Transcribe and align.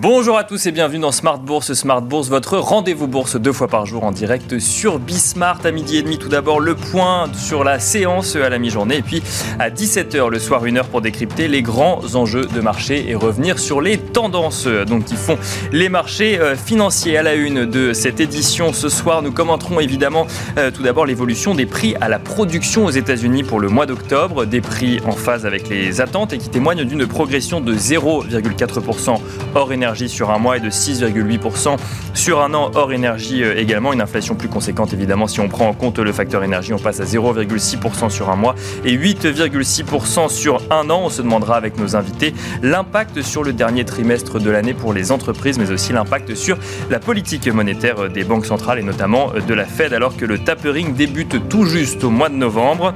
Bonjour 0.00 0.38
à 0.38 0.44
tous 0.44 0.64
et 0.66 0.70
bienvenue 0.70 1.00
dans 1.00 1.10
Smart 1.10 1.40
Bourse. 1.40 1.72
Smart 1.72 2.00
Bourse, 2.00 2.28
votre 2.28 2.56
rendez-vous 2.56 3.08
bourse 3.08 3.34
deux 3.34 3.52
fois 3.52 3.66
par 3.66 3.84
jour 3.84 4.04
en 4.04 4.12
direct 4.12 4.60
sur 4.60 5.00
Bismart 5.00 5.58
à 5.64 5.72
midi 5.72 5.96
et 5.96 6.02
demi. 6.02 6.18
Tout 6.18 6.28
d'abord, 6.28 6.60
le 6.60 6.76
point 6.76 7.26
sur 7.34 7.64
la 7.64 7.80
séance 7.80 8.36
à 8.36 8.48
la 8.48 8.60
mi-journée 8.60 8.98
et 8.98 9.02
puis 9.02 9.24
à 9.58 9.70
17h 9.70 10.28
le 10.28 10.38
soir, 10.38 10.66
une 10.66 10.78
heure 10.78 10.86
pour 10.86 11.00
décrypter 11.00 11.48
les 11.48 11.62
grands 11.62 12.14
enjeux 12.14 12.46
de 12.46 12.60
marché 12.60 13.10
et 13.10 13.16
revenir 13.16 13.58
sur 13.58 13.80
les 13.80 13.98
tendances 13.98 14.68
donc, 14.68 15.04
qui 15.04 15.16
font 15.16 15.36
les 15.72 15.88
marchés 15.88 16.38
euh, 16.38 16.54
financiers. 16.54 17.18
À 17.18 17.24
la 17.24 17.34
une 17.34 17.64
de 17.64 17.92
cette 17.92 18.20
édition 18.20 18.72
ce 18.72 18.88
soir, 18.88 19.20
nous 19.22 19.32
commenterons 19.32 19.80
évidemment 19.80 20.28
euh, 20.58 20.70
tout 20.70 20.84
d'abord 20.84 21.06
l'évolution 21.06 21.56
des 21.56 21.66
prix 21.66 21.96
à 22.00 22.08
la 22.08 22.20
production 22.20 22.84
aux 22.84 22.90
États-Unis 22.90 23.42
pour 23.42 23.58
le 23.58 23.68
mois 23.68 23.86
d'octobre, 23.86 24.44
des 24.44 24.60
prix 24.60 25.00
en 25.06 25.12
phase 25.12 25.44
avec 25.44 25.68
les 25.68 26.00
attentes 26.00 26.32
et 26.32 26.38
qui 26.38 26.50
témoignent 26.50 26.84
d'une 26.84 27.08
progression 27.08 27.60
de 27.60 27.74
0,4% 27.74 29.18
hors 29.56 29.72
énergie 29.72 29.87
sur 30.08 30.30
un 30.30 30.38
mois 30.38 30.58
et 30.58 30.60
de 30.60 30.70
6,8% 30.70 31.76
sur 32.14 32.42
un 32.42 32.54
an 32.54 32.70
hors 32.74 32.92
énergie 32.92 33.42
euh, 33.42 33.58
également. 33.58 33.92
Une 33.92 34.00
inflation 34.00 34.34
plus 34.34 34.48
conséquente 34.48 34.92
évidemment 34.92 35.26
si 35.26 35.40
on 35.40 35.48
prend 35.48 35.68
en 35.68 35.72
compte 35.72 35.98
le 35.98 36.12
facteur 36.12 36.44
énergie. 36.44 36.72
On 36.72 36.78
passe 36.78 37.00
à 37.00 37.04
0,6% 37.04 38.10
sur 38.10 38.28
un 38.30 38.36
mois 38.36 38.54
et 38.84 38.96
8,6% 38.96 40.28
sur 40.28 40.60
un 40.70 40.90
an. 40.90 41.02
On 41.04 41.10
se 41.10 41.22
demandera 41.22 41.56
avec 41.56 41.78
nos 41.78 41.96
invités 41.96 42.34
l'impact 42.62 43.22
sur 43.22 43.42
le 43.42 43.52
dernier 43.52 43.84
trimestre 43.84 44.38
de 44.38 44.50
l'année 44.50 44.74
pour 44.74 44.92
les 44.92 45.10
entreprises 45.10 45.58
mais 45.58 45.70
aussi 45.70 45.92
l'impact 45.92 46.34
sur 46.34 46.58
la 46.90 46.98
politique 46.98 47.48
monétaire 47.48 48.10
des 48.10 48.24
banques 48.24 48.46
centrales 48.46 48.78
et 48.78 48.82
notamment 48.82 49.32
de 49.46 49.54
la 49.54 49.64
Fed 49.64 49.92
alors 49.92 50.16
que 50.16 50.24
le 50.24 50.38
tapering 50.38 50.94
débute 50.94 51.48
tout 51.48 51.64
juste 51.64 52.04
au 52.04 52.10
mois 52.10 52.28
de 52.28 52.34
novembre. 52.36 52.92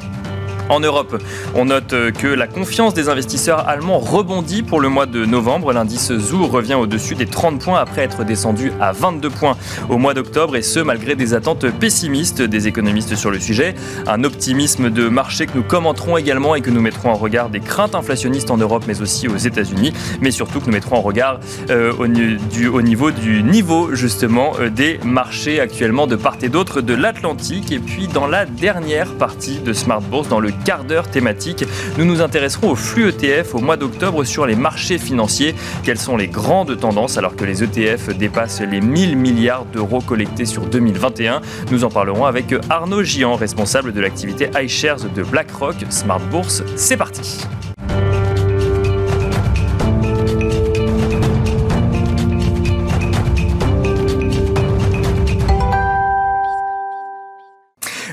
En 0.68 0.80
Europe, 0.80 1.22
on 1.54 1.66
note 1.66 1.94
que 2.12 2.26
la 2.26 2.46
confiance 2.46 2.94
des 2.94 3.08
investisseurs 3.08 3.68
allemands 3.68 3.98
rebondit 3.98 4.62
pour 4.62 4.80
le 4.80 4.88
mois 4.88 5.06
de 5.06 5.24
novembre. 5.24 5.72
L'indice 5.72 6.12
ZOO 6.12 6.46
revient 6.46 6.74
au-dessus 6.74 7.14
des 7.14 7.26
30 7.26 7.60
points 7.60 7.80
après 7.80 8.02
être 8.02 8.24
descendu 8.24 8.72
à 8.80 8.92
22 8.92 9.30
points 9.30 9.56
au 9.90 9.98
mois 9.98 10.14
d'octobre 10.14 10.56
et 10.56 10.62
ce 10.62 10.80
malgré 10.80 11.14
des 11.14 11.34
attentes 11.34 11.66
pessimistes 11.70 12.42
des 12.42 12.68
économistes 12.68 13.16
sur 13.16 13.30
le 13.30 13.40
sujet. 13.40 13.74
Un 14.06 14.24
optimisme 14.24 14.90
de 14.90 15.08
marché 15.08 15.46
que 15.46 15.56
nous 15.56 15.62
commenterons 15.62 16.16
également 16.16 16.54
et 16.54 16.60
que 16.60 16.70
nous 16.70 16.80
mettrons 16.80 17.10
en 17.10 17.16
regard 17.16 17.50
des 17.50 17.60
craintes 17.60 17.94
inflationnistes 17.94 18.50
en 18.50 18.56
Europe 18.56 18.84
mais 18.86 19.02
aussi 19.02 19.28
aux 19.28 19.36
États-Unis, 19.36 19.92
mais 20.20 20.30
surtout 20.30 20.60
que 20.60 20.66
nous 20.66 20.72
mettrons 20.72 20.96
en 20.96 21.02
regard 21.02 21.40
euh, 21.70 21.92
au, 21.92 22.04
au, 22.04 22.82
niveau 22.82 23.10
du 23.10 23.42
niveau 23.42 23.94
justement 23.94 24.52
euh, 24.60 24.70
des 24.70 24.98
marchés 25.04 25.60
actuellement 25.60 26.06
de 26.06 26.16
part 26.16 26.36
et 26.42 26.48
d'autre 26.48 26.80
de 26.80 26.94
l'Atlantique. 26.94 27.72
Et 27.72 27.78
puis 27.78 28.08
dans 28.08 28.26
la 28.26 28.46
dernière 28.46 29.12
partie 29.14 29.58
de 29.58 29.72
Smart 29.72 30.00
Bourse, 30.00 30.28
dans 30.28 30.40
le 30.40 30.51
quart 30.64 30.84
d'heure 30.84 31.08
thématique. 31.08 31.64
Nous 31.98 32.04
nous 32.04 32.20
intéresserons 32.20 32.70
au 32.70 32.76
flux 32.76 33.08
ETF 33.08 33.54
au 33.54 33.60
mois 33.60 33.76
d'octobre 33.76 34.24
sur 34.24 34.46
les 34.46 34.54
marchés 34.54 34.98
financiers. 34.98 35.54
Quelles 35.82 35.98
sont 35.98 36.16
les 36.16 36.28
grandes 36.28 36.78
tendances 36.78 37.18
alors 37.18 37.36
que 37.36 37.44
les 37.44 37.62
ETF 37.62 38.16
dépassent 38.16 38.60
les 38.60 38.80
1000 38.80 39.16
milliards 39.16 39.64
d'euros 39.64 40.00
collectés 40.00 40.46
sur 40.46 40.66
2021 40.66 41.40
Nous 41.70 41.84
en 41.84 41.88
parlerons 41.88 42.26
avec 42.26 42.54
Arnaud 42.70 43.02
Gian, 43.02 43.36
responsable 43.36 43.92
de 43.92 44.00
l'activité 44.00 44.50
iShares 44.60 45.08
de 45.14 45.22
BlackRock. 45.22 45.76
Smart 45.90 46.20
Bourse, 46.30 46.62
c'est 46.76 46.96
parti. 46.96 47.40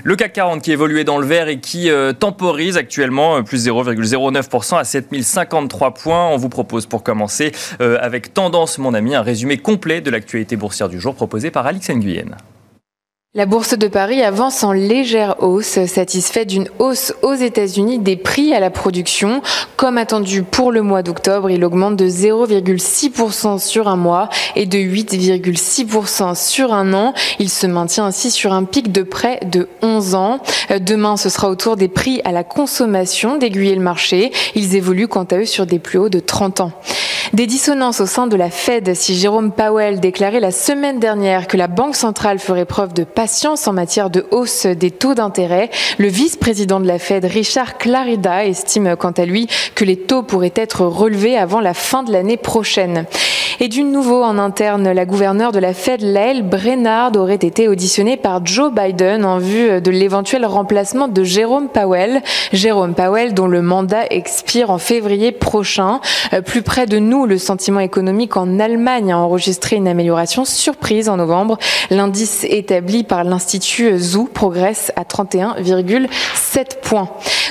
Le 0.09 0.15
CAC 0.15 0.33
40 0.33 0.63
qui 0.63 0.71
évoluait 0.71 1.03
dans 1.03 1.19
le 1.19 1.27
vert 1.27 1.49
et 1.49 1.59
qui 1.59 1.91
euh, 1.91 2.13
temporise 2.13 2.77
actuellement 2.77 3.37
euh, 3.37 3.41
plus 3.43 3.67
0,09% 3.67 4.79
à 4.79 4.83
7053 4.83 5.93
points. 5.93 6.29
On 6.29 6.35
vous 6.35 6.49
propose 6.49 6.87
pour 6.87 7.03
commencer 7.03 7.51
euh, 7.79 7.95
avec 8.01 8.33
Tendance, 8.33 8.79
mon 8.79 8.95
ami, 8.95 9.13
un 9.13 9.21
résumé 9.21 9.57
complet 9.57 10.01
de 10.01 10.09
l'actualité 10.09 10.55
boursière 10.55 10.89
du 10.89 10.99
jour 10.99 11.13
proposé 11.13 11.51
par 11.51 11.67
Alix 11.67 11.87
Nguyen. 11.91 12.35
La 13.35 13.45
bourse 13.45 13.77
de 13.77 13.87
Paris 13.87 14.23
avance 14.23 14.63
en 14.63 14.71
légère 14.71 15.43
hausse, 15.43 15.85
satisfait 15.85 16.45
d'une 16.45 16.67
hausse 16.79 17.13
aux 17.21 17.35
États-Unis 17.35 17.99
des 17.99 18.15
prix 18.15 18.55
à 18.55 18.59
la 18.59 18.71
production. 18.71 19.43
Comme 19.77 19.99
attendu 19.99 20.41
pour 20.41 20.71
le 20.71 20.81
mois 20.81 21.03
d'octobre, 21.03 21.51
il 21.51 21.63
augmente 21.63 21.95
de 21.95 22.07
0,6% 22.07 23.59
sur 23.59 23.87
un 23.87 23.97
mois 23.97 24.29
et 24.55 24.65
de 24.65 24.79
8,6% 24.79 26.33
sur 26.33 26.73
un 26.73 26.91
an. 26.95 27.13
Il 27.37 27.51
se 27.51 27.67
maintient 27.67 28.05
ainsi 28.05 28.31
sur 28.31 28.51
un 28.51 28.63
pic 28.63 28.91
de 28.91 29.03
près 29.03 29.39
de 29.45 29.69
11 29.83 30.15
ans. 30.15 30.39
Demain, 30.79 31.15
ce 31.15 31.29
sera 31.29 31.51
au 31.51 31.55
tour 31.55 31.75
des 31.75 31.87
prix 31.87 32.21
à 32.23 32.31
la 32.31 32.43
consommation 32.43 33.37
d'aiguiller 33.37 33.75
le 33.75 33.81
marché. 33.81 34.31
Ils 34.55 34.75
évoluent 34.75 35.07
quant 35.07 35.25
à 35.25 35.35
eux 35.35 35.45
sur 35.45 35.67
des 35.67 35.77
plus 35.77 35.99
hauts 35.99 36.09
de 36.09 36.19
30 36.19 36.61
ans. 36.61 36.71
Des 37.33 37.45
dissonances 37.45 38.01
au 38.01 38.07
sein 38.07 38.25
de 38.25 38.35
la 38.35 38.49
Fed 38.49 38.95
si 38.95 39.13
Jérôme 39.13 39.51
Powell 39.51 39.99
déclarait 39.99 40.39
la 40.39 40.49
semaine 40.49 40.99
dernière 40.99 41.47
que 41.47 41.57
la 41.57 41.67
Banque 41.67 41.95
centrale 41.95 42.39
ferait 42.39 42.65
preuve 42.65 42.95
de 42.95 43.03
patience 43.19 43.67
en 43.67 43.73
matière 43.73 44.09
de 44.09 44.25
hausse 44.31 44.65
des 44.65 44.91
taux 44.91 45.13
d'intérêt. 45.13 45.69
Le 45.97 46.07
vice-président 46.07 46.79
de 46.79 46.87
la 46.87 46.99
Fed, 46.99 47.25
Richard 47.25 47.77
Clarida, 47.77 48.45
estime 48.45 48.95
quant 48.95 49.11
à 49.11 49.25
lui 49.25 49.49
que 49.75 49.83
les 49.83 49.97
taux 49.97 50.23
pourraient 50.23 50.53
être 50.55 50.85
relevés 50.85 51.35
avant 51.35 51.59
la 51.59 51.73
fin 51.73 52.03
de 52.03 52.13
l'année 52.13 52.37
prochaine. 52.37 53.05
Et 53.61 53.67
du 53.67 53.83
nouveau 53.83 54.23
en 54.23 54.37
interne, 54.37 54.89
la 54.89 55.03
gouverneure 55.03 55.51
de 55.51 55.59
la 55.59 55.73
Fed, 55.73 56.01
Lael 56.01 56.43
Brennard, 56.43 57.11
aurait 57.17 57.35
été 57.35 57.67
auditionnée 57.67 58.15
par 58.15 58.45
Joe 58.45 58.71
Biden 58.71 59.25
en 59.25 59.37
vue 59.37 59.81
de 59.81 59.91
l'éventuel 59.91 60.45
remplacement 60.45 61.09
de 61.09 61.25
Jérôme 61.25 61.67
Powell. 61.67 62.21
Jérôme 62.53 62.93
Powell, 62.93 63.33
dont 63.33 63.47
le 63.47 63.61
mandat 63.61 64.05
expire 64.11 64.69
en 64.69 64.77
février 64.77 65.33
prochain. 65.33 65.99
Euh, 66.31 66.39
plus 66.39 66.61
près 66.61 66.85
de 66.85 66.99
nous, 66.99 67.25
le 67.25 67.37
sentiment 67.37 67.81
économique 67.81 68.37
en 68.37 68.59
Allemagne 68.61 69.11
a 69.11 69.17
enregistré 69.17 69.75
une 69.75 69.89
amélioration 69.89 70.45
surprise 70.45 71.09
en 71.09 71.17
novembre. 71.17 71.57
L'indice 71.89 72.45
établi 72.45 73.03
par 73.09 73.25
l'Institut 73.25 73.97
Zoo 73.97 74.29
progresse 74.33 74.93
à 74.95 75.03
31,7 75.03 76.79
points. 76.81 77.09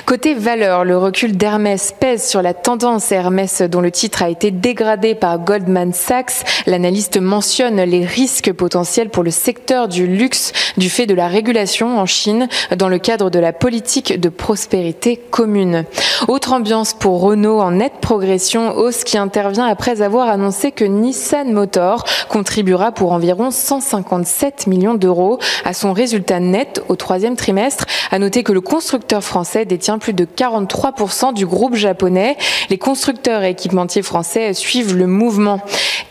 Côté 0.09 0.33
valeur, 0.33 0.85
le 0.85 0.97
recul 0.97 1.37
d'Hermès 1.37 1.93
pèse 1.99 2.27
sur 2.27 2.41
la 2.41 2.55
tendance 2.55 3.11
Hermès 3.11 3.61
dont 3.61 3.79
le 3.79 3.91
titre 3.91 4.23
a 4.23 4.29
été 4.29 4.49
dégradé 4.49 5.13
par 5.13 5.37
Goldman 5.37 5.93
Sachs. 5.93 6.63
L'analyste 6.65 7.21
mentionne 7.21 7.79
les 7.79 8.05
risques 8.05 8.51
potentiels 8.51 9.09
pour 9.09 9.21
le 9.21 9.29
secteur 9.29 9.87
du 9.87 10.07
luxe 10.07 10.51
du 10.77 10.89
fait 10.89 11.05
de 11.05 11.13
la 11.13 11.27
régulation 11.27 11.99
en 11.99 12.07
Chine 12.07 12.47
dans 12.75 12.89
le 12.89 12.97
cadre 12.97 13.29
de 13.29 13.37
la 13.37 13.53
politique 13.53 14.19
de 14.19 14.29
prospérité 14.29 15.15
commune. 15.15 15.85
Autre 16.27 16.53
ambiance 16.53 16.95
pour 16.95 17.21
Renault 17.21 17.59
en 17.59 17.69
nette 17.69 17.99
progression, 18.01 18.75
hausse 18.75 19.03
qui 19.03 19.19
intervient 19.19 19.67
après 19.67 20.01
avoir 20.01 20.27
annoncé 20.27 20.71
que 20.71 20.85
Nissan 20.85 21.53
Motor 21.53 22.03
contribuera 22.29 22.91
pour 22.91 23.11
environ 23.11 23.51
157 23.51 24.65
millions 24.65 24.95
d'euros 24.95 25.37
à 25.65 25.73
son 25.73 25.93
résultat 25.93 26.39
net 26.39 26.81
au 26.89 26.95
troisième 26.95 27.35
trimestre. 27.35 27.85
À 28.09 28.17
noter 28.17 28.41
que 28.41 28.53
le 28.53 28.61
constructeur 28.61 29.23
français 29.23 29.65
détient 29.65 29.98
plus 29.99 30.13
de 30.13 30.25
43% 30.25 31.33
du 31.33 31.45
groupe 31.45 31.75
japonais. 31.75 32.37
Les 32.69 32.77
constructeurs 32.77 33.43
et 33.43 33.51
équipementiers 33.51 34.01
français 34.01 34.53
suivent 34.53 34.95
le 34.95 35.07
mouvement. 35.07 35.61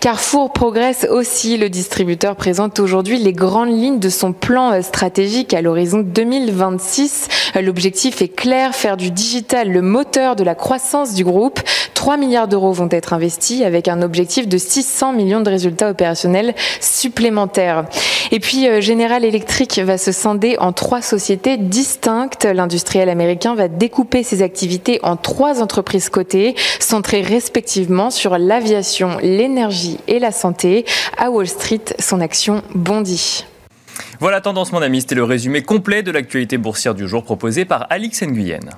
Carrefour 0.00 0.53
progresse 0.53 1.09
aussi. 1.10 1.56
Le 1.56 1.69
distributeur 1.69 2.37
présente 2.37 2.78
aujourd'hui 2.78 3.19
les 3.19 3.32
grandes 3.32 3.77
lignes 3.77 3.98
de 3.98 4.09
son 4.09 4.32
plan 4.32 4.81
stratégique 4.81 5.54
à 5.54 5.60
l'horizon 5.60 5.98
2026. 6.00 7.28
L'objectif 7.60 8.22
est 8.22 8.28
clair, 8.28 8.77
faire 8.77 8.97
du 8.97 9.10
digital 9.10 9.71
le 9.72 9.82
moteur 9.82 10.37
de 10.37 10.44
la 10.44 10.54
croissance 10.54 11.15
du 11.15 11.25
groupe. 11.25 11.60
3 11.94 12.16
milliards 12.16 12.47
d'euros 12.47 12.72
vont 12.72 12.88
être 12.93 13.12
investis 13.12 13.62
avec 13.62 13.88
un 13.88 14.03
objectif 14.03 14.47
de 14.47 14.56
600 14.56 15.15
millions 15.15 15.41
de 15.41 15.50
résultats 15.50 15.91
opérationnels 15.91 16.54
supplémentaires. 16.81 17.86
Et 18.30 18.39
puis 18.39 18.68
General 18.80 19.24
Electric 19.24 19.80
va 19.80 19.98
se 19.98 20.12
scinder 20.12 20.57
en 20.60 20.72
trois 20.72 21.03
sociétés 21.03 21.57
distinctes. 21.57 22.45
L'industriel 22.45 23.09
américain 23.09 23.57
va 23.57 23.66
découper 23.78 24.22
ses 24.22 24.42
activités 24.42 25.01
en 25.03 25.16
trois 25.16 25.63
entreprises 25.63 26.10
cotées, 26.10 26.54
centrées 26.80 27.22
respectivement 27.22 28.10
sur 28.10 28.36
l'aviation, 28.39 29.19
l'énergie 29.22 29.98
et 30.07 30.19
la 30.19 30.33
santé. 30.33 30.84
À 31.16 31.30
Wall 31.30 31.47
Street, 31.47 31.84
son 31.98 32.21
action 32.21 32.63
bondit. 32.75 33.47
Voilà 34.21 34.41
Tendance 34.41 34.72
mon 34.72 34.83
ami, 34.83 35.01
c'était 35.01 35.15
le 35.15 35.25
résumé 35.25 35.63
complet 35.63 36.03
de 36.03 36.10
l'actualité 36.10 36.59
boursière 36.59 36.95
du 36.95 37.07
jour 37.07 37.22
proposé 37.22 37.65
par 37.65 37.86
Alix 37.91 38.22
Nguyen. 38.22 38.71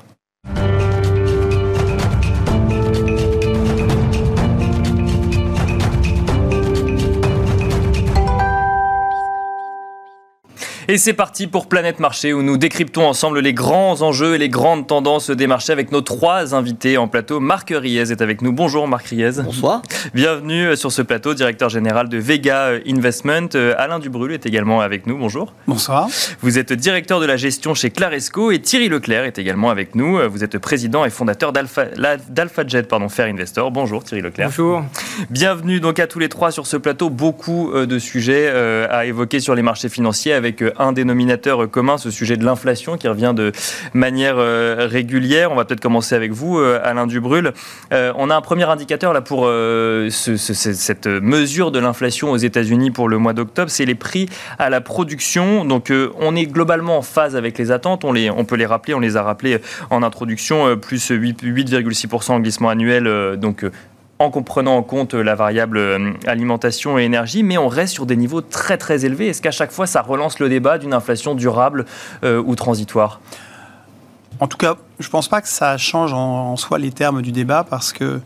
Et 10.91 10.99
c'est 10.99 11.13
parti 11.13 11.47
pour 11.47 11.69
Planète 11.69 12.01
Marché 12.01 12.33
où 12.33 12.43
nous 12.43 12.57
décryptons 12.57 13.07
ensemble 13.07 13.39
les 13.39 13.55
grands 13.55 14.03
enjeux 14.03 14.35
et 14.35 14.39
les 14.39 14.49
grandes 14.49 14.89
tendances 14.89 15.31
des 15.31 15.47
marchés 15.47 15.73
avec 15.73 15.93
nos 15.93 16.01
trois 16.01 16.53
invités 16.53 16.99
en 16.99 17.07
plateau. 17.07 17.39
Marc 17.39 17.73
Riez 17.73 18.11
est 18.11 18.21
avec 18.21 18.43
nous. 18.43 18.53
Bonjour 18.53 18.89
Marc 18.89 19.07
Riez. 19.07 19.41
Bonsoir. 19.45 19.83
Bienvenue 20.15 20.77
sur 20.77 20.91
ce 20.91 21.03
plateau, 21.03 21.33
directeur 21.33 21.69
général 21.69 22.09
de 22.09 22.19
Vega 22.19 22.73
Investment. 22.89 23.51
Alain 23.79 24.01
Dubrul 24.01 24.33
est 24.33 24.47
également 24.47 24.81
avec 24.81 25.07
nous. 25.07 25.17
Bonjour. 25.17 25.55
Bonsoir. 25.69 26.09
Vous 26.41 26.59
êtes 26.59 26.73
directeur 26.73 27.21
de 27.21 27.27
la 27.27 27.37
gestion 27.37 27.73
chez 27.75 27.91
Claresco 27.91 28.51
et 28.51 28.61
Thierry 28.61 28.89
Leclerc 28.89 29.27
est 29.27 29.39
également 29.39 29.71
avec 29.71 29.95
nous. 29.95 30.19
Vous 30.29 30.43
êtes 30.43 30.59
président 30.59 31.05
et 31.05 31.11
fondateur 31.11 31.53
d'AlphaJet 31.53 32.83
pardon, 32.83 33.09
Fair 33.09 33.27
Investor. 33.27 33.71
Bonjour 33.71 34.03
Thierry 34.03 34.23
Leclerc. 34.23 34.49
Bonjour. 34.49 34.83
Bienvenue 35.31 35.79
donc 35.79 36.01
à 36.01 36.09
tous 36.09 36.19
les 36.19 36.29
trois 36.29 36.51
sur 36.51 36.67
ce 36.67 36.77
plateau. 36.77 37.11
Beaucoup 37.11 37.71
euh, 37.73 37.87
de 37.87 38.01
sujets 38.01 38.49
euh, 38.49 38.89
à 38.91 39.07
évoquer 39.07 39.39
sur 39.39 39.55
les 39.55 39.63
marchés 39.63 39.89
financiers 39.89 40.33
avec 40.33 40.63
euh, 40.63 40.73
un 40.81 40.93
dénominateur 40.93 41.71
commun, 41.71 41.99
ce 41.99 42.11
sujet 42.11 42.37
de 42.37 42.45
l'inflation 42.45 42.97
qui 42.97 43.09
revient 43.09 43.33
de 43.35 43.53
manière 43.95 44.37
euh, 44.39 44.87
régulière. 44.89 45.53
On 45.53 45.55
va 45.55 45.65
peut-être 45.65 45.81
commencer 45.81 46.15
avec 46.15 46.33
vous, 46.33 46.59
Alain 46.59 47.07
Dubrul. 47.07 47.53
on 47.91 48.31
a 48.31 48.37
un 48.37 48.41
premier 48.41 48.65
indicateur 48.65 49.13
là 49.13 49.21
pour 49.21 49.51
cette 50.11 51.07
mesure 51.07 51.71
de 51.71 51.79
l'inflation 51.79 52.31
aux 52.33 52.37
États-Unis 52.37 52.91
pour 52.91 53.09
le 53.09 53.19
mois 53.19 53.33
d'octobre, 53.33 53.71
c'est 53.71 53.85
les 53.85 53.95
prix 53.95 54.29
à 54.59 54.71
la 54.71 54.81
production. 54.81 55.65
Donc 55.65 55.93
on 56.19 56.37
est 56.37 56.47
globalement 56.47 56.99
en 56.99 57.03
phase 57.03 57.37
avec 57.37 57.59
les 57.59 57.71
attentes. 57.71 58.05
On, 58.05 58.13
les, 58.13 58.31
on 58.31 58.45
peut 58.45 58.57
les 58.57 58.67
rappeler, 58.67 58.95
on 58.95 59.01
les 59.01 59.17
a 59.17 59.23
rappelés 59.23 59.61
en 59.91 60.03
introduction, 60.03 60.77
plus 60.77 61.11
8,6% 61.11 62.33
en 62.33 62.41
glissement 62.41 62.69
annuel. 62.69 63.37
donc 63.37 63.65
en 64.21 64.31
comprenant 64.31 64.77
en 64.77 64.83
compte 64.83 65.15
la 65.15 65.35
variable 65.35 65.79
euh, 65.79 66.13
alimentation 66.27 66.99
et 66.99 67.05
énergie, 67.05 67.43
mais 67.43 67.57
on 67.57 67.69
reste 67.69 67.95
sur 67.95 68.05
des 68.05 68.17
niveaux 68.17 68.43
très 68.43 68.77
très 68.77 69.07
élevés. 69.07 69.29
Est-ce 69.29 69.41
qu'à 69.41 69.51
chaque 69.51 69.73
fois, 69.73 69.87
ça 69.87 70.03
relance 70.03 70.39
le 70.39 70.51
débat 70.51 70.77
d'une 70.77 70.93
inflation 70.93 71.35
durable 71.35 71.87
euh, 72.23 72.43
ou 72.45 72.55
transitoire? 72.55 73.21
En 74.39 74.47
tout 74.47 74.59
cas, 74.59 74.77
je 74.99 75.07
ne 75.07 75.11
pense 75.11 75.29
pas 75.29 75.41
que 75.41 75.49
ça 75.49 75.79
change 75.79 76.13
en, 76.13 76.57
soi 76.57 76.79
les 76.79 76.93
termes 76.93 77.23
du 77.23 77.33
débat, 77.33 77.65
parce 77.69 77.95
que 77.95 78.21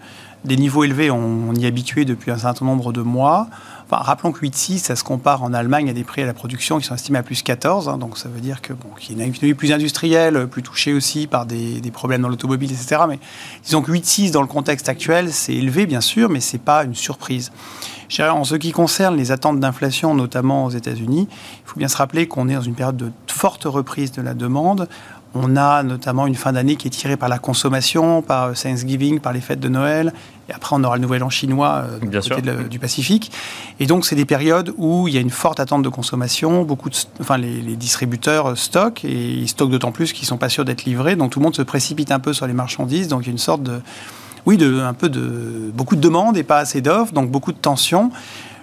des 0.45 0.57
niveaux 0.57 0.83
élevés, 0.83 1.13
on, 1.13 1.55
y 1.55 1.65
est 1.65 1.69
habitué 1.69 2.05
depuis 2.05 2.33
un 2.33 2.39
certain 2.39 2.67
nombre 2.67 2.93
de 2.93 3.01
mois 3.01 3.47
rappelons 3.91 4.33
que 4.33 4.45
8,6, 4.45 4.79
ça 4.79 4.97
se 4.97 5.05
compare 5.05 5.43
en 5.43 5.53
Allemagne 5.53 5.91
à 5.91 5.93
des 5.93 6.05
prix 6.05 6.23
à 6.23 6.27
la 6.27 6.35
production 6.35 6.79
qui 6.79 6.87
sont 6.87 6.95
estimés 6.95 7.19
à 7.19 7.23
plus 7.23 7.43
14. 7.43 7.89
Hein, 7.89 7.99
donc 7.99 8.19
ça 8.19 8.29
veut 8.29 8.41
dire 8.41 8.63
que 8.63 8.73
bon, 8.73 8.89
qu'il 8.99 9.19
y 9.19 9.21
a 9.21 9.25
une 9.25 9.31
économie 9.31 9.55
plus 9.55 9.73
industrielle, 9.73 10.47
plus 10.49 10.63
touchée 10.63 10.93
aussi 10.93 11.27
par 11.27 11.47
des, 11.47 11.81
problèmes 11.93 12.23
dans 12.23 12.29
l'automobile, 12.29 12.73
etc. 12.73 13.03
Mais 13.09 13.19
disons 13.65 13.83
que 13.83 13.93
8,6 13.93 14.31
dans 14.31 14.43
le 14.43 14.49
contexte 14.49 14.89
actuel, 14.89 15.33
c'est 15.33 15.55
élevé 15.55 15.87
bien 15.87 16.01
sûr, 16.01 16.29
mais 16.29 16.41
c'est 16.41 16.59
pas 16.59 16.85
une 16.85 16.95
surprise. 16.95 17.53
En 18.21 18.45
ce 18.45 18.55
qui 18.55 18.71
concerne 18.73 19.17
les 19.17 19.33
attentes 19.33 19.61
d'inflation, 19.61 20.15
notamment 20.15 20.67
aux 20.67 20.71
États-Unis, 20.71 21.27
il 21.31 21.63
faut 21.69 21.79
bien 21.79 21.89
se 21.89 21.97
rappeler 21.97 22.29
qu'on 22.29 22.49
est 22.49 22.55
dans 22.55 22.61
une 22.61 22.75
période 22.75 22.97
de 22.97 23.11
forte 23.27 23.65
reprise 23.65 24.13
de 24.13 24.23
la 24.23 24.35
demande. 24.35 24.89
On 25.35 25.57
a 25.57 25.83
notamment 25.83 26.29
une 26.29 26.37
fin 26.37 26.53
d'année 26.53 26.77
qui 26.77 26.87
est 26.87 26.93
tirée 26.93 27.17
par 27.17 27.29
la 27.29 27.39
consommation, 27.39 28.23
par 28.23 28.53
Thanksgiving, 28.55 29.19
par 29.19 29.33
les 29.33 29.41
fêtes 29.41 29.59
de 29.59 29.69
Noël. 29.69 30.13
Et 30.49 30.53
après, 30.53 30.77
on 30.77 30.85
aura 30.85 30.97
le 30.97 31.03
nouvel 31.03 31.23
an 31.23 31.31
chinois 31.31 31.85
euh, 31.87 32.21
côté 32.21 32.43
du 32.69 32.79
Pacifique. 32.79 33.33
Et 33.81 33.87
donc, 33.87 34.05
c'est 34.05 34.17
des 34.17 34.25
périodes 34.25 34.73
où 34.77 35.09
il 35.09 35.15
y 35.15 35.19
a 35.19 35.21
une 35.21 35.31
forte 35.31 35.61
attente 35.61 35.83
de 35.83 35.89
consommation. 35.89 36.63
Beaucoup 36.65 36.91
de, 36.91 36.97
enfin, 37.21 37.39
les, 37.39 37.77
distributeurs 37.77 38.57
stockent 38.57 39.05
et 39.05 39.33
ils 39.33 39.49
stockent 39.49 39.71
d'autant 39.71 39.93
plus 39.93 40.13
qu'ils 40.13 40.25
ne 40.25 40.29
sont 40.29 40.39
pas 40.39 40.49
sûrs 40.49 40.65
d'être 40.65 40.85
livrés. 40.85 41.17
Donc, 41.17 41.33
tout 41.33 41.41
le 41.41 41.45
monde 41.45 41.57
se 41.57 41.63
précipite 41.63 42.11
un 42.11 42.21
peu 42.21 42.33
sur 42.33 42.47
les 42.47 42.53
marchandises. 42.53 43.09
Donc, 43.09 43.23
il 43.23 43.27
y 43.27 43.31
a 43.31 43.33
une 43.33 43.39
sorte 43.39 43.63
de, 43.63 43.81
oui, 44.47 44.57
de, 44.57 44.81
un 44.81 44.95
peu 44.95 45.09
de, 45.09 45.71
beaucoup 45.73 45.97
de 45.97 46.01
demandes 46.01 46.37
et 46.37 46.45
pas 46.45 46.59
assez 46.59 46.81
d'offres. 46.81 47.13
Donc, 47.13 47.31
beaucoup 47.31 47.53
de 47.53 47.59
tensions 47.59 48.11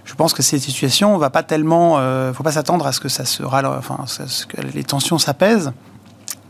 je 0.03 0.15
pense 0.15 0.33
que 0.33 0.41
cette 0.41 0.61
situation, 0.61 1.13
on 1.13 1.19
va 1.19 1.29
pas 1.29 1.43
tellement, 1.43 1.99
euh, 1.99 2.33
faut 2.33 2.41
pas 2.41 2.53
s'attendre 2.53 2.87
à 2.87 2.91
ce 2.91 2.99
que 2.99 3.07
ça 3.07 3.23
sera, 3.23 3.61
enfin, 3.77 4.03
que 4.49 4.59
les 4.73 4.83
tensions 4.83 5.19
s'apaisent 5.19 5.71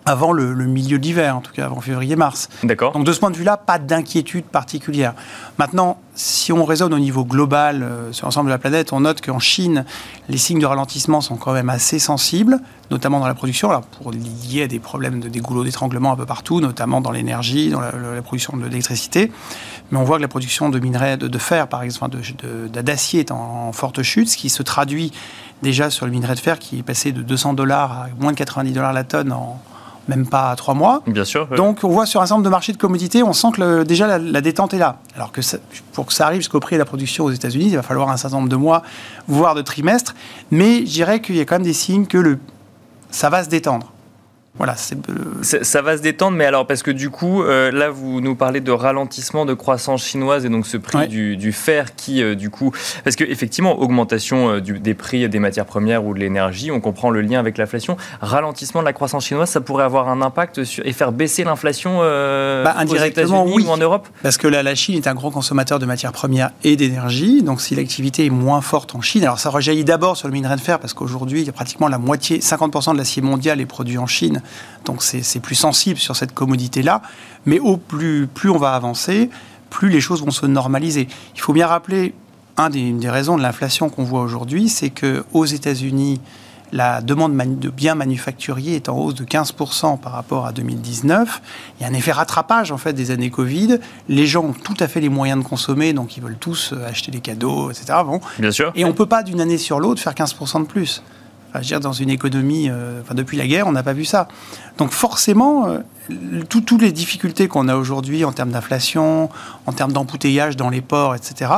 avant 0.06 0.31
le, 0.31 0.53
milieu 0.65 1.00
d'hiver, 1.00 1.36
en 1.36 1.42
tout 1.42 1.51
cas 1.51 1.65
avant 1.65 1.81
février-mars. 1.81 2.50
D'accord. 2.63 2.94
Donc 2.94 3.06
de 3.06 3.13
ce 3.13 3.19
point 3.19 3.31
de 3.31 3.38
vue-là, 3.38 3.57
pas 3.57 3.80
d'inquiétude 3.80 4.45
particulière. 4.45 5.13
Maintenant, 5.57 6.00
si 6.15 6.51
on 6.51 6.65
raisonne 6.65 6.94
au 6.94 7.00
niveau 7.00 7.24
global 7.24 7.83
euh, 7.83 8.12
sur 8.12 8.25
l'ensemble 8.27 8.48
de 8.48 8.51
la 8.51 8.57
planète, 8.57 8.94
on 8.94 9.01
note 9.01 9.21
qu'en 9.21 9.39
Chine, 9.39 9.86
les 10.27 10.38
signes 10.38 10.59
de 10.59 10.65
ralentissement 10.65 11.21
sont 11.21 11.38
quand 11.38 11.53
même 11.53 11.69
assez 11.69 12.00
sensibles, 12.00 12.59
notamment 12.89 13.19
dans 13.19 13.27
la 13.27 13.33
production, 13.33 13.69
alors 13.69 13.83
pour 13.83 14.12
lier 14.12 14.63
à 14.63 14.68
des 14.68 14.80
problèmes 14.80 15.19
de 15.19 15.30
des 15.30 15.39
goulots 15.39 15.63
d'étranglement 15.63 16.12
un 16.12 16.15
peu 16.15 16.25
partout, 16.25 16.59
notamment 16.59 17.00
dans 17.00 17.12
l'énergie, 17.12 17.69
dans 17.69 17.80
la, 17.80 18.21
production 18.21 18.57
de 18.57 18.65
l'électricité. 18.65 19.31
Mais 19.92 19.97
on 19.97 20.04
voit 20.04 20.18
que 20.18 20.21
la 20.21 20.27
production 20.27 20.69
de 20.69 20.80
minerais 20.80 21.18
de, 21.18 21.38
fer, 21.38 21.68
par 21.68 21.83
exemple, 21.83 22.18
d'acier 22.69 23.21
est 23.21 23.31
en, 23.31 23.68
en, 23.68 23.71
forte 23.71 24.01
chute, 24.04 24.30
ce 24.30 24.38
qui 24.38 24.50
se 24.50 24.63
traduit 24.63 25.12
déjà 25.62 25.89
sur 25.89 26.06
le 26.06 26.12
minerai 26.12 26.36
de 26.36 26.39
fer 26.39 26.59
qui 26.59 26.80
est 26.80 26.83
passé 26.83 27.12
de 27.12 27.21
200 27.21 27.54
dollars 27.54 27.92
à 27.92 28.07
moins 28.19 28.31
de 28.31 28.38
90 28.38 28.71
dollars 28.71 28.94
la 28.94 29.04
tonne 29.04 29.31
en, 29.31 29.62
même 30.07 30.27
pas 30.27 30.56
trois 30.56 30.74
mois. 30.74 31.01
Bien 31.07 31.25
sûr. 31.25 31.48
Donc 31.48 31.80
on 31.83 31.89
voit 31.89 32.06
sur 32.06 32.21
un 32.21 32.25
certain 32.25 32.36
nombre 32.36 32.45
de 32.45 32.50
marchés 32.50 32.74
de 32.74 32.77
commodités, 32.77 33.24
on 33.24 33.33
sent 33.33 33.50
que 33.56 33.83
déjà 33.83 34.18
la, 34.18 34.42
détente 34.42 34.74
est 34.74 34.80
là. 34.80 34.98
Alors 35.15 35.31
que 35.31 35.42
pour 35.94 36.06
que 36.06 36.13
ça 36.13 36.25
arrive 36.25 36.39
jusqu'au 36.39 36.59
prix 36.59 36.75
de 36.75 36.80
la 36.80 36.86
production 36.86 37.25
aux 37.25 37.31
États-Unis, 37.31 37.68
il 37.68 37.75
va 37.75 37.83
falloir 37.83 38.09
un 38.09 38.18
certain 38.18 38.38
nombre 38.38 38.50
de 38.50 38.56
mois, 38.56 38.83
voire 39.27 39.56
de 39.56 39.62
trimestres. 39.62 40.15
Mais 40.50 40.80
je 40.80 40.92
dirais 40.92 41.21
qu'il 41.21 41.36
y 41.36 41.39
a 41.39 41.45
quand 41.45 41.56
même 41.56 41.63
des 41.63 41.74
signes 41.74 42.06
que 42.06 42.18
le, 42.18 42.39
ça 43.09 43.30
va 43.30 43.44
se 43.44 43.50
détendre. 43.50 43.92
Voilà, 44.57 44.75
ça 44.75 45.81
va 45.81 45.98
se 45.98 46.01
détendre, 46.01 46.36
mais 46.36 46.45
alors 46.45 46.68
parce 46.68 46.83
que 46.83 46.92
du 46.92 47.09
coup, 47.09 47.42
euh, 47.42 47.71
là, 47.71 47.89
vous 47.89 48.19
nous 48.19 48.36
parlez 48.36 48.59
de 48.59 48.71
ralentissement 48.71 49.45
de 49.45 49.53
croissance 49.53 50.06
chinoise 50.06 50.45
et 50.45 50.50
donc 50.50 50.68
ce 50.68 50.75
prix 50.75 51.07
du, 51.07 51.51
fer 51.53 51.95
qui, 51.95 52.21
euh, 52.21 52.36
du 52.36 52.50
coup, 52.50 52.71
parce 53.06 53.15
que 53.15 53.24
effectivement, 53.24 53.80
augmentation 53.80 54.56
euh, 54.56 54.62
des 54.62 54.94
prix 54.94 55.27
des 55.30 55.39
matières 55.39 55.65
premières 55.65 56.06
ou 56.06 56.13
de 56.13 56.19
l'énergie, 56.19 56.69
on 56.69 56.81
comprend 56.81 57.09
le 57.09 57.21
lien 57.21 57.39
avec 57.39 57.57
l'inflation. 57.57 57.95
Ralentissement 58.19 58.81
de 58.81 58.86
la 58.86 58.94
croissance 58.94 59.25
chinoise, 59.25 59.50
ça 59.50 59.62
pourrait 59.62 59.86
avoir 59.86 60.09
un 60.09 60.21
impact 60.21 60.65
sur, 60.65 60.86
et 60.86 60.92
faire 60.92 61.13
baisser 61.13 61.45
l'inflation 61.45 62.00
bah, 62.00 62.75
aux 62.86 62.95
États-Unis 62.95 63.65
ou 63.65 63.69
en 63.69 63.77
Europe? 63.77 64.09
Parce 64.21 64.38
que 64.38 64.47
la, 64.47 64.63
la, 64.63 64.75
Chine 64.75 64.97
est 64.97 65.07
un 65.07 65.15
gros 65.15 65.31
consommateur 65.31 65.80
de 65.80 65.86
matières 65.86 66.12
premières 66.12 66.51
et 66.65 66.75
d'énergie, 66.75 67.42
donc 67.42 67.62
si 67.62 67.74
l'activité 67.74 68.25
est 68.25 68.30
moins 68.30 68.62
forte 68.62 68.95
en 68.95 69.01
Chine, 69.01 69.24
alors 69.24 69.39
ça 69.39 69.50
rejaillit 69.50 69.86
d'abord 69.86 70.18
sur 70.18 70.27
le 70.27 70.33
minerai 70.33 70.57
de 70.57 70.62
fer 70.62 70.80
parce 70.80 70.94
qu'aujourd'hui, 70.94 71.39
il 71.42 71.47
y 71.47 71.50
a 71.50 71.54
pratiquement 71.54 71.88
la 71.88 71.97
moitié, 71.97 72.39
50% 72.39 72.94
de 72.94 72.97
l'acier 72.97 73.21
mondial 73.21 73.62
est 73.62 73.65
produit 73.65 73.97
en 73.97 74.07
Chine 74.07 74.41
donc 74.86 75.04
c'est 75.04 75.40
plus 75.40 75.56
sensible 75.56 76.00
sur 76.00 76.16
cette 76.16 76.34
commodité-là. 76.34 77.02
Mais 77.46 77.60
au 77.60 77.78
plus, 77.78 78.28
plus 78.28 78.50
on 78.50 78.58
va 78.58 78.74
avancer, 78.74 79.30
plus 79.70 79.90
les 79.90 80.02
choses 80.02 80.24
vont 80.24 80.32
se 80.32 80.46
normaliser. 80.46 81.08
Il 81.36 81.42
faut 81.42 81.54
bien 81.54 81.68
rappeler, 81.68 82.14
un 82.58 82.70
des, 82.70 82.80
une 82.80 83.00
des 83.00 83.10
raisons 83.10 83.38
de 83.38 83.42
l'inflation 83.42 83.90
qu'on 83.90 84.04
voit 84.04 84.22
aujourd'hui, 84.22 84.70
c'est 84.70 84.90
qu'aux 84.90 85.46
États-Unis, 85.46 86.20
la 86.72 87.02
demande 87.02 87.36
de 87.60 87.70
biens 87.70 87.96
manufacturiers 87.96 88.76
est 88.76 88.90
en 88.90 88.98
hausse 88.98 89.16
de 89.16 89.26
15% 89.26 90.00
par 90.00 90.14
rapport 90.14 90.46
à 90.46 90.52
2019. 90.52 91.42
Il 91.80 91.84
y 91.84 91.86
a 91.86 91.90
un 91.90 91.94
effet 91.94 92.12
rattrapage 92.12 92.72
en 92.72 92.78
fait 92.78 92.94
des 92.94 93.12
années 93.12 93.30
Covid. 93.30 93.80
Les 94.08 94.26
gens 94.26 94.46
ont 94.46 94.54
tout 94.54 94.76
à 94.80 94.88
fait 94.88 95.02
les 95.02 95.10
moyens 95.10 95.44
de 95.44 95.48
consommer, 95.48 95.94
donc 95.94 96.16
ils 96.18 96.24
veulent 96.24 96.38
tous 96.40 96.74
euh, 96.74 96.88
acheter 96.88 97.12
des 97.12 97.20
cadeaux, 97.20 97.72
etc. 97.72 98.00
Bon. 98.06 98.22
Bien 98.40 98.52
sûr. 98.52 98.72
Et 98.76 98.86
on 98.86 98.90
ne 98.90 98.94
peut 98.94 99.06
pas 99.06 99.24
d'une 99.24 99.42
année 99.42 99.58
sur 99.58 99.80
l'autre 99.80 100.02
faire 100.02 100.14
15% 100.14 100.62
de 100.62 100.66
plus 100.68 101.04
dire, 101.60 101.80
dans 101.80 101.92
une 101.92 102.10
économie, 102.10 102.70
euh, 102.70 103.02
enfin, 103.02 103.14
depuis 103.14 103.38
la 103.38 103.46
guerre, 103.46 103.68
on 103.68 103.74
n'a 103.74 103.84
pas 103.84 103.94
vu 103.94 104.06
ça. 104.06 104.28
Donc 104.78 104.92
forcément, 104.92 105.68
euh, 105.68 105.80
toutes 106.48 106.81
les 106.81 106.92
difficultés 106.92 107.48
qu'on 107.48 107.68
a 107.68 107.76
aujourd'hui 107.76 108.24
en 108.24 108.31
termes 108.31 108.52
d'inflation, 108.52 109.30
en 109.66 109.74
termes 109.74 109.92
d'embouteillage 109.92 110.56
dans 110.56 110.70
les 110.70 110.81
ports, 110.81 111.16
etc., 111.16 111.52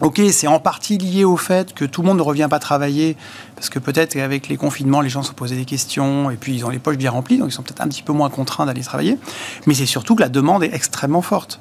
Ok, 0.00 0.20
c'est 0.30 0.46
en 0.46 0.60
partie 0.60 0.96
lié 0.96 1.24
au 1.24 1.36
fait 1.36 1.74
que 1.74 1.84
tout 1.84 2.02
le 2.02 2.06
monde 2.06 2.18
ne 2.18 2.22
revient 2.22 2.46
pas 2.48 2.60
travailler, 2.60 3.16
parce 3.56 3.68
que 3.68 3.80
peut-être 3.80 4.12
qu'avec 4.12 4.46
les 4.46 4.56
confinements, 4.56 5.00
les 5.00 5.08
gens 5.08 5.24
se 5.24 5.32
posaient 5.32 5.56
des 5.56 5.64
questions, 5.64 6.30
et 6.30 6.36
puis 6.36 6.54
ils 6.54 6.64
ont 6.64 6.68
les 6.68 6.78
poches 6.78 6.98
bien 6.98 7.10
remplies, 7.10 7.36
donc 7.36 7.48
ils 7.48 7.52
sont 7.52 7.64
peut-être 7.64 7.80
un 7.80 7.88
petit 7.88 8.04
peu 8.04 8.12
moins 8.12 8.30
contraints 8.30 8.64
d'aller 8.64 8.82
travailler. 8.82 9.18
Mais 9.66 9.74
c'est 9.74 9.86
surtout 9.86 10.14
que 10.14 10.20
la 10.20 10.28
demande 10.28 10.62
est 10.62 10.72
extrêmement 10.72 11.22
forte. 11.22 11.58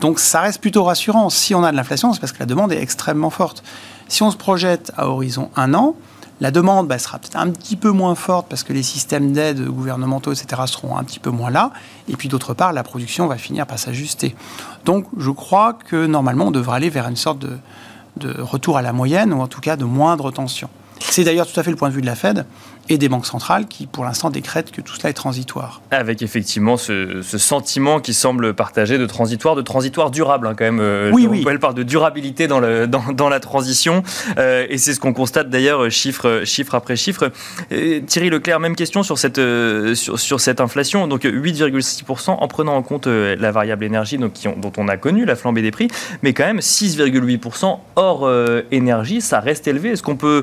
Donc 0.00 0.20
ça 0.20 0.42
reste 0.42 0.60
plutôt 0.60 0.84
rassurant. 0.84 1.28
Si 1.28 1.56
on 1.56 1.64
a 1.64 1.72
de 1.72 1.76
l'inflation, 1.76 2.12
c'est 2.12 2.20
parce 2.20 2.30
que 2.30 2.38
la 2.38 2.46
demande 2.46 2.72
est 2.72 2.80
extrêmement 2.80 3.30
forte. 3.30 3.64
Si 4.06 4.22
on 4.22 4.30
se 4.30 4.36
projette 4.36 4.92
à 4.96 5.08
horizon 5.08 5.50
un 5.56 5.74
an, 5.74 5.96
la 6.42 6.50
demande 6.50 6.88
bah, 6.88 6.98
sera 6.98 7.20
peut-être 7.20 7.36
un 7.36 7.50
petit 7.50 7.76
peu 7.76 7.92
moins 7.92 8.16
forte 8.16 8.48
parce 8.48 8.64
que 8.64 8.72
les 8.72 8.82
systèmes 8.82 9.32
d'aide 9.32 9.64
gouvernementaux, 9.64 10.32
etc., 10.32 10.62
seront 10.66 10.96
un 10.96 11.04
petit 11.04 11.20
peu 11.20 11.30
moins 11.30 11.50
là. 11.50 11.70
Et 12.08 12.16
puis 12.16 12.28
d'autre 12.28 12.52
part, 12.52 12.72
la 12.72 12.82
production 12.82 13.28
va 13.28 13.36
finir 13.36 13.64
par 13.64 13.78
s'ajuster. 13.78 14.34
Donc 14.84 15.06
je 15.16 15.30
crois 15.30 15.72
que 15.72 16.04
normalement, 16.04 16.46
on 16.46 16.50
devrait 16.50 16.78
aller 16.78 16.90
vers 16.90 17.06
une 17.06 17.14
sorte 17.14 17.38
de, 17.38 17.56
de 18.16 18.40
retour 18.40 18.76
à 18.76 18.82
la 18.82 18.92
moyenne, 18.92 19.32
ou 19.32 19.40
en 19.40 19.46
tout 19.46 19.60
cas 19.60 19.76
de 19.76 19.84
moindre 19.84 20.32
tension. 20.32 20.68
C'est 20.98 21.22
d'ailleurs 21.22 21.46
tout 21.46 21.58
à 21.60 21.62
fait 21.62 21.70
le 21.70 21.76
point 21.76 21.90
de 21.90 21.94
vue 21.94 22.00
de 22.00 22.06
la 22.06 22.16
Fed 22.16 22.44
et 22.92 22.98
des 22.98 23.08
banques 23.08 23.26
centrales 23.26 23.66
qui, 23.66 23.86
pour 23.86 24.04
l'instant, 24.04 24.30
décrètent 24.30 24.70
que 24.70 24.80
tout 24.80 24.94
cela 24.94 25.10
est 25.10 25.14
transitoire. 25.14 25.80
Avec 25.90 26.22
effectivement 26.22 26.76
ce, 26.76 27.22
sentiment 27.22 28.00
qui 28.00 28.14
semble 28.14 28.54
partagé 28.54 28.98
de 28.98 29.06
transitoire, 29.06 29.56
de 29.56 29.62
transitoire 29.62 30.10
durable 30.10 30.46
hein, 30.46 30.54
quand 30.56 30.64
même. 30.64 30.80
Euh, 30.80 31.10
oui, 31.12 31.26
oui. 31.28 31.44
Elle 31.48 31.58
parle 31.58 31.74
de 31.74 31.82
durabilité 31.82 32.46
dans, 32.46 32.60
le, 32.60 32.86
dans, 32.86 33.28
la 33.28 33.40
transition 33.40 34.02
euh, 34.38 34.66
et 34.68 34.78
c'est 34.78 34.94
ce 34.94 35.00
qu'on 35.00 35.12
constate 35.12 35.48
d'ailleurs 35.48 35.90
chiffre, 35.90 36.42
chiffre 36.44 36.74
après 36.74 36.96
chiffre. 36.96 37.30
Thierry 38.06 38.30
Leclerc, 38.30 38.60
même 38.60 38.76
question 38.76 39.02
sur 39.02 39.18
cette, 39.18 39.38
euh, 39.38 39.94
sur, 39.94 40.40
cette 40.40 40.60
inflation. 40.60 41.06
Donc 41.06 41.24
8,6% 41.24 42.30
en 42.30 42.48
prenant 42.48 42.76
en 42.76 42.82
compte 42.82 43.06
la 43.06 43.50
variable 43.50 43.84
énergie 43.84 44.18
donc, 44.18 44.34
qui 44.34 44.48
dont 44.56 44.72
on 44.76 44.88
a 44.88 44.96
connu 44.96 45.24
la 45.24 45.36
flambée 45.36 45.62
des 45.62 45.70
prix, 45.70 45.88
mais 46.22 46.32
quand 46.32 46.44
même 46.44 46.58
6,8% 46.58 47.78
hors 47.96 48.30
énergie, 48.70 49.20
ça 49.20 49.40
reste 49.40 49.66
élevé. 49.66 49.90
Est-ce 49.90 50.02
qu'on 50.02 50.16
peut 50.16 50.42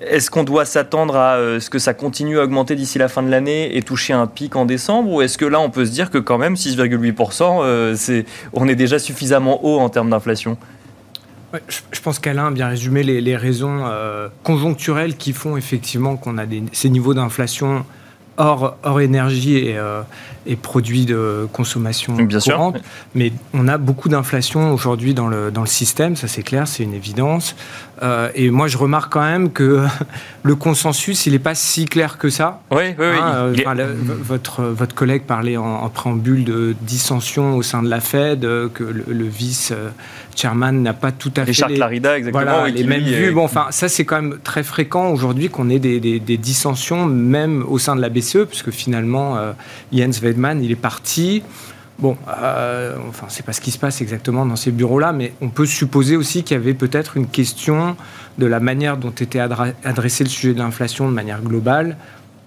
Est-ce 0.00 0.30
qu'on 0.30 0.44
doit 0.44 0.64
s'attendre 0.64 1.16
à 1.16 1.60
ce 1.60 1.68
que 1.68 1.78
ça 1.78 1.89
continue 1.94 2.38
à 2.38 2.44
augmenter 2.44 2.74
d'ici 2.74 2.98
la 2.98 3.08
fin 3.08 3.22
de 3.22 3.30
l'année 3.30 3.76
et 3.76 3.82
toucher 3.82 4.12
un 4.12 4.26
pic 4.26 4.56
en 4.56 4.64
décembre 4.64 5.10
Ou 5.10 5.22
est-ce 5.22 5.38
que 5.38 5.44
là, 5.44 5.60
on 5.60 5.70
peut 5.70 5.84
se 5.84 5.90
dire 5.90 6.10
que 6.10 6.18
quand 6.18 6.38
même 6.38 6.54
6,8%, 6.54 7.94
c'est, 7.96 8.24
on 8.52 8.68
est 8.68 8.74
déjà 8.74 8.98
suffisamment 8.98 9.64
haut 9.64 9.78
en 9.78 9.88
termes 9.88 10.10
d'inflation? 10.10 10.56
Je, 11.68 12.00
pense 12.00 12.20
qu'Alain 12.20 12.46
a 12.46 12.50
bien 12.52 12.68
résumé 12.68 13.02
les, 13.02 13.36
raisons 13.36 13.84
conjoncturelles 14.44 15.16
qui 15.16 15.32
font 15.32 15.56
effectivement 15.56 16.16
qu'on 16.16 16.38
a 16.38 16.44
ces 16.72 16.90
niveaux 16.90 17.14
d'inflation 17.14 17.84
hors, 18.40 18.76
hors 18.82 19.00
énergie 19.00 19.56
et, 19.56 19.76
euh, 19.76 20.02
et, 20.46 20.56
produits 20.56 21.04
de 21.04 21.46
consommation 21.52 22.14
Bien 22.14 22.40
courante. 22.40 22.78
Mais 23.14 23.32
on 23.54 23.68
a 23.68 23.78
beaucoup 23.78 24.08
d'inflation 24.08 24.72
aujourd'hui 24.72 25.14
dans 25.14 25.28
le, 25.28 25.50
dans 25.50 25.60
le 25.60 25.66
système, 25.66 26.16
ça 26.16 26.26
c'est 26.26 26.42
clair, 26.42 26.66
c'est 26.66 26.82
une 26.82 26.94
évidence. 26.94 27.54
Euh, 28.02 28.30
et 28.34 28.50
moi 28.50 28.66
je 28.66 28.78
remarque 28.78 29.12
quand 29.12 29.22
même 29.22 29.50
que 29.50 29.84
le 30.42 30.54
consensus, 30.54 31.26
il 31.26 31.32
n'est 31.32 31.38
pas 31.38 31.54
si 31.54 31.84
clair 31.84 32.18
que 32.18 32.30
ça. 32.30 32.60
Oui, 32.70 32.78
oui, 32.78 32.94
oui. 32.98 33.18
Hein, 33.20 33.52
euh, 33.54 33.86
votre, 34.22 34.62
votre 34.62 34.94
collègue 34.94 35.22
parlait 35.22 35.56
en, 35.56 35.88
préambule 35.88 36.44
de 36.44 36.74
dissension 36.80 37.56
au 37.56 37.62
sein 37.62 37.82
de 37.82 37.88
la 37.88 38.00
Fed, 38.00 38.40
que 38.40 38.84
le, 38.84 39.24
vice-chairman 39.26 40.72
n'a 40.72 40.92
pas 40.92 41.12
tout 41.12 41.32
à 41.36 41.44
fait... 41.44 41.50
Richard 41.50 41.70
Clarida, 41.70 42.16
exactement. 42.16 42.44
Voilà, 42.44 42.68
les 42.68 42.84
mêmes 42.84 43.02
vues. 43.02 43.32
Bon, 43.32 43.44
enfin, 43.44 43.66
ça 43.70 43.88
c'est 43.88 44.04
quand 44.04 44.22
même 44.22 44.38
très 44.42 44.62
fréquent 44.62 45.10
aujourd'hui 45.10 45.48
qu'on 45.48 45.68
ait 45.68 45.78
des, 45.78 46.00
des, 46.00 46.20
des 46.20 46.36
dissensions, 46.36 47.06
même 47.06 47.64
au 47.68 47.78
sein 47.78 47.96
de 47.96 48.00
la 48.00 48.08
BCE 48.08 48.46
puisque 48.48 48.70
finalement, 48.70 49.36
euh, 49.36 49.52
Jens 49.92 50.20
Weidmann, 50.22 50.62
il 50.62 50.70
est 50.70 50.76
parti. 50.76 51.42
Bon, 52.00 52.16
euh, 52.28 52.96
enfin, 53.08 53.26
c'est 53.28 53.44
pas 53.44 53.52
ce 53.52 53.60
qui 53.60 53.70
se 53.70 53.78
passe 53.78 54.00
exactement 54.00 54.46
dans 54.46 54.56
ces 54.56 54.70
bureaux-là, 54.70 55.12
mais 55.12 55.32
on 55.40 55.48
peut 55.48 55.66
supposer 55.66 56.16
aussi 56.16 56.42
qu'il 56.42 56.56
y 56.56 56.60
avait 56.60 56.74
peut-être 56.74 57.16
une 57.16 57.26
question 57.26 57.96
de 58.38 58.46
la 58.46 58.60
manière 58.60 58.96
dont 58.96 59.10
était 59.10 59.40
adressé 59.40 60.24
le 60.24 60.30
sujet 60.30 60.54
de 60.54 60.58
l'inflation 60.58 61.08
de 61.08 61.14
manière 61.14 61.42
globale 61.42 61.96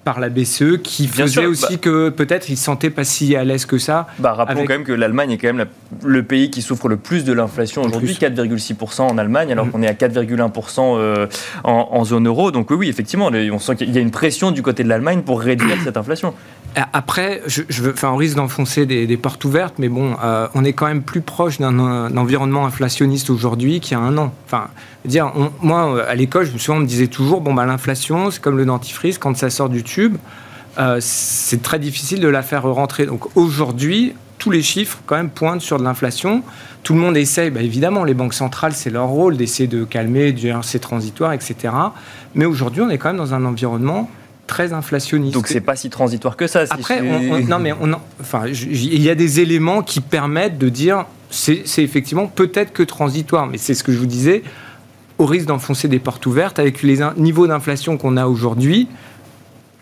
par 0.03 0.19
la 0.19 0.29
BCE 0.29 0.81
qui 0.83 1.07
faisait 1.07 1.45
aussi 1.45 1.73
bah- 1.73 1.77
que 1.81 2.09
peut-être 2.09 2.49
ils 2.49 2.57
se 2.57 2.65
sentaient 2.65 2.89
pas 2.89 3.03
si 3.03 3.35
à 3.35 3.43
l'aise 3.43 3.65
que 3.65 3.77
ça. 3.77 4.07
Bah, 4.19 4.33
rappelons 4.33 4.61
quand 4.61 4.73
même 4.73 4.83
que 4.83 4.91
l'Allemagne 4.91 5.31
est 5.31 5.37
quand 5.37 5.53
même 5.53 5.65
le 6.03 6.23
pays 6.23 6.49
qui 6.49 6.61
souffre 6.61 6.89
le 6.89 6.97
plus 6.97 7.23
de 7.23 7.31
l'inflation 7.31 7.83
aujourd'hui, 7.83 8.13
4,6% 8.13 9.01
en 9.01 9.17
Allemagne, 9.17 9.51
alors 9.51 9.67
mm. 9.67 9.71
qu'on 9.71 9.81
est 9.81 9.87
à 9.87 9.93
4,1% 9.93 10.97
euh, 10.97 11.27
en, 11.63 12.03
zone 12.03 12.27
euro. 12.27 12.51
Donc 12.51 12.71
oui, 12.71 12.89
effectivement, 12.89 13.29
on 13.31 13.59
sent 13.59 13.75
qu'il 13.77 13.91
y 13.91 13.97
a 13.97 14.01
une 14.01 14.11
pression 14.11 14.51
du 14.51 14.61
côté 14.61 14.83
de 14.83 14.89
l'Allemagne 14.89 15.21
pour 15.21 15.41
réduire 15.41 15.77
cette 15.83 15.97
inflation. 15.97 16.33
Après, 16.93 17.41
enfin, 17.89 18.11
on 18.11 18.15
risque 18.15 18.35
d'enfoncer 18.35 18.85
des, 18.85 19.17
portes 19.17 19.43
ouvertes, 19.45 19.75
mais 19.77 19.89
bon, 19.89 20.15
euh, 20.23 20.47
on 20.55 20.63
est 20.63 20.73
quand 20.73 20.87
même 20.87 21.03
plus 21.03 21.21
proche 21.21 21.59
d'un 21.59 22.17
environnement 22.17 22.65
inflationniste 22.65 23.29
aujourd'hui 23.29 23.79
qu'il 23.79 23.97
y 23.97 23.99
a 23.99 24.03
un 24.03 24.17
an. 24.17 24.33
Enfin, 24.45 24.67
dire, 25.05 25.31
moi, 25.61 26.03
à 26.07 26.15
l'école, 26.15 26.45
je 26.45 26.51
me 26.53 26.57
souviens, 26.57 26.79
on 26.79 26.83
me 26.83 26.87
disait 26.87 27.07
toujours, 27.07 27.41
bon, 27.41 27.53
bah, 27.53 27.65
l'inflation, 27.65 28.31
c'est 28.31 28.41
comme 28.41 28.57
le 28.57 28.65
dentifrice, 28.65 29.17
quand 29.17 29.35
ça 29.37 29.49
sort 29.49 29.69
du 29.69 29.83
tube, 29.83 30.17
euh, 30.79 30.97
c'est 30.99 31.61
très 31.61 31.79
difficile 31.79 32.19
de 32.19 32.27
la 32.27 32.41
faire 32.41 32.63
rentrer. 32.63 33.05
Donc 33.05 33.35
aujourd'hui, 33.35 34.13
tous 34.39 34.49
les 34.49 34.61
chiffres 34.61 34.99
quand 35.05 35.15
même 35.15 35.29
pointent 35.29 35.61
sur 35.61 35.77
de 35.77 35.83
l'inflation. 35.83 36.43
Tout 36.81 36.93
le 36.95 36.99
monde 36.99 37.15
essaye, 37.15 37.49
bah, 37.49 37.61
évidemment, 37.61 38.03
les 38.03 38.13
banques 38.13 38.33
centrales, 38.33 38.73
c'est 38.73 38.89
leur 38.89 39.07
rôle 39.07 39.37
d'essayer 39.37 39.67
de 39.67 39.83
calmer, 39.83 40.31
de 40.31 40.37
dire 40.37 40.59
c'est 40.63 40.79
transitoire, 40.79 41.33
etc. 41.33 41.73
Mais 42.35 42.45
aujourd'hui, 42.45 42.81
on 42.81 42.89
est 42.89 42.97
quand 42.97 43.09
même 43.09 43.17
dans 43.17 43.33
un 43.33 43.45
environnement 43.45 44.09
très 44.47 44.73
inflationniste. 44.73 45.33
Donc 45.33 45.47
c'est 45.47 45.61
pas 45.61 45.75
si 45.75 45.89
transitoire 45.89 46.35
que 46.35 46.47
ça. 46.47 46.65
Après, 46.69 47.01
non 47.01 47.59
mais 47.59 47.73
on, 47.73 47.91
enfin, 48.19 48.45
il 48.47 49.01
y 49.01 49.09
a 49.09 49.15
des 49.15 49.39
éléments 49.39 49.81
qui 49.81 50.01
permettent 50.01 50.57
de 50.57 50.69
dire 50.69 51.05
c'est 51.29 51.63
effectivement 51.79 52.27
peut-être 52.27 52.73
que 52.73 52.83
transitoire, 52.83 53.47
mais 53.47 53.57
c'est 53.57 53.73
ce 53.73 53.83
que 53.83 53.91
je 53.91 53.97
vous 53.97 54.05
disais, 54.05 54.43
au 55.17 55.25
risque 55.25 55.47
d'enfoncer 55.47 55.87
des 55.87 55.99
portes 55.99 56.25
ouvertes 56.25 56.59
avec 56.59 56.83
les 56.83 56.99
niveaux 57.17 57.47
d'inflation 57.47 57.97
qu'on 57.97 58.17
a 58.17 58.27
aujourd'hui 58.27 58.87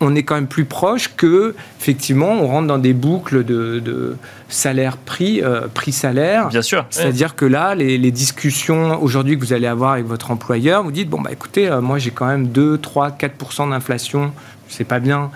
on 0.02 0.14
est 0.14 0.24
quand 0.24 0.34
même 0.34 0.48
plus 0.48 0.64
proche 0.64 1.10
que, 1.16 1.54
effectivement, 1.80 2.32
on 2.32 2.46
rentre 2.46 2.66
dans 2.66 2.78
des 2.78 2.92
boucles 2.92 3.44
de, 3.44 4.16
salaire-prix, 4.48 5.42
euh, 5.42 5.68
prix-salaire. 5.72 6.48
Bien 6.48 6.62
sûr. 6.62 6.84
C'est-à-dire 6.90 7.36
que 7.36 7.44
là, 7.44 7.74
les, 7.74 8.10
discussions 8.10 9.02
aujourd'hui 9.02 9.38
que 9.38 9.40
vous 9.40 9.52
allez 9.52 9.66
avoir 9.66 9.92
avec 9.92 10.04
votre 10.04 10.30
employeur, 10.30 10.82
vous 10.82 10.92
dites 10.92 11.08
bon, 11.08 11.20
bah 11.20 11.30
écoutez, 11.32 11.68
euh, 11.68 11.80
moi 11.80 11.98
j'ai 11.98 12.10
quand 12.10 12.26
même 12.26 12.48
2, 12.48 12.76
3, 12.78 13.12
4 13.12 13.70
d'inflation, 13.70 14.32
c'est 14.68 14.84
pas 14.84 14.98
bien. 14.98 15.30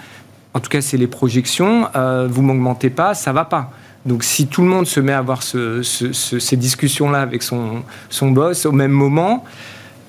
En 0.53 0.61
tout 0.61 0.69
cas, 0.69 0.81
c'est 0.81 0.97
les 0.97 1.07
projections. 1.07 1.89
Euh, 1.95 2.27
vous 2.31 2.43
m'augmentez 2.43 2.91
pas, 2.91 3.15
ça 3.15 3.33
va 3.33 3.45
pas. 3.45 3.71
Donc, 4.05 4.25
si 4.25 4.47
tout 4.47 4.63
le 4.63 4.69
monde 4.69 4.87
se 4.87 5.01
met 5.01 5.13
à 5.13 5.19
avoir 5.19 5.43
ces 5.43 6.57
discussions-là 6.57 7.21
avec 7.21 7.43
son, 7.43 7.83
son 8.09 8.31
boss 8.31 8.67
au 8.67 8.73
même 8.73 8.93
moment, 8.93 9.45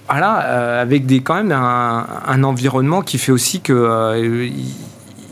voilà, 0.10 0.46
euh, 0.46 0.82
avec 0.82 1.06
des, 1.06 1.22
quand 1.22 1.36
même 1.36 1.52
un, 1.52 2.44
environnement 2.44 3.02
qui 3.02 3.18
fait 3.18 3.32
aussi 3.32 3.60
que 3.60 3.74
euh, 3.74 4.50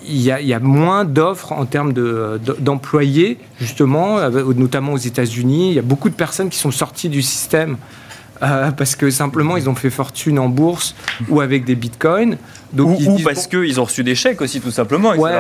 y, 0.06 0.32
a, 0.32 0.60
moins 0.60 1.06
d'offres 1.06 1.54
en 1.54 1.66
termes 1.66 1.94
d'employés, 1.94 3.38
justement, 3.60 4.18
euh, 4.18 4.54
notamment 4.54 4.94
aux 4.94 4.98
États-Unis. 4.98 5.70
Il 5.70 5.76
y 5.76 5.80
a 5.80 5.84
beaucoup 5.84 6.10
de 6.10 6.16
personnes 6.16 6.50
qui 6.50 6.58
sont 6.58 6.72
sorties 6.72 7.10
du 7.10 7.22
système 7.22 7.78
parce 8.40 8.98
que 8.98 9.10
simplement 9.10 9.56
ils 9.56 9.70
ont 9.70 9.76
fait 9.76 9.90
fortune 9.90 10.40
en 10.40 10.50
bourse 10.50 10.94
ou 11.30 11.40
avec 11.40 11.64
des 11.64 11.76
bitcoins. 11.76 12.38
Donc, 12.74 13.00
ou, 13.00 13.20
parce 13.24 13.48
qu'ils 13.48 13.80
ont 13.80 13.86
reçu 13.86 14.04
des 14.04 14.16
chèques 14.16 14.42
aussi, 14.42 14.60
tout 14.60 14.72
simplement. 14.72 15.12
ouais, 15.16 15.32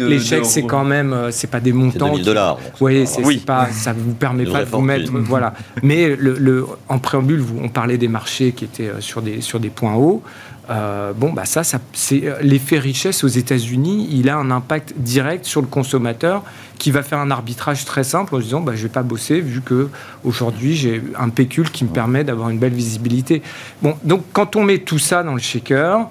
les 0.00 0.20
chèques, 0.20 0.44
c'est 0.44 0.62
quand 0.62 0.84
même, 0.84 1.12
euh, 1.12 1.30
c'est 1.30 1.48
pas 1.48 1.60
des 1.60 1.72
montants. 1.72 2.08
2000 2.08 2.24
dollars. 2.24 2.58
Oui, 2.80 3.06
c'est 3.06 3.24
oui. 3.24 3.38
pas, 3.38 3.68
ça 3.70 3.92
vous 3.92 4.14
permet 4.14 4.44
pas 4.44 4.64
de 4.64 4.70
vous 4.70 4.80
mettre, 4.80 5.12
voilà. 5.14 5.54
Mais 5.82 6.16
le, 6.16 6.66
en 6.88 6.98
préambule, 6.98 7.44
on 7.62 7.68
parlait 7.68 7.98
des 7.98 8.08
marchés 8.08 8.52
qui 8.52 8.64
étaient 8.64 8.88
euh, 8.88 9.00
sur 9.00 9.22
des 9.22 9.40
sur 9.40 9.60
des 9.60 9.70
points 9.70 9.94
hauts. 9.94 10.22
Euh, 10.70 11.12
bon, 11.12 11.32
bah 11.32 11.44
ça, 11.44 11.64
ça 11.64 11.80
c'est 11.92 12.22
l'effet 12.40 12.78
richesse 12.78 13.24
aux 13.24 13.28
États-Unis. 13.28 14.08
Il 14.12 14.28
a 14.28 14.36
un 14.36 14.50
impact 14.50 14.94
direct 14.96 15.44
sur 15.44 15.60
le 15.60 15.66
consommateur 15.66 16.44
qui 16.78 16.90
va 16.90 17.02
faire 17.02 17.18
un 17.18 17.30
arbitrage 17.30 17.84
très 17.84 18.04
simple 18.04 18.34
en 18.34 18.38
se 18.38 18.44
disant 18.44 18.60
bah, 18.60 18.72
je 18.74 18.82
vais 18.82 18.88
pas 18.88 19.02
bosser 19.02 19.40
vu 19.40 19.60
que 19.60 19.88
aujourd'hui 20.24 20.76
j'ai 20.76 21.02
un 21.18 21.28
pécule 21.28 21.70
qui 21.70 21.84
me 21.84 21.90
permet 21.90 22.24
d'avoir 22.24 22.48
une 22.48 22.58
belle 22.58 22.74
visibilité. 22.74 23.42
Bon, 23.82 23.96
donc 24.04 24.22
quand 24.32 24.56
on 24.56 24.62
met 24.62 24.78
tout 24.78 24.98
ça 24.98 25.22
dans 25.22 25.34
le 25.34 25.40
shaker, 25.40 26.08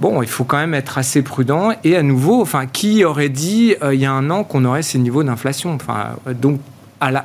bon, 0.00 0.22
il 0.22 0.28
faut 0.28 0.44
quand 0.44 0.56
même 0.56 0.74
être 0.74 0.98
assez 0.98 1.22
prudent. 1.22 1.72
Et 1.84 1.96
à 1.96 2.02
nouveau, 2.02 2.40
enfin, 2.40 2.66
qui 2.66 3.04
aurait 3.04 3.28
dit 3.28 3.76
euh, 3.82 3.94
il 3.94 4.00
y 4.00 4.06
a 4.06 4.12
un 4.12 4.30
an 4.30 4.42
qu'on 4.42 4.64
aurait 4.64 4.82
ces 4.82 4.98
niveaux 4.98 5.22
d'inflation? 5.22 5.74
Enfin, 5.74 6.16
donc 6.34 6.60
à 7.00 7.10
la, 7.10 7.24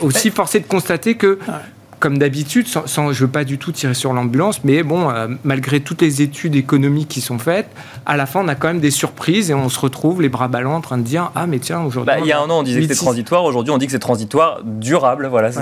aussi 0.00 0.30
forcé 0.30 0.60
de 0.60 0.66
constater 0.66 1.16
que 1.16 1.38
comme 1.98 2.18
d'habitude, 2.18 2.66
sans, 2.68 3.12
je 3.12 3.24
veux 3.24 3.30
pas 3.30 3.44
du 3.44 3.58
tout 3.58 3.72
tirer 3.72 3.94
sur 3.94 4.12
l'ambulance, 4.12 4.64
mais 4.64 4.82
bon, 4.82 5.08
euh, 5.10 5.28
malgré 5.44 5.80
toutes 5.80 6.02
les 6.02 6.22
études 6.22 6.54
économiques 6.54 7.08
qui 7.08 7.20
sont 7.20 7.38
faites, 7.38 7.68
à 8.04 8.16
la 8.16 8.26
fin, 8.26 8.44
on 8.44 8.48
a 8.48 8.54
quand 8.54 8.68
même 8.68 8.80
des 8.80 8.90
surprises 8.90 9.50
et 9.50 9.54
on 9.54 9.68
se 9.68 9.80
retrouve 9.80 10.20
les 10.20 10.28
bras 10.28 10.48
ballants 10.48 10.74
en 10.74 10.80
train 10.80 10.98
de 10.98 11.02
dire 11.02 11.30
ah 11.34 11.46
mais 11.46 11.58
tiens 11.58 11.82
aujourd'hui. 11.82 12.14
Bah, 12.14 12.20
il 12.20 12.26
y 12.26 12.32
a 12.32 12.40
un 12.40 12.50
an, 12.50 12.60
on 12.60 12.62
disait 12.62 12.80
que 12.80 12.88
c'était 12.88 12.94
transitoire. 12.94 13.44
Aujourd'hui, 13.44 13.72
on 13.72 13.78
dit 13.78 13.86
que 13.86 13.92
c'est 13.92 13.98
transitoire, 13.98 14.60
durable. 14.64 15.26
Voilà. 15.26 15.50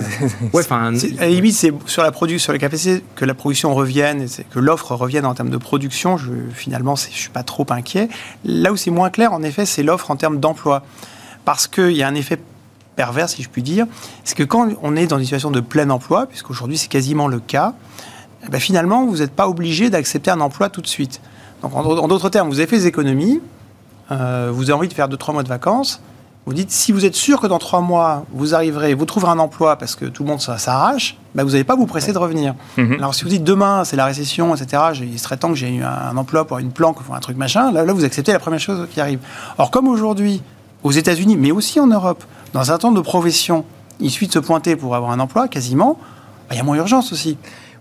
Ouais, 0.53 0.63
à 0.71 0.91
la 1.21 1.29
limite, 1.29 1.55
c'est 1.55 1.73
sur 1.87 2.03
la 2.03 2.13
production, 2.13 2.45
sur 2.45 2.53
les 2.53 2.59
capacité 2.59 3.03
que 3.17 3.25
la 3.25 3.35
production 3.35 3.75
revienne, 3.75 4.27
que 4.51 4.59
l'offre 4.59 4.93
revienne 4.93 5.27
en 5.27 5.35
termes 5.35 5.51
de 5.51 5.57
production. 5.57 6.17
Je, 6.17 6.31
finalement, 6.53 6.97
je 6.97 7.09
suis 7.09 7.31
pas 7.31 7.43
trop 7.43 7.67
inquiet. 7.71 8.09
Là 8.45 8.73
où 8.73 8.77
c'est 8.77 8.91
moins 8.91 9.11
clair, 9.11 9.33
en 9.33 9.43
effet, 9.43 9.67
c'est 9.67 9.83
l'offre 9.83 10.11
en 10.11 10.17
termes 10.17 10.41
d'emploi, 10.41 10.83
parce 11.45 11.67
qu'il 11.67 11.93
y 11.93 12.03
a 12.03 12.09
un 12.09 12.15
effet 12.15 12.39
pervers, 12.97 13.29
si 13.29 13.43
je 13.43 13.49
puis 13.49 13.63
dire, 13.63 13.87
c'est 14.25 14.37
que 14.37 14.43
quand 14.45 14.69
on 14.83 14.97
est 14.97 15.07
dans 15.07 15.19
une 15.19 15.25
situation 15.25 15.51
de 15.51 15.61
plein 15.61 15.91
emploi, 15.91 16.27
puisqu'aujourd'hui 16.27 16.79
c'est 16.79 16.89
quasiment 16.89 17.29
le 17.29 17.41
cas, 17.41 17.75
eh 18.47 18.51
ben 18.51 18.61
finalement, 18.61 19.07
vous 19.07 19.19
n'êtes 19.19 19.33
pas 19.33 19.49
obligé 19.49 19.91
d'accepter 19.91 20.31
un 20.31 20.41
emploi 20.41 20.69
tout 20.69 20.83
de 20.83 20.87
suite. 20.87 21.21
Donc, 21.63 21.75
en, 21.75 22.07
d'autres 22.09 22.29
termes, 22.29 22.49
vous 22.49 22.59
avez 22.59 22.67
fait 22.67 22.77
des 22.77 22.87
économies, 22.87 23.41
euh, 24.11 24.51
vous 24.53 24.65
avez 24.65 24.75
envie 24.75 24.89
de 24.89 24.93
faire 24.93 25.09
2-3 25.09 25.33
mois 25.33 25.43
de 25.43 25.49
vacances, 25.49 26.03
vous 26.47 26.53
dites, 26.53 26.71
si 26.71 26.93
vous 26.93 27.07
êtes 27.07 27.15
sûr 27.15 27.41
que 27.41 27.47
dans 27.47 27.59
3 27.59 27.81
mois, 27.81 28.27
vous 28.33 28.55
arriverez, 28.55 28.93
vous 28.93 29.07
trouverez 29.07 29.33
un 29.33 29.39
emploi 29.39 29.77
parce 29.77 29.97
que 29.97 30.05
tout 30.05 30.25
le 30.25 30.29
monde 30.29 30.43
s'arrache, 30.43 31.17
ben 31.35 31.43
vous 31.43 31.53
n'allez 31.53 31.65
pas 31.65 31.75
vous 31.75 31.87
presser 31.87 32.13
de 32.13 32.19
revenir. 32.19 32.55
Mhm. 32.77 32.97
Alors, 32.99 33.15
si 33.15 33.23
vous 33.23 33.31
dites 33.31 33.45
demain, 33.45 33.85
c'est 33.85 33.97
la 33.97 34.05
récession, 34.05 34.55
etc., 34.55 34.83
il 35.01 35.19
serait 35.19 35.39
temps 35.39 35.49
que 35.49 35.55
j'ai 35.55 35.71
eu 35.71 35.83
un, 35.83 36.15
emploi 36.19 36.47
pour 36.47 36.59
une 36.59 36.71
planque, 36.71 37.03
pour 37.03 37.15
un 37.15 37.21
truc 37.21 37.39
machin, 37.39 37.73
là, 37.73 37.87
là, 37.87 37.93
vous 37.95 38.05
acceptez 38.05 38.33
la 38.33 38.39
première 38.39 38.61
chose 38.61 38.87
qui 38.93 39.01
arrive. 39.01 39.21
Or, 39.57 39.71
comme 39.71 39.89
aujourd'hui, 39.89 40.43
aux 40.83 40.93
États-Unis, 40.93 41.39
mais 41.39 41.51
aussi 41.51 41.81
en 41.81 41.87
Europe, 41.87 42.23
dans 42.55 42.61
un 42.61 42.65
certain 42.65 42.89
nombre 42.89 43.01
de 43.01 43.05
professions, 43.05 43.65
il 44.01 44.11
suffit 44.11 44.29
de 44.29 44.33
se 44.33 44.39
pointer 44.39 44.77
pour 44.77 44.95
avoir 44.95 45.11
un 45.11 45.19
emploi, 45.19 45.49
quasiment, 45.49 45.99
bah, 46.49 46.55
il 46.55 46.57
y 46.57 46.61
a 46.61 46.63
moins 46.63 46.77
urgence 46.77 47.13
aussi. 47.13 47.37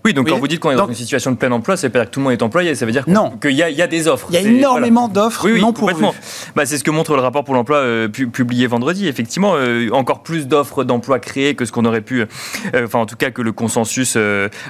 Oui, 0.06 0.12
donc 0.12 0.28
quand 0.28 0.38
vous 0.38 0.48
dites 0.48 0.60
qu'on 0.60 0.70
est 0.70 0.76
dans 0.76 0.86
une 0.86 0.92
situation 0.92 1.30
de 1.30 1.36
plein 1.36 1.50
emploi, 1.50 1.78
ça 1.78 1.86
veut 1.86 1.92
dire 1.94 2.04
que 2.04 2.10
tout 2.10 2.20
le 2.20 2.24
monde 2.24 2.34
est 2.34 2.42
employé, 2.42 2.74
ça 2.74 2.84
veut 2.84 2.92
dire 2.92 3.06
qu'il 3.40 3.52
y, 3.52 3.54
y, 3.54 3.82
a 3.82 3.86
des 3.86 4.06
offres. 4.06 4.26
Il 4.28 4.34
y 4.34 4.36
a 4.36 4.42
énormément 4.42 5.08
d'offres 5.08 5.48
non 5.48 5.72
pourvues. 5.72 6.04
Bah, 6.54 6.66
c'est 6.66 6.76
ce 6.76 6.84
que 6.84 6.90
montre 6.90 7.14
le 7.14 7.22
rapport 7.22 7.42
pour 7.42 7.54
l'emploi 7.54 7.78
euh, 7.78 8.08
publié 8.08 8.66
vendredi. 8.66 9.08
Effectivement, 9.08 9.54
euh, 9.56 9.88
encore 9.92 10.22
plus 10.22 10.46
d'offres 10.46 10.84
d'emploi 10.84 11.20
créées 11.20 11.54
que 11.54 11.64
ce 11.64 11.72
qu'on 11.72 11.86
aurait 11.86 12.02
pu, 12.02 12.20
euh, 12.20 12.84
enfin 12.84 12.98
en 12.98 13.06
tout 13.06 13.16
cas 13.16 13.30
que 13.30 13.40
le 13.40 13.52
consensus 13.52 14.18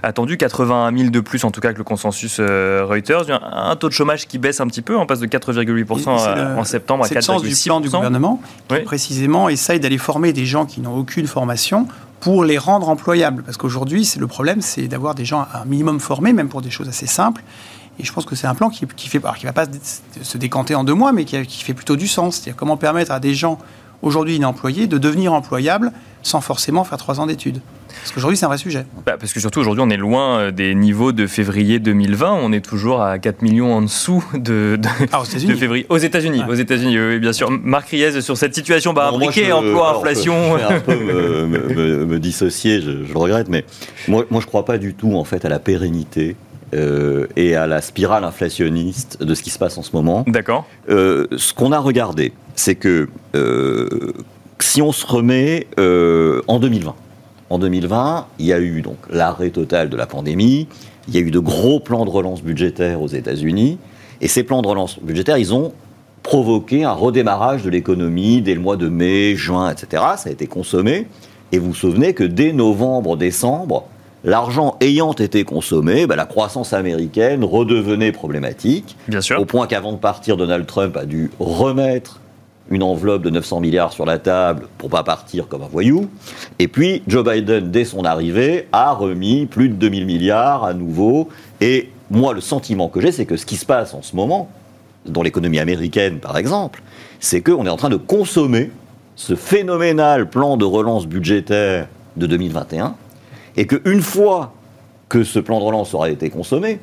attendu, 0.05 0.37
81 0.37 0.97
000 0.97 1.11
de 1.11 1.19
plus 1.19 1.43
en 1.43 1.51
tout 1.51 1.61
cas 1.61 1.73
que 1.73 1.79
le 1.79 1.85
consensus 1.85 2.39
Reuters. 2.39 3.25
Un, 3.29 3.75
taux 3.75 3.89
de 3.89 3.93
chômage 3.93 4.29
qui 4.29 4.39
baisse 4.39 4.61
un 4.61 4.69
petit 4.69 4.83
peu, 4.83 4.97
on 4.97 5.05
passe 5.05 5.19
de 5.19 5.27
4,8% 5.27 6.59
en 6.59 6.63
septembre 6.63 7.07
à 7.07 7.09
4,6%. 7.09 7.09
C'est 7.09 7.15
le 7.17 7.23
sens 7.23 7.43
du 7.43 7.55
plan 7.65 7.81
du 7.81 7.89
gouvernement 7.89 8.41
qui 8.69 8.79
précisément 8.83 9.49
essaye 9.49 9.81
d'aller 9.81 9.99
former 9.99 10.33
des 10.33 10.47
gens 10.47 10.65
qui 10.65 10.81
n'ont 10.81 10.97
aucune 10.97 11.27
formation 11.27 11.89
pour 12.25 12.43
les 12.43 12.57
rendre 12.57 12.89
employables. 12.89 13.43
Parce 13.43 13.59
qu'aujourd'hui, 13.59 14.07
c'est 14.07 14.19
le 14.19 14.27
problème, 14.27 14.63
c'est 14.63 14.89
d'avoir 14.89 15.15
des 15.15 15.27
gens 15.27 15.47
un 15.53 15.67
minimum 15.67 16.01
formés, 16.01 16.33
même 16.33 16.49
pour 16.49 16.63
des 16.63 16.71
choses 16.71 16.89
assez 16.89 17.07
simples. 17.07 17.45
Et 17.99 18.05
je 18.05 18.13
pense 18.15 18.25
que 18.25 18.35
c'est 18.35 18.47
un 18.47 18.55
plan 18.55 18.71
qui, 18.71 18.87
qui 18.87 19.11
fait, 19.11 19.21
qui 19.37 19.45
va 19.45 19.53
pas 19.53 19.67
se 20.23 20.39
décanter 20.39 20.75
en 20.75 20.85
deux 20.85 20.95
mois, 20.95 21.13
mais 21.13 21.27
qui, 21.27 21.41
qui 21.47 21.63
fait 21.63 21.75
plutôt 21.75 21.97
du 21.97 22.09
sens. 22.09 22.37
C'est-à-dire 22.37 22.57
comment 22.57 22.79
permettre 22.79 23.13
à 23.13 23.21
des 23.21 23.35
gens 23.35 23.59
aujourd'hui 24.01 24.37
inemployés 24.37 24.87
de 24.87 24.97
devenir 24.97 25.35
employables 25.35 25.93
sans 26.23 26.41
forcément 26.41 26.83
faire 26.83 26.97
trois 26.97 27.21
ans 27.21 27.27
d'études. 27.27 27.61
Parce 28.01 28.13
qu'aujourd'hui, 28.13 28.37
c'est 28.37 28.45
un 28.45 28.49
vrai 28.49 28.59
sujet. 28.59 28.85
Bah, 29.07 29.17
parce 29.19 29.33
que 29.33 29.41
surtout, 29.41 29.61
aujourd'hui, 29.61 29.83
on 29.87 29.91
est 29.91 29.97
loin 29.97 30.39
euh, 30.39 30.51
des 30.51 30.75
niveaux 30.75 31.13
de 31.13 31.27
février 31.27 31.79
2020. 31.79 32.33
On 32.33 32.53
est 32.53 32.65
toujours 32.65 33.03
à 33.03 33.19
4 33.19 33.43
millions 33.43 33.73
en 33.75 33.83
dessous 33.83 34.25
de, 34.35 34.77
de, 34.77 34.89
ah, 35.13 35.21
aux 35.21 35.25
février. 35.25 35.87
Aux 35.89 35.99
États-Unis, 35.99 36.43
aux 36.49 36.55
États-Unis, 36.55 36.99
oui, 36.99 37.19
bien 37.19 37.33
sûr. 37.33 37.51
Marc 37.51 37.89
Riez, 37.89 38.21
sur 38.21 38.37
cette 38.37 38.55
situation 38.55 38.93
bah, 38.93 39.09
imbriquée, 39.09 39.53
emploi, 39.53 39.97
inflation. 39.97 40.59
Je 40.59 40.67
vais 40.67 40.75
un 40.75 40.81
peu 40.81 40.97
me, 40.97 42.19
dissocier, 42.25 42.81
je, 42.81 42.91
le 42.91 43.19
regrette, 43.19 43.49
mais 43.49 43.65
moi, 44.09 44.25
moi 44.31 44.41
je 44.41 44.47
ne 44.47 44.49
crois 44.49 44.65
pas 44.65 44.79
du 44.79 44.95
tout 44.95 45.15
en 45.15 45.25
fait 45.25 45.45
à 45.45 45.49
la 45.49 45.59
pérennité 45.59 46.37
euh, 46.75 47.27
et 47.37 47.55
à 47.57 47.67
la 47.67 47.81
spirale 47.81 48.25
inflationniste 48.25 49.23
de 49.23 49.35
ce 49.35 49.43
qui 49.43 49.51
se 49.51 49.59
passe 49.59 49.77
en 49.79 49.83
ce 49.83 49.95
moment. 49.95 50.25
D'accord. 50.27 50.67
Euh, 50.89 51.27
ce 51.37 51.53
qu'on 51.53 51.73
a 51.73 51.79
regardé, 51.79 52.33
c'est 52.55 52.75
que 52.75 53.09
si 54.61 54.83
on 54.83 54.93
se 54.93 55.07
remet 55.07 55.67
en 55.79 56.59
2020, 56.59 56.95
en 57.51 57.59
2020, 57.59 58.27
il 58.39 58.47
y 58.47 58.53
a 58.53 58.61
eu 58.61 58.83
donc 58.83 58.97
l'arrêt 59.11 59.51
total 59.51 59.89
de 59.89 59.97
la 59.97 60.07
pandémie, 60.07 60.67
il 61.09 61.15
y 61.15 61.19
a 61.19 61.21
eu 61.21 61.31
de 61.31 61.39
gros 61.39 61.81
plans 61.81 62.05
de 62.05 62.11
relance 62.11 62.43
budgétaire 62.43 63.03
aux 63.03 63.09
États-Unis, 63.09 63.79
et 64.21 64.29
ces 64.29 64.43
plans 64.43 64.63
de 64.63 64.69
relance 64.69 64.99
budgétaire, 65.01 65.37
ils 65.39 65.53
ont 65.55 65.73
provoqué 66.23 66.85
un 66.85 66.93
redémarrage 66.93 67.63
de 67.63 67.71
l'économie 67.71 68.41
dès 68.41 68.55
le 68.55 68.61
mois 68.61 68.77
de 68.77 68.89
mai, 68.89 69.37
juin, 69.37 69.71
etc. 69.71 70.03
Ça 70.17 70.31
a 70.31 70.33
été 70.33 70.47
consommé, 70.47 71.07
et 71.53 71.59
vous 71.59 71.69
vous 71.69 71.75
souvenez 71.75 72.15
que 72.15 72.25
dès 72.25 72.53
novembre, 72.53 73.17
décembre, 73.19 73.85
l'argent 74.25 74.77
ayant 74.81 75.13
été 75.13 75.45
consommé, 75.45 76.07
bah, 76.07 76.17
la 76.17 76.25
croissance 76.25 76.73
américaine 76.73 77.45
redevenait 77.45 78.11
problématique, 78.13 78.97
Bien 79.07 79.21
sûr. 79.21 79.39
au 79.39 79.45
point 79.45 79.67
qu'avant 79.67 79.93
de 79.93 79.99
partir, 79.99 80.39
Donald 80.39 80.65
Trump 80.67 80.97
a 80.97 81.05
dû 81.05 81.31
remettre 81.39 82.21
une 82.71 82.83
enveloppe 82.83 83.23
de 83.23 83.31
900 83.31 83.61
milliards 83.61 83.93
sur 83.93 84.07
la 84.07 84.19
table 84.19 84.69
pour 84.79 84.91
pas 84.91 85.03
partir 85.03 85.49
comme 85.49 85.63
un 85.63 85.69
voyou. 85.69 86.09
Et 86.59 86.69
puis 86.69 87.03
Joe 87.07 87.25
Biden, 87.25 87.71
dès 87.71 87.85
son 87.85 88.05
arrivée, 88.05 88.69
a 88.73 88.93
remis 88.93 89.47
plus 89.47 89.69
de 89.69 89.75
2000 89.75 90.07
milliards 90.07 90.65
à 90.65 90.75
nouveau. 90.75 91.29
Et 91.61 91.91
moi, 92.11 92.33
le 92.33 92.41
sentiment 92.41 92.89
que 92.89 93.01
j'ai, 93.01 93.13
c'est 93.13 93.27
que 93.27 93.37
ce 93.37 93.47
qui 93.47 93.57
se 93.57 93.67
passe 93.67 93.95
en 93.95 94.03
ce 94.03 94.17
moment, 94.17 94.49
dans 95.07 95.23
l'économie 95.23 95.59
américaine 95.59 96.19
par 96.19 96.39
exemple, 96.39 96.83
c'est 97.21 97.43
qu'on 97.43 97.67
est 97.67 97.71
en 97.71 97.77
train 97.77 97.91
de 97.91 97.97
consommer 97.97 98.71
ce 99.17 99.35
phénoménal 99.35 100.29
plan 100.29 100.57
de 100.57 100.65
relance 100.65 101.07
budgétaire 101.07 101.89
de 102.17 102.27
2021, 102.27 102.95
et 103.57 103.67
qu'une 103.67 104.03
fois 104.03 104.55
que 105.09 105.23
ce 105.23 105.39
plan 105.39 105.61
de 105.61 105.65
relance 105.65 105.95
aura 105.95 106.11
été 106.11 106.31
consommé, 106.31 106.81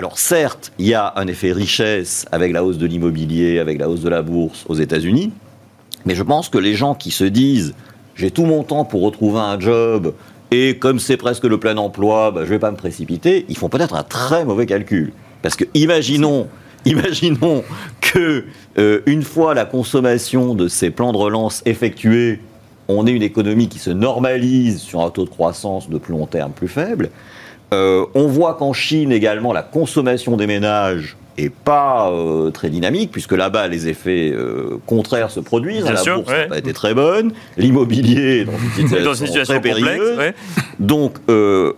alors 0.00 0.18
certes, 0.18 0.72
il 0.78 0.86
y 0.86 0.94
a 0.94 1.12
un 1.16 1.26
effet 1.26 1.52
richesse 1.52 2.24
avec 2.32 2.54
la 2.54 2.64
hausse 2.64 2.78
de 2.78 2.86
l'immobilier, 2.86 3.58
avec 3.58 3.78
la 3.78 3.90
hausse 3.90 4.00
de 4.00 4.08
la 4.08 4.22
bourse 4.22 4.64
aux 4.66 4.74
États-Unis, 4.74 5.30
mais 6.06 6.14
je 6.14 6.22
pense 6.22 6.48
que 6.48 6.56
les 6.56 6.72
gens 6.72 6.94
qui 6.94 7.10
se 7.10 7.24
disent 7.24 7.74
j'ai 8.14 8.30
tout 8.30 8.46
mon 8.46 8.62
temps 8.62 8.86
pour 8.86 9.02
retrouver 9.02 9.40
un 9.40 9.60
job 9.60 10.14
et 10.52 10.78
comme 10.78 11.00
c'est 11.00 11.18
presque 11.18 11.44
le 11.44 11.60
plein 11.60 11.76
emploi, 11.76 12.30
bah, 12.30 12.40
je 12.44 12.46
ne 12.46 12.52
vais 12.52 12.58
pas 12.58 12.70
me 12.70 12.78
précipiter, 12.78 13.44
ils 13.50 13.58
font 13.58 13.68
peut-être 13.68 13.92
un 13.94 14.02
très 14.02 14.46
mauvais 14.46 14.64
calcul. 14.64 15.12
Parce 15.42 15.54
que 15.54 15.64
imaginons, 15.74 16.48
imaginons 16.86 17.62
que 18.00 18.46
euh, 18.78 19.02
une 19.04 19.22
fois 19.22 19.52
la 19.52 19.66
consommation 19.66 20.54
de 20.54 20.66
ces 20.68 20.88
plans 20.88 21.12
de 21.12 21.18
relance 21.18 21.60
effectués, 21.66 22.40
on 22.88 23.06
ait 23.06 23.12
une 23.12 23.22
économie 23.22 23.68
qui 23.68 23.78
se 23.78 23.90
normalise 23.90 24.80
sur 24.80 25.02
un 25.02 25.10
taux 25.10 25.26
de 25.26 25.30
croissance 25.30 25.90
de 25.90 25.98
plus 25.98 26.12
long 26.12 26.24
terme 26.24 26.52
plus 26.52 26.68
faible. 26.68 27.10
Euh, 27.72 28.06
on 28.14 28.26
voit 28.26 28.54
qu'en 28.54 28.72
Chine 28.72 29.12
également, 29.12 29.52
la 29.52 29.62
consommation 29.62 30.36
des 30.36 30.46
ménages 30.46 31.16
est 31.38 31.50
pas 31.50 32.10
euh, 32.10 32.50
très 32.50 32.68
dynamique, 32.68 33.12
puisque 33.12 33.32
là-bas, 33.32 33.68
les 33.68 33.88
effets 33.88 34.32
euh, 34.34 34.78
contraires 34.86 35.30
se 35.30 35.40
produisent. 35.40 35.84
la 35.84 36.02
bourse 36.02 36.28
n'a 36.28 36.46
pas 36.46 36.58
été 36.58 36.72
très 36.72 36.94
bonne, 36.94 37.32
l'immobilier 37.56 38.44
dans 39.04 39.14
une 39.14 39.26
situation, 39.26 39.54
très 39.54 39.60
périlleuse. 39.60 40.18
Donc, 40.78 41.18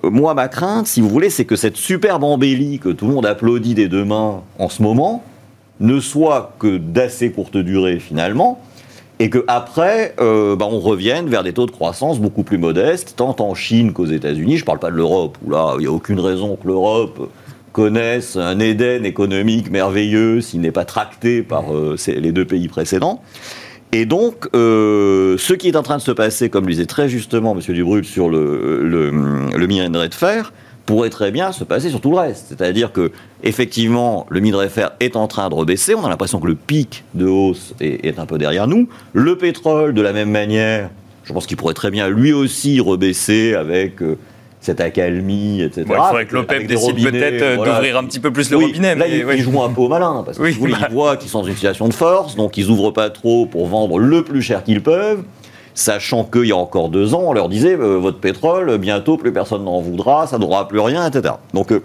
moi, 0.02 0.34
ma 0.34 0.48
crainte, 0.48 0.86
si 0.86 1.00
vous 1.00 1.08
voulez, 1.08 1.30
c'est 1.30 1.44
que 1.44 1.56
cette 1.56 1.76
superbe 1.76 2.24
embellie 2.24 2.78
que 2.78 2.88
tout 2.88 3.06
le 3.06 3.14
monde 3.14 3.26
applaudit 3.26 3.74
des 3.74 3.88
deux 3.88 4.04
mains 4.04 4.42
en 4.58 4.68
ce 4.68 4.82
moment 4.82 5.22
ne 5.80 6.00
soit 6.00 6.54
que 6.58 6.76
d'assez 6.78 7.32
courte 7.32 7.56
durée 7.56 7.98
finalement, 7.98 8.60
et 9.22 9.30
qu'après, 9.30 10.16
euh, 10.20 10.56
bah, 10.56 10.66
on 10.68 10.80
revienne 10.80 11.28
vers 11.28 11.44
des 11.44 11.52
taux 11.52 11.66
de 11.66 11.70
croissance 11.70 12.18
beaucoup 12.18 12.42
plus 12.42 12.58
modestes, 12.58 13.14
tant 13.14 13.36
en 13.38 13.54
Chine 13.54 13.92
qu'aux 13.92 14.06
États-Unis. 14.06 14.56
Je 14.56 14.62
ne 14.62 14.66
parle 14.66 14.80
pas 14.80 14.90
de 14.90 14.96
l'Europe, 14.96 15.38
où 15.44 15.50
là, 15.52 15.74
il 15.78 15.82
n'y 15.82 15.86
a 15.86 15.92
aucune 15.92 16.18
raison 16.18 16.56
que 16.56 16.66
l'Europe 16.66 17.30
connaisse 17.70 18.34
un 18.34 18.58
Éden 18.58 19.04
économique 19.04 19.70
merveilleux 19.70 20.40
s'il 20.40 20.60
n'est 20.60 20.72
pas 20.72 20.84
tracté 20.84 21.44
par 21.44 21.72
euh, 21.72 21.96
les 22.08 22.32
deux 22.32 22.44
pays 22.44 22.66
précédents. 22.66 23.22
Et 23.92 24.06
donc, 24.06 24.48
euh, 24.56 25.36
ce 25.38 25.52
qui 25.52 25.68
est 25.68 25.76
en 25.76 25.84
train 25.84 25.98
de 25.98 26.02
se 26.02 26.10
passer, 26.10 26.50
comme 26.50 26.64
le 26.64 26.72
disait 26.72 26.86
très 26.86 27.08
justement 27.08 27.54
M. 27.54 27.60
Dubrul 27.60 28.04
sur 28.04 28.28
le, 28.28 28.82
le, 28.82 29.12
le 29.56 29.66
minerai 29.68 30.08
de 30.08 30.14
fer, 30.14 30.52
pourrait 30.86 31.10
très 31.10 31.30
bien 31.30 31.52
se 31.52 31.64
passer 31.64 31.90
sur 31.90 32.00
tout 32.00 32.10
le 32.10 32.18
reste. 32.18 32.46
C'est-à-dire 32.48 32.92
que, 32.92 33.12
effectivement, 33.42 34.26
le 34.30 34.40
minerai 34.40 34.68
fer 34.68 34.92
est 35.00 35.16
en 35.16 35.28
train 35.28 35.48
de 35.48 35.54
rebaisser. 35.54 35.94
On 35.94 36.04
a 36.04 36.08
l'impression 36.08 36.40
que 36.40 36.46
le 36.46 36.54
pic 36.54 37.04
de 37.14 37.26
hausse 37.26 37.74
est, 37.80 38.18
un 38.18 38.26
peu 38.26 38.38
derrière 38.38 38.66
nous. 38.66 38.88
Le 39.12 39.36
pétrole, 39.36 39.94
de 39.94 40.02
la 40.02 40.12
même 40.12 40.30
manière, 40.30 40.90
je 41.24 41.32
pense 41.32 41.46
qu'il 41.46 41.56
pourrait 41.56 41.74
très 41.74 41.90
bien 41.90 42.08
lui 42.08 42.32
aussi 42.32 42.80
rebaisser 42.80 43.54
avec 43.54 44.02
euh, 44.02 44.18
cette 44.60 44.80
accalmie, 44.80 45.60
etc. 45.62 45.86
il 45.88 45.94
faudrait 45.94 46.26
que 46.26 46.34
l'OPEP 46.34 46.66
décide 46.66 47.02
peut-être 47.02 47.42
euh, 47.42 47.56
d'ouvrir 47.56 47.98
un 47.98 48.04
petit 48.04 48.20
peu 48.20 48.32
plus 48.32 48.50
le 48.50 48.56
robinet. 48.56 48.94
Là, 48.94 49.06
ils, 49.06 49.42
jouent 49.42 49.62
un 49.62 49.70
peu 49.70 49.82
au 49.82 49.88
malin, 49.88 50.22
parce 50.24 50.38
qu'ils 50.38 50.70
bah. 50.70 50.88
voient 50.90 51.16
qu'ils 51.16 51.30
sont 51.30 51.42
dans 51.42 51.48
une 51.48 51.54
situation 51.54 51.88
de 51.88 51.94
force, 51.94 52.36
donc 52.36 52.56
ils 52.56 52.70
ouvrent 52.70 52.92
pas 52.92 53.10
trop 53.10 53.46
pour 53.46 53.66
vendre 53.66 53.98
le 53.98 54.22
plus 54.22 54.42
cher 54.42 54.62
qu'ils 54.64 54.82
peuvent 54.82 55.24
sachant 55.74 56.24
qu'il 56.24 56.46
y 56.46 56.52
a 56.52 56.56
encore 56.56 56.88
deux 56.88 57.14
ans, 57.14 57.22
on 57.26 57.32
leur 57.32 57.48
disait 57.48 57.74
euh, 57.74 57.98
votre 57.98 58.18
pétrole, 58.18 58.78
bientôt 58.78 59.16
plus 59.16 59.32
personne 59.32 59.64
n'en 59.64 59.80
voudra, 59.80 60.26
ça 60.26 60.38
n'aura 60.38 60.68
plus 60.68 60.80
rien, 60.80 61.06
etc. 61.06 61.34
Donc, 61.54 61.72
euh, 61.72 61.82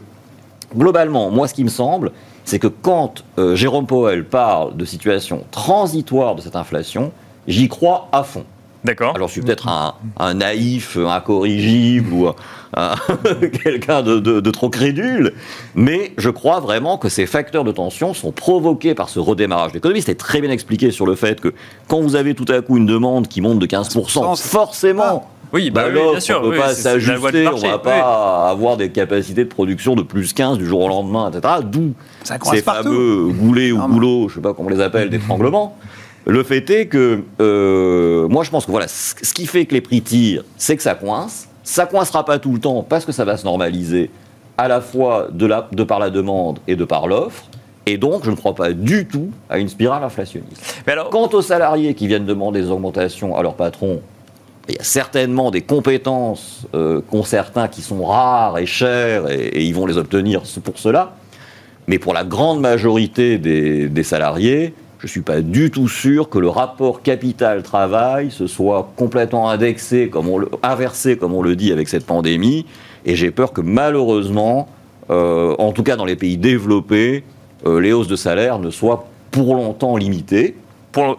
globalement, 0.76 1.30
moi, 1.32 1.47
ce 1.47 1.54
qui 1.54 1.63
me 1.63 1.69
semble, 1.69 2.12
c'est 2.45 2.60
que 2.60 2.67
quand 2.67 3.23
euh, 3.38 3.56
Jérôme 3.56 3.88
Powell 3.88 4.26
parle 4.26 4.76
de 4.76 4.86
situation 4.86 5.43
transitoire 5.52 6.36
de 6.36 6.41
cette 6.41 6.56
inflation, 6.56 7.12
j'y 7.47 7.67
crois 7.67 8.08
à 8.12 8.23
fond. 8.23 8.45
D'accord. 8.84 9.16
Alors, 9.16 9.28
je 9.28 9.34
suis 9.34 9.42
peut-être 9.42 9.68
un, 9.68 9.96
un, 10.18 10.34
naïf, 10.36 10.98
incorrigible 10.98 12.13
ou 12.13 12.30
quelqu'un 13.63 14.02
de, 14.04 14.52
trop 14.52 14.70
crédule, 14.70 15.34
mais 15.76 16.13
je 16.18 16.30
crois 16.30 16.60
vraiment 16.60 16.98
que 16.98 17.10
ces 17.10 17.26
facteurs 17.26 17.63
de 17.63 17.72
tension 17.72 18.13
sont 18.13 18.32
provoqués 18.32 18.96
par 18.96 19.10
ce 19.10 19.20
redémarrage 19.20 19.72
de 19.72 19.76
l'économie. 19.76 20.02
C'était 20.02 20.16
très 20.16 20.42
bien 20.42 20.52
expliqué 20.52 20.92
sur 20.92 21.06
le 21.06 21.16
fait 21.16 21.40
que 21.40 21.54
quand 21.88 22.02
vous 22.02 22.16
avez 22.16 22.36
tout 22.36 22.46
à 22.50 22.62
coup 22.62 22.78
une 22.78 22.86
demande 22.86 23.28
qui 23.28 23.42
monte 23.42 23.60
de 23.60 23.66
15%, 23.66 24.38
forcément. 24.38 25.28
Oui, 25.54 25.72
bah, 25.72 25.90
bien 25.90 26.20
sûr. 26.20 26.42
On 26.44 26.48
ne 26.48 26.52
peut 26.52 26.58
pas 26.58 26.74
s'ajuster, 26.74 27.48
on 27.48 27.56
ne 27.56 27.68
va 27.72 27.80
pas 27.80 28.50
avoir 28.50 28.76
des 28.76 28.90
capacités 28.90 29.46
de 29.46 29.50
production 29.50 29.96
de 29.96 30.02
plus 30.02 30.34
15 30.34 30.58
du 30.58 30.66
jour 30.66 30.82
au 30.82 30.90
lendemain, 30.90 31.32
etc. 31.32 31.56
D'où 31.63 31.94
ces 32.24 32.62
fameux 32.62 33.30
goulets 33.30 33.72
ou 33.72 33.80
goulots, 33.88 34.28
je 34.28 34.34
ne 34.34 34.36
sais 34.36 34.42
pas 34.42 34.54
comment 34.54 34.68
on 34.70 34.72
les 34.72 34.82
appelle, 34.82 35.10
d'étranglement. 35.10 35.78
Le 36.28 36.44
fait 36.44 36.70
est 36.70 36.88
que, 36.88 37.24
euh, 37.40 38.28
moi 38.28 38.44
je 38.44 38.50
pense 38.50 38.66
que 38.66 38.72
voilà, 38.72 38.88
ce 38.90 39.34
qui 39.34 39.48
fait 39.48 39.66
que 39.66 39.74
les 39.74 39.82
prix 39.82 40.02
tirent, 40.02 40.44
c'est 40.58 40.76
que 40.76 40.84
ça 40.84 40.94
coince. 40.94 41.48
Ça 41.63 41.86
coincera 41.86 42.26
pas 42.26 42.38
tout 42.38 42.52
le 42.52 42.60
temps 42.60 42.86
parce 42.88 43.06
que 43.06 43.13
ça 43.13 43.24
va 43.24 43.38
se 43.38 43.46
normaliser 43.46 44.10
à 44.58 44.68
la 44.68 44.82
fois 44.82 45.28
de, 45.32 45.46
la, 45.46 45.70
de 45.72 45.84
par 45.84 46.00
la 46.00 46.10
demande 46.10 46.60
et 46.68 46.76
de 46.76 46.84
par 46.84 47.08
l'offre. 47.08 47.46
Et 47.86 47.98
donc, 47.98 48.26
je 48.26 48.32
ne 48.32 48.36
crois 48.36 48.56
pas 48.56 48.74
du 48.74 49.08
tout 49.08 49.30
à 49.50 49.58
une 49.58 49.70
spirale 49.70 50.04
inflationniste. 50.04 50.82
Mais 50.86 50.94
alors... 50.94 51.10
Quant 51.10 51.30
aux 51.32 51.42
salariés 51.42 51.94
qui 51.94 52.08
viennent 52.08 52.26
demander 52.26 52.62
des 52.62 52.70
augmentations 52.70 53.38
à 53.38 53.42
leur 53.42 53.54
patron, 53.54 54.02
il 54.68 54.76
y 54.76 54.80
a 54.80 54.84
certainement 54.84 55.52
des 55.52 55.62
compétences 55.62 56.66
euh, 56.76 57.00
qu'ont 57.10 57.24
certains 57.24 57.70
qui 57.70 57.82
sont 57.82 58.06
rares 58.06 58.58
et 58.58 58.66
chères 58.66 59.30
et, 59.30 59.63
ils 59.63 59.74
vont 59.74 59.86
les 59.86 59.98
obtenir 59.98 60.42
pour 60.63 60.78
cela. 60.80 61.13
Mais 61.88 62.00
pour 62.00 62.13
la 62.13 62.26
grande 62.26 62.60
majorité 62.60 63.38
des, 63.38 63.88
des 63.88 64.04
salariés, 64.04 64.74
je 65.00 65.06
ne 65.06 65.10
suis 65.10 65.22
pas 65.22 65.42
du 65.42 65.70
tout 65.70 65.88
sûr 65.88 66.28
que 66.30 66.40
le 66.40 66.50
rapport 66.50 67.04
capital-travail 67.04 68.32
se 68.32 68.48
soit 68.48 68.92
complètement 68.96 69.50
indexé, 69.50 70.10
comme 70.10 70.28
on 70.28 70.40
le, 70.40 70.50
inversé, 70.64 71.18
comme 71.18 71.34
on 71.34 71.44
le 71.44 71.56
dit 71.56 71.72
avec 71.72 71.88
cette 71.88 72.06
pandémie. 72.06 72.66
Et 73.06 73.16
j'ai 73.16 73.30
peur 73.30 73.54
que 73.54 73.62
malheureusement, 73.62 74.68
euh, 75.12 75.56
en 75.60 75.72
tout 75.72 75.84
cas 75.84 75.98
dans 75.98 76.06
les 76.06 76.16
pays 76.16 76.38
développés, 76.38 77.24
euh, 77.66 77.80
les 77.80 77.94
hausses 77.94 78.08
de 78.08 78.16
salaire 78.16 78.58
ne 78.58 78.72
soient 78.72 79.08
pour 79.30 79.54
longtemps 79.56 79.98
limitées. 79.98 80.56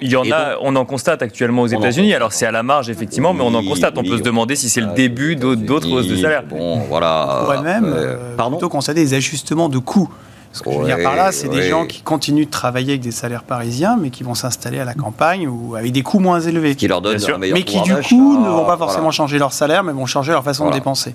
il 0.00 0.10
y 0.10 0.16
en 0.16 0.28
a, 0.32 0.56
on 0.60 0.74
en 0.74 0.84
constate 0.84 1.22
actuellement 1.22 1.62
aux 1.62 1.68
États-Unis. 1.68 2.14
Alors 2.14 2.32
c'est 2.32 2.46
à 2.46 2.50
la 2.50 2.64
marge 2.64 2.90
effectivement, 2.90 3.32
mais 3.32 3.44
on 3.44 3.54
en 3.54 3.62
constate. 3.64 3.96
On 3.96 4.02
peut 4.02 4.18
se 4.18 4.22
demander 4.22 4.56
si 4.56 4.68
c'est 4.68 4.80
le 4.80 4.92
début 4.94 5.36
d'autres 5.36 5.90
hausses 5.92 6.08
de 6.08 6.16
salaire. 6.16 6.42
Bon, 6.42 6.78
voilà. 6.88 7.28
On 7.42 7.44
pourrait 7.44 7.62
même 7.62 7.84
euh, 7.86 8.36
plutôt 8.36 8.68
constater 8.68 9.00
des 9.00 9.14
ajustements 9.14 9.68
de 9.68 9.78
coûts. 9.78 10.10
Ce 10.58 10.62
que 10.62 10.72
je 10.72 10.78
veux 10.78 10.84
dire 10.84 10.98
par 11.02 11.14
là, 11.14 11.30
c'est 11.30 11.48
des 11.48 11.68
gens 11.68 11.86
qui 11.86 12.02
continuent 12.02 12.46
de 12.46 12.50
travailler 12.50 12.90
avec 12.90 13.00
des 13.00 13.12
salaires 13.12 13.44
parisiens, 13.44 13.96
mais 14.00 14.10
qui 14.10 14.24
vont 14.24 14.34
s'installer 14.34 14.80
à 14.80 14.84
la 14.84 14.94
campagne 14.94 15.46
ou 15.46 15.76
avec 15.76 15.92
des 15.92 16.02
coûts 16.02 16.18
moins 16.18 16.40
élevés. 16.40 16.74
Qui 16.74 16.88
leur 16.88 17.00
Mais 17.52 17.62
qui 17.62 17.80
du 17.80 17.94
coup 17.94 18.38
ne 18.38 18.48
vont 18.48 18.64
pas 18.64 18.76
forcément 18.76 19.10
changer 19.10 19.38
leur 19.38 19.52
salaire, 19.52 19.84
mais 19.84 19.92
vont 19.92 20.06
changer 20.06 20.32
leur 20.32 20.42
façon 20.44 20.68
de 20.68 20.72
dépenser. 20.74 21.14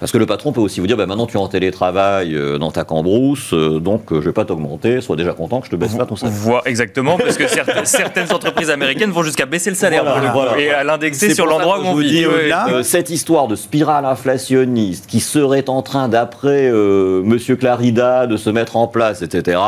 Parce 0.00 0.12
que 0.12 0.18
le 0.18 0.24
patron 0.26 0.52
peut 0.52 0.60
aussi 0.62 0.80
vous 0.80 0.86
dire, 0.86 0.96
bah, 0.96 1.04
maintenant 1.06 1.26
tu 1.26 1.36
es 1.36 1.40
en 1.40 1.46
télétravail 1.46 2.34
euh, 2.34 2.56
dans 2.58 2.70
ta 2.70 2.84
cambrousse, 2.84 3.52
euh, 3.52 3.78
donc 3.80 4.10
euh, 4.12 4.20
je 4.22 4.26
vais 4.26 4.32
pas 4.32 4.46
t'augmenter, 4.46 5.00
sois 5.02 5.14
déjà 5.14 5.34
content 5.34 5.60
que 5.60 5.66
je 5.66 5.70
te 5.70 5.76
baisse 5.76 5.94
pas 5.94 6.06
ton 6.06 6.16
salaire. 6.16 6.34
Voit 6.34 6.62
exactement, 6.64 7.18
parce 7.18 7.36
que 7.36 7.46
certaines, 7.46 7.84
certaines 7.84 8.32
entreprises 8.32 8.70
américaines 8.70 9.10
vont 9.10 9.22
jusqu'à 9.22 9.44
baisser 9.46 9.68
le 9.70 9.76
salaire 9.76 10.02
Voilà, 10.04 10.30
pour 10.30 10.42
le 10.42 10.48
coup, 10.48 10.52
voilà, 10.54 10.62
et 10.62 10.70
à 10.70 10.84
l'indexer 10.84 11.28
C'est 11.28 11.34
sur 11.34 11.44
pour 11.44 11.52
ça 11.52 11.58
l'endroit 11.58 11.76
que 11.76 11.82
où 11.82 11.84
je 11.84 11.90
on 11.90 11.94
vous 11.94 11.98
vit. 12.00 12.08
dis, 12.10 12.26
Ouais. 12.26 12.48
là, 12.48 12.66
Euh, 12.70 12.82
cette 12.82 13.10
histoire 13.10 13.46
de 13.46 13.56
spirale 13.56 14.06
inflationniste 14.06 15.06
qui 15.06 15.20
serait 15.20 15.68
en 15.68 15.82
train, 15.82 16.08
d'après 16.08 16.70
euh, 16.70 17.22
Monsieur 17.22 17.56
Clarida, 17.56 18.26
de 18.26 18.36
se 18.38 18.48
mettre 18.50 18.76
en 18.76 18.86
place, 18.86 19.20
etc. 19.22 19.58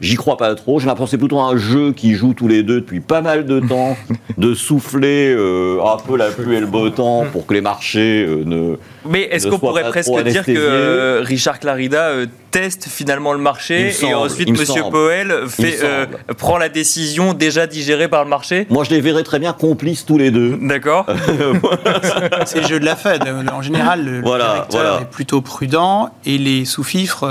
J'y 0.00 0.16
crois 0.16 0.36
pas 0.36 0.54
trop. 0.54 0.78
J'ai 0.78 0.86
l'impression 0.86 1.06
que 1.06 1.10
c'est 1.10 1.18
plutôt 1.18 1.40
un 1.40 1.56
jeu 1.56 1.92
qui 1.92 2.14
joue 2.14 2.34
tous 2.34 2.46
les 2.48 2.62
deux 2.62 2.80
depuis 2.80 3.00
pas 3.00 3.20
mal 3.20 3.46
de 3.46 3.58
temps, 3.60 3.96
de 4.38 4.54
souffler 4.54 5.34
euh, 5.36 5.80
un 5.84 5.96
peu 5.96 6.16
la 6.16 6.30
pluie 6.30 6.56
et 6.56 6.60
le 6.60 6.66
beau 6.66 6.88
temps 6.90 7.24
pour 7.32 7.46
que 7.46 7.54
les 7.54 7.60
marchés 7.60 8.24
euh, 8.28 8.42
ne. 8.44 8.76
Mais 9.08 9.22
est-ce 9.22 9.48
qu'on 9.48 9.58
pourrait 9.58 9.88
presque 9.88 10.12
dire 10.24 10.44
que 10.44 10.52
euh, 10.56 11.20
Richard 11.24 11.58
Clarida 11.60 12.10
teste 12.50 12.86
finalement 12.88 13.32
le 13.32 13.38
marché 13.38 13.92
et 14.02 14.14
ensuite 14.14 14.48
Monsieur 14.50 14.66
semble. 14.82 14.90
Powell 14.92 15.34
fait, 15.48 15.78
euh, 15.82 16.06
prend 16.38 16.56
la 16.58 16.68
décision 16.68 17.34
déjà 17.34 17.66
digérée 17.66 18.08
par 18.08 18.24
le 18.24 18.30
marché? 18.30 18.66
Moi, 18.70 18.84
je 18.84 18.90
les 18.90 19.00
verrais 19.00 19.22
très 19.22 19.38
bien 19.38 19.52
complices 19.52 20.04
tous 20.06 20.16
les 20.18 20.30
deux. 20.30 20.58
D'accord 20.62 21.06
C'est 22.46 22.60
le 22.62 22.66
jeu 22.66 22.80
de 22.80 22.84
la 22.84 22.96
Fed. 22.96 23.22
En 23.52 23.62
général, 23.62 24.04
le, 24.04 24.20
Voilà, 24.22 24.44
directeur 24.44 24.80
voilà. 24.80 25.00
est 25.02 25.10
plutôt 25.10 25.40
prudent 25.40 26.10
et 26.24 26.38
les 26.38 26.64
sous-fifres 26.64 27.26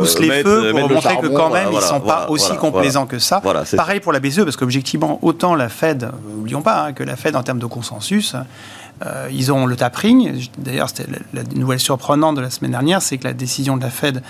poussent 0.00 0.18
les 0.20 0.28
mettre- 0.28 0.48
feux 0.48 0.70
pour 0.70 0.88
le 0.88 0.94
montrer 0.94 1.16
que 1.22 1.26
quand 1.28 1.50
même, 1.50 1.68
voilà, 1.82 1.94
sont 1.94 2.00
pas 2.00 2.14
voilà, 2.14 2.30
aussi 2.30 2.46
voilà, 2.46 2.60
complaisants 2.60 3.06
que 3.06 3.18
ça. 3.18 3.40
Voilà, 3.42 3.64
c'est 3.64 3.76
Pareil 3.76 4.00
pour 4.00 4.12
la 4.12 4.20
BCE, 4.20 4.44
parce 4.44 4.56
qu'objectivement, 4.56 5.18
autant 5.22 5.54
la 5.54 5.68
Fed, 5.68 6.04
euh, 6.04 6.10
n'oublions 6.36 6.62
pas 6.62 6.84
hein, 6.86 6.92
que 6.92 7.02
la 7.02 7.16
Fed, 7.16 7.36
en 7.36 7.42
termes 7.42 7.58
de 7.58 7.66
consensus, 7.66 8.34
euh, 9.04 9.28
ils 9.32 9.52
ont 9.52 9.66
le 9.66 9.76
tapering. 9.76 10.48
D'ailleurs, 10.58 10.88
c'était 10.88 11.10
la, 11.10 11.42
la 11.42 11.48
nouvelle 11.54 11.80
surprenante 11.80 12.36
de 12.36 12.40
la 12.40 12.50
semaine 12.50 12.70
dernière, 12.72 13.02
c'est 13.02 13.18
que 13.18 13.24
la 13.24 13.32
décision 13.34 13.76
de 13.76 13.82
la 13.82 13.90
Fed, 13.90 14.22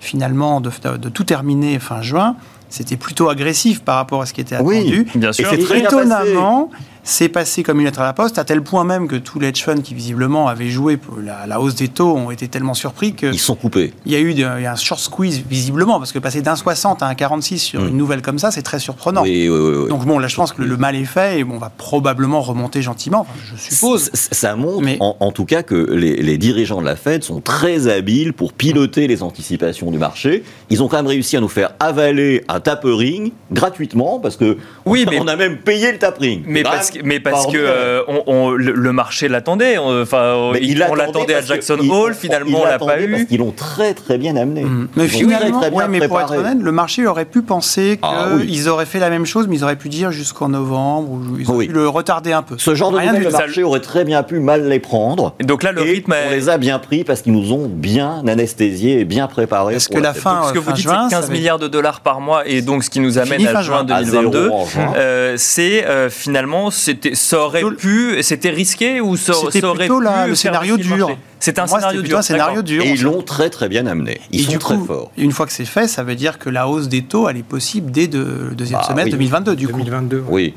finalement, 0.00 0.60
de, 0.60 0.70
de 0.96 1.08
tout 1.08 1.24
terminer 1.24 1.78
fin 1.78 2.02
juin, 2.02 2.36
c'était 2.68 2.96
plutôt 2.96 3.28
agressif 3.28 3.82
par 3.82 3.96
rapport 3.96 4.22
à 4.22 4.26
ce 4.26 4.32
qui 4.32 4.40
était 4.40 4.56
Oui, 4.60 4.78
attendu. 4.78 5.06
Bien 5.16 5.30
Et 5.30 5.32
sûr. 5.32 5.48
c'est 5.50 5.58
très 5.58 5.80
bien 5.80 5.88
Étonnamment, 5.88 6.70
c'est 7.02 7.28
passé 7.28 7.62
comme 7.62 7.78
une 7.80 7.86
lettre 7.86 8.00
à 8.00 8.04
la 8.04 8.12
poste, 8.12 8.38
à 8.38 8.44
tel 8.44 8.62
point 8.62 8.84
même 8.84 9.08
que 9.08 9.16
tous 9.16 9.38
les 9.40 9.48
hedge 9.48 9.62
funds 9.62 9.80
qui 9.82 9.94
visiblement 9.94 10.48
avaient 10.48 10.68
joué 10.68 10.96
pour 10.96 11.18
la, 11.18 11.46
la 11.46 11.60
hausse 11.60 11.74
des 11.74 11.88
taux 11.88 12.14
ont 12.16 12.30
été 12.30 12.48
tellement 12.48 12.74
surpris 12.74 13.14
qu'il 13.14 13.32
Ils 13.32 13.38
sont 13.38 13.54
coupés. 13.54 13.92
y 14.06 14.14
a 14.14 14.20
eu 14.20 14.34
de- 14.34 14.40
il 14.58 14.62
y 14.62 14.66
a 14.66 14.72
un 14.72 14.76
short 14.76 15.00
squeeze 15.00 15.42
visiblement, 15.48 15.98
parce 15.98 16.12
que 16.12 16.18
passer 16.18 16.42
d'un 16.42 16.56
60 16.56 17.02
à 17.02 17.06
un 17.06 17.14
46 17.14 17.58
sur 17.58 17.80
Mm. 17.82 17.88
une 17.88 17.96
nouvelle 17.96 18.22
comme 18.22 18.38
ça, 18.38 18.50
c'est 18.50 18.62
très 18.62 18.78
surprenant. 18.78 19.22
Oui, 19.22 19.48
oui, 19.48 19.58
oui, 19.58 19.76
oui. 19.84 19.88
Donc 19.88 20.04
bon, 20.04 20.18
là 20.18 20.28
je 20.28 20.36
pense 20.36 20.52
que 20.52 20.62
le, 20.62 20.68
le 20.68 20.76
mal 20.76 20.94
est 20.96 21.04
fait 21.04 21.40
et 21.40 21.44
bon, 21.44 21.54
on 21.54 21.58
va 21.58 21.70
probablement 21.70 22.40
remonter 22.42 22.82
gentiment, 22.82 23.20
enfin, 23.20 23.32
je 23.54 23.60
suppose. 23.60 24.10
C- 24.12 24.28
Ça 24.32 24.56
montre 24.56 24.82
Mais- 24.82 24.96
en, 25.00 25.16
en 25.20 25.32
tout 25.32 25.44
cas 25.44 25.62
que 25.62 25.74
les, 25.74 26.16
les 26.16 26.38
dirigeants 26.38 26.80
de 26.80 26.86
la 26.86 26.96
Fed 26.96 27.24
sont 27.24 27.40
très 27.40 27.88
habiles 27.88 28.32
pour 28.32 28.52
piloter 28.52 29.06
les 29.06 29.22
anticipations 29.22 29.90
du 29.90 29.98
marché. 29.98 30.44
Ils 30.70 30.82
ont 30.82 30.88
quand 30.88 30.96
même 30.98 31.06
réussi 31.06 31.36
à 31.36 31.40
nous 31.40 31.48
faire 31.48 31.70
avaler 31.80 32.44
un 32.48 32.60
tapering 32.60 33.32
gratuitement 33.50 34.18
parce 34.20 34.36
que 34.36 34.58
Oui, 34.86 35.04
on, 35.06 35.10
mais- 35.10 35.20
on 35.20 35.26
a 35.28 35.36
même 35.36 35.58
payé 35.58 35.92
le 35.92 35.98
tapering. 35.98 36.42
Mais 36.46 36.62
parce 36.90 37.02
que, 37.02 37.06
mais 37.08 37.20
parce 37.20 37.46
que 37.46 37.56
euh, 37.56 38.02
on, 38.08 38.22
on- 38.26 38.50
le, 38.50 38.72
le 38.72 38.92
marché 38.92 39.28
l'attendait. 39.28 39.78
on- 39.78 40.02
Enfin, 40.02 40.52
il 40.60 40.84
on 40.88 40.94
l'attendait 40.94 41.34
à 41.34 41.38
parce 41.38 41.48
Jackson 41.48 41.76
il- 41.82 41.90
Hole. 41.90 42.14
Finalement, 42.14 42.60
on 42.62 42.64
l'a 42.64 42.78
pas 42.78 42.86
Parce 42.86 43.00
eu. 43.02 43.26
qu'ils 43.26 43.38
l'ont 43.38 43.52
très 43.52 43.94
très 43.94 44.18
bien 44.18 44.36
amené. 44.36 44.64
Mm. 44.64 44.88
Mais 44.96 45.06
finalement, 45.08 45.60
très 45.60 45.70
bien 45.70 45.78
ouais, 45.80 45.88
mais 45.88 46.06
pour 46.08 46.20
être 46.20 46.32
honnête, 46.36 46.58
le 46.60 46.72
marché 46.72 47.06
aurait 47.06 47.24
pu 47.24 47.42
penser 47.42 47.98
qu'ils 48.02 48.10
Ah 48.10 48.28
oui. 48.36 48.68
auraient 48.68 48.86
fait 48.86 48.98
la 48.98 49.10
même 49.10 49.26
chose, 49.26 49.46
mais 49.48 49.56
ils 49.56 49.64
auraient 49.64 49.76
pu 49.76 49.88
dire 49.88 50.10
jusqu'en 50.12 50.48
novembre, 50.48 51.10
ou 51.12 51.20
ils 51.38 51.46
auraient 51.48 51.56
Oui. 51.58 51.66
pu 51.68 51.72
le 51.74 51.88
retarder 51.88 52.32
un 52.32 52.42
peu. 52.42 52.56
Ce 52.58 52.74
genre 52.74 52.90
de 52.90 52.96
Rien 52.96 53.12
nouvelles, 53.12 53.26
du 53.26 53.32
le 53.32 53.38
marché 53.38 53.62
aurait 53.62 53.80
très 53.80 54.04
bien 54.04 54.22
pu 54.22 54.38
mal 54.40 54.68
les 54.68 54.80
prendre. 54.80 55.34
Et 55.40 55.44
donc 55.44 55.62
là, 55.62 55.72
le 55.72 55.82
Et 55.86 55.90
rythme. 55.92 56.12
on 56.12 56.30
est- 56.30 56.36
les 56.36 56.48
a 56.48 56.58
bien 56.58 56.78
pris 56.78 57.04
parce 57.04 57.22
qu'ils 57.22 57.32
nous 57.32 57.52
ont 57.52 57.68
bien 57.68 58.22
anesthésiés 58.26 59.00
et 59.00 59.04
bien 59.04 59.26
préparés. 59.26 59.74
Parce 59.74 59.88
pour 59.88 59.96
que 59.98 60.02
la 60.02 60.14
fin, 60.14 60.42
Ce 60.48 60.52
que 60.52 60.58
euh, 60.58 60.60
vous 60.60 60.72
dites, 60.72 60.82
juin, 60.84 61.04
c'est 61.08 61.10
15 61.10 61.10
ça 61.10 61.20
va 61.20 61.26
être- 61.26 61.32
milliards 61.32 61.58
de 61.58 61.68
dollars 61.68 62.00
par 62.00 62.20
mois, 62.20 62.46
et 62.46 62.62
donc 62.62 62.84
ce 62.84 62.90
qui 62.90 63.00
nous 63.00 63.18
amène 63.18 63.46
à 63.46 63.62
juin 63.62 63.84
juin. 63.84 63.86
à 63.90 64.04
zéro 64.04 64.22
2022. 64.30 64.50
en 64.50 64.66
juin. 64.66 64.92
Euh, 64.96 65.34
c'est 65.36 65.84
euh, 65.86 66.08
finalement, 66.10 66.70
c'était, 66.80 67.14
ça 67.14 67.38
aurait 67.40 67.60
Plutôt- 67.60 67.76
pu, 67.76 68.22
c'était 68.22 68.50
risqué 68.50 69.00
ou 69.00 69.16
ça, 69.16 69.32
C'était 69.34 69.60
ça 69.60 69.68
aurait 69.68 69.78
plutôt 69.86 69.98
pu 69.98 70.04
là, 70.04 70.26
le 70.26 70.34
scénario 70.34 70.76
dur. 70.76 71.10
C'était 71.38 71.60
un 71.60 71.66
scénario 71.66 71.92
dur. 71.92 72.02
plutôt 72.02 72.16
un 72.18 72.22
scénario 72.22 72.62
dur. 72.62 72.82
Et 72.84 72.90
ils 72.90 73.02
l'ont 73.02 73.22
très 73.22 73.48
très 73.48 73.68
bien 73.68 73.86
amené. 73.86 74.20
Ils 74.30 74.40
Et 74.40 74.42
sont 74.44 74.50
du 74.52 74.58
très 74.58 74.74
coup, 74.76 74.84
forts. 74.84 75.10
une 75.16 75.32
fois 75.32 75.46
que 75.46 75.52
c'est 75.52 75.64
fait, 75.64 75.88
ça 75.88 76.02
veut 76.02 76.14
dire 76.14 76.38
que 76.38 76.50
la 76.50 76.68
hausse 76.68 76.88
des 76.88 77.02
taux, 77.02 77.28
elle 77.28 77.38
est 77.38 77.42
possible 77.42 77.90
dès 77.90 78.08
de- 78.08 78.48
le 78.50 78.54
deuxième 78.54 78.80
Bah 78.80 78.86
semestre 78.88 79.06
oui. 79.06 79.12
2022, 79.12 79.56
du 79.56 79.66
coup. 79.68 79.78
2022. 79.78 80.22
Oui. 80.28 80.52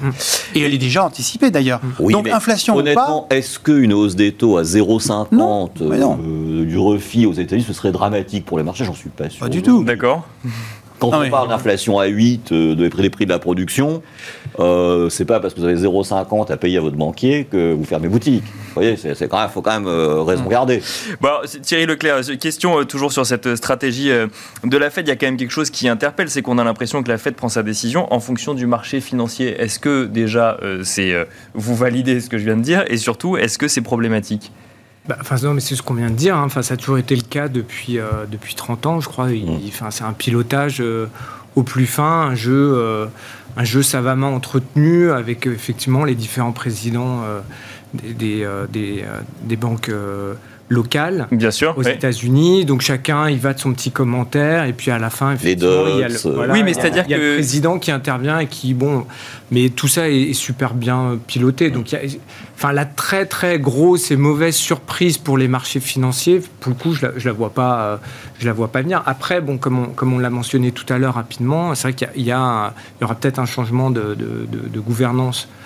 Et 0.55 0.61
elle 0.61 0.73
est 0.73 0.77
déjà 0.77 1.05
anticipée, 1.05 1.51
d'ailleurs. 1.51 1.79
Oui, 1.99 2.13
Donc, 2.13 2.25
mais 2.25 2.31
inflation 2.31 2.73
ou 2.73 2.77
pas, 2.77 2.81
honnêtement, 2.81 3.27
est-ce 3.29 3.59
qu'une 3.59 3.93
hausse 3.93 4.15
des 4.15 4.33
taux 4.33 4.57
à 4.57 4.63
0,50 4.63 5.31
Non, 5.31 5.69
mais 5.81 5.97
non. 5.99 6.19
euh, 6.21 6.65
du 6.65 6.77
refit 6.77 7.25
aux 7.25 7.33
États-Unis, 7.33 7.65
ce 7.67 7.73
serait 7.73 7.91
dramatique 7.93 8.45
pour 8.45 8.57
les 8.57 8.63
marchés 8.63 8.83
J'en 8.85 8.93
suis 8.93 9.09
pas 9.09 9.29
sûr. 9.29 9.39
Pas 9.39 9.49
du 9.49 9.61
tout. 9.61 9.83
D'accord. 9.85 10.27
Quand 10.99 11.11
Non, 11.11 11.23
on 11.25 11.29
parle 11.29 11.49
d'inflation 11.49 11.99
à 11.99 12.05
8, 12.05 12.51
euh, 12.53 12.75
de 12.75 12.87
prix 12.87 13.01
des 13.01 13.09
prix 13.09 13.25
de 13.25 13.29
la 13.29 13.39
production, 13.39 14.01
euh, 14.59 15.09
c'est 15.09 15.25
pas 15.25 15.39
parce 15.39 15.53
que 15.53 15.59
vous 15.59 15.65
avez 15.65 15.75
0,50 15.75 16.51
à 16.51 16.57
payer 16.57 16.77
à 16.77 16.81
votre 16.81 16.95
banquier 16.95 17.45
que 17.45 17.73
vous 17.73 17.83
fermez 17.85 18.07
boutique. 18.07 18.43
Vous 18.43 18.73
voyez, 18.75 18.95
c'est 18.97 19.15
c'est 19.15 19.27
quand 19.27 19.39
même, 19.39 19.49
faut 19.49 19.61
quand 19.61 19.73
même 19.73 19.87
euh, 19.87 20.21
raison 20.21 20.45
garder. 20.45 20.81
Bon, 21.21 21.27
alors, 21.29 21.43
Thierry 21.61 21.85
Leclerc, 21.85 22.21
euh, 22.29 22.35
question 22.35 22.79
euh, 22.79 22.83
toujours 22.85 23.11
sur 23.11 23.25
cette 23.25 23.55
stratégie 23.55 24.11
euh, 24.11 24.27
de 24.63 24.77
la 24.77 24.89
Fed. 24.89 25.07
Il 25.07 25.09
y 25.09 25.11
a 25.11 25.15
quand 25.15 25.27
même 25.27 25.37
quelque 25.37 25.51
chose 25.51 25.69
qui 25.69 25.87
interpelle, 25.87 26.29
c'est 26.29 26.41
qu'on 26.41 26.57
a 26.57 26.63
l'impression 26.63 27.01
que 27.03 27.09
la 27.09 27.17
Fed 27.17 27.35
prend 27.35 27.49
sa 27.49 27.63
décision 27.63 28.11
en 28.13 28.19
fonction 28.19 28.53
du 28.53 28.65
marché 28.67 29.01
financier. 29.01 29.55
Est-ce 29.61 29.79
que 29.79 30.05
déjà, 30.05 30.57
euh, 30.63 30.81
c'est 30.83 31.13
euh, 31.13 31.25
vous 31.53 31.75
validez 31.75 32.19
ce 32.21 32.29
que 32.29 32.37
je 32.37 32.45
viens 32.45 32.57
de 32.57 32.61
dire, 32.63 32.83
et 32.87 32.97
surtout, 32.97 33.37
est-ce 33.37 33.57
que 33.57 33.67
c'est 33.67 33.81
problématique? 33.81 34.51
Bah, 35.07 35.17
enfin, 35.19 35.35
non, 35.43 35.53
mais 35.53 35.59
c'est 35.59 35.75
ce 35.75 35.81
qu'on 35.81 35.95
vient 35.95 36.09
de 36.09 36.15
dire. 36.15 36.37
hein. 36.37 36.43
Enfin, 36.45 36.61
ça 36.61 36.75
a 36.75 36.77
toujours 36.77 36.97
été 36.97 37.13
le 37.15 37.23
cas 37.23 37.49
depuis, 37.49 37.99
euh, 37.99 38.05
depuis 38.31 38.55
30 38.55 38.85
ans, 38.85 39.01
je 39.01 39.09
crois. 39.09 39.31
Il- 39.31 39.45
Mm. 39.45 39.59
enfin, 39.67 39.91
c'est 39.91 40.05
un 40.05 40.13
pilotage 40.13 40.77
euh, 40.79 41.07
au 41.57 41.63
plus 41.63 41.85
fin, 41.87 42.03
un 42.29 42.35
jeu, 42.35 42.53
euh, 42.75 43.05
un 43.55 43.63
jeu 43.63 43.83
savamment 43.83 44.33
entretenu 44.33 45.11
avec 45.11 45.47
euh, 45.47 45.53
effectivement 45.53 46.03
les 46.03 46.15
différents 46.15 46.51
présidents 46.51 47.23
euh, 47.23 47.41
des, 47.93 48.13
des, 48.13 48.43
euh, 48.43 48.65
des, 48.67 49.05
des 49.43 49.55
banques 49.55 49.91
locales 50.73 51.27
Bien 51.31 51.51
sûr. 51.51 51.73
aux 51.77 51.83
oui. 51.83 51.91
États-Unis. 51.91 52.65
Donc 52.65 52.81
chacun 52.81 53.29
il 53.29 53.39
va 53.39 53.53
de 53.53 53.59
son 53.59 53.71
petit 53.73 53.91
commentaire 53.91 54.65
et 54.65 54.73
puis 54.73 54.91
à 54.91 54.99
la 54.99 55.09
fin 55.09 55.33
effectivement 55.33 55.87
il 55.87 55.99
y 55.99 56.03
a 56.03 56.07
le, 56.09 56.15
euh, 56.15 56.33
voilà, 56.35 56.53
Oui, 56.53 56.63
mais 56.63 56.73
c'est-à-dire 56.73 57.03
il 57.07 57.11
y 57.11 57.13
a 57.13 57.17
que- 57.17 57.23
le 57.23 57.33
président 57.35 57.79
qui 57.79 57.91
intervient 57.91 58.39
et 58.39 58.47
qui 58.47 58.73
bon 58.73 59.05
mais 59.51 59.69
tout 59.69 59.87
ça 59.87 60.09
est, 60.09 60.21
est 60.31 60.33
super 60.33 60.73
bien 60.73 61.19
piloté. 61.27 61.69
Donc 61.69 61.91
il 61.91 61.95
y 61.95 61.97
a, 61.97 62.01
enfin 62.55 62.71
la 62.73 62.85
très 62.85 63.25
très 63.25 63.59
grosse 63.59 64.11
et 64.11 64.15
mauvaise 64.17 64.55
surprise 64.55 65.17
pour 65.17 65.37
les 65.37 65.47
marchés 65.47 65.79
financiers 65.79 66.41
pour 66.59 66.71
le 66.71 66.75
coup 66.77 66.93
je 66.93 67.05
la, 67.05 67.11
je 67.17 67.27
la 67.27 67.33
vois 67.33 67.51
pas 67.51 67.81
euh, 67.81 67.97
je 68.39 68.45
la 68.47 68.53
vois 68.53 68.69
pas 68.69 68.81
venir. 68.81 69.01
Après 69.05 69.39
bon 69.41 69.57
comme 69.57 69.79
on, 69.79 69.85
comme 69.87 70.11
on 70.13 70.19
l'a 70.19 70.29
mentionné 70.29 70.71
tout 70.71 70.91
à 70.91 70.97
l'heure 70.97 71.13
rapidement 71.15 71.75
c'est 71.75 71.83
vrai 71.83 71.93
qu'il 71.93 72.07
y 72.07 72.09
a- 72.09 72.13
il 72.15 72.23
y, 72.23 73.01
y 73.01 73.03
aura 73.05 73.15
peut-être 73.15 73.39
un 73.39 73.45
changement 73.45 73.89
de, 73.91 74.15
de- 74.15 74.47
de- 74.51 74.67
de 74.69 74.79
gouvernance 74.79 75.47
euh, 75.47 75.62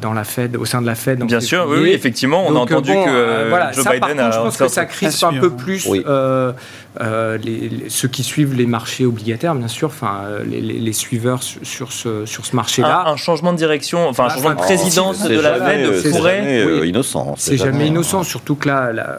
dans 0.00 0.12
la 0.12 0.24
Fed 0.24 0.56
au 0.56 0.64
sein 0.64 0.82
de 0.82 0.86
la 0.86 0.94
Fed. 0.94 1.22
en 1.22 1.26
Bien 1.26 1.40
sûr, 1.40 1.66
oui, 1.68 1.90
effectivement, 1.90 2.44
on 2.46 2.56
a 2.56 2.58
entendu 2.58 2.92
bon, 2.92 3.04
que 3.04 3.10
euh, 3.10 3.12
euh, 3.12 3.46
voilà, 3.48 3.72
Joe 3.72 3.84
ça, 3.84 3.90
Biden 3.90 4.00
par 4.00 4.10
contre, 4.10 4.22
a 4.22 4.30
je 4.32 4.38
pense 4.38 4.56
que 4.56 4.68
ça 4.68 4.84
crispe 4.84 5.22
un 5.24 5.34
peu 5.34 5.50
plus 5.50 5.86
Oui. 5.86 6.02
euh, 6.06 6.52
euh, 7.00 7.38
les, 7.38 7.68
les- 7.68 7.88
ceux 7.88 8.08
qui 8.08 8.22
suivent 8.24 8.54
les 8.54 8.66
marchés 8.66 9.06
obligataires, 9.06 9.54
bien 9.54 9.68
sûr, 9.68 9.88
enfin 9.88 10.20
euh, 10.24 10.40
les, 10.44 10.60
les- 10.60 10.78
les 10.80 10.92
suiveurs 10.92 11.42
sur, 11.42 11.64
sur 11.64 11.92
ce, 11.92 12.26
sur 12.26 12.44
ce 12.46 12.56
marché-là. 12.56 13.04
un, 13.06 13.12
un 13.12 13.16
changement 13.16 13.52
de 13.52 13.58
direction, 13.58 14.08
enfin 14.08 14.24
un 14.24 14.26
Ah, 14.30 14.34
changement 14.34 14.50
de 14.50 14.56
présidence 14.56 15.22
de 15.22 15.38
la 15.40 15.58
jamais, 15.58 15.70
Fed 15.76 15.86
euh, 15.86 16.00
c'est 16.02 16.10
pourrait. 16.10 16.36
jamais, 16.38 16.58
euh, 16.62 16.80
oui. 16.80 16.88
innocent. 16.88 17.34
c'est 17.38 17.56
jamais 17.56 17.86
innocent, 17.86 18.22
surtout 18.24 18.56
que 18.56 18.66
là, 18.68 18.92
la, 18.92 19.18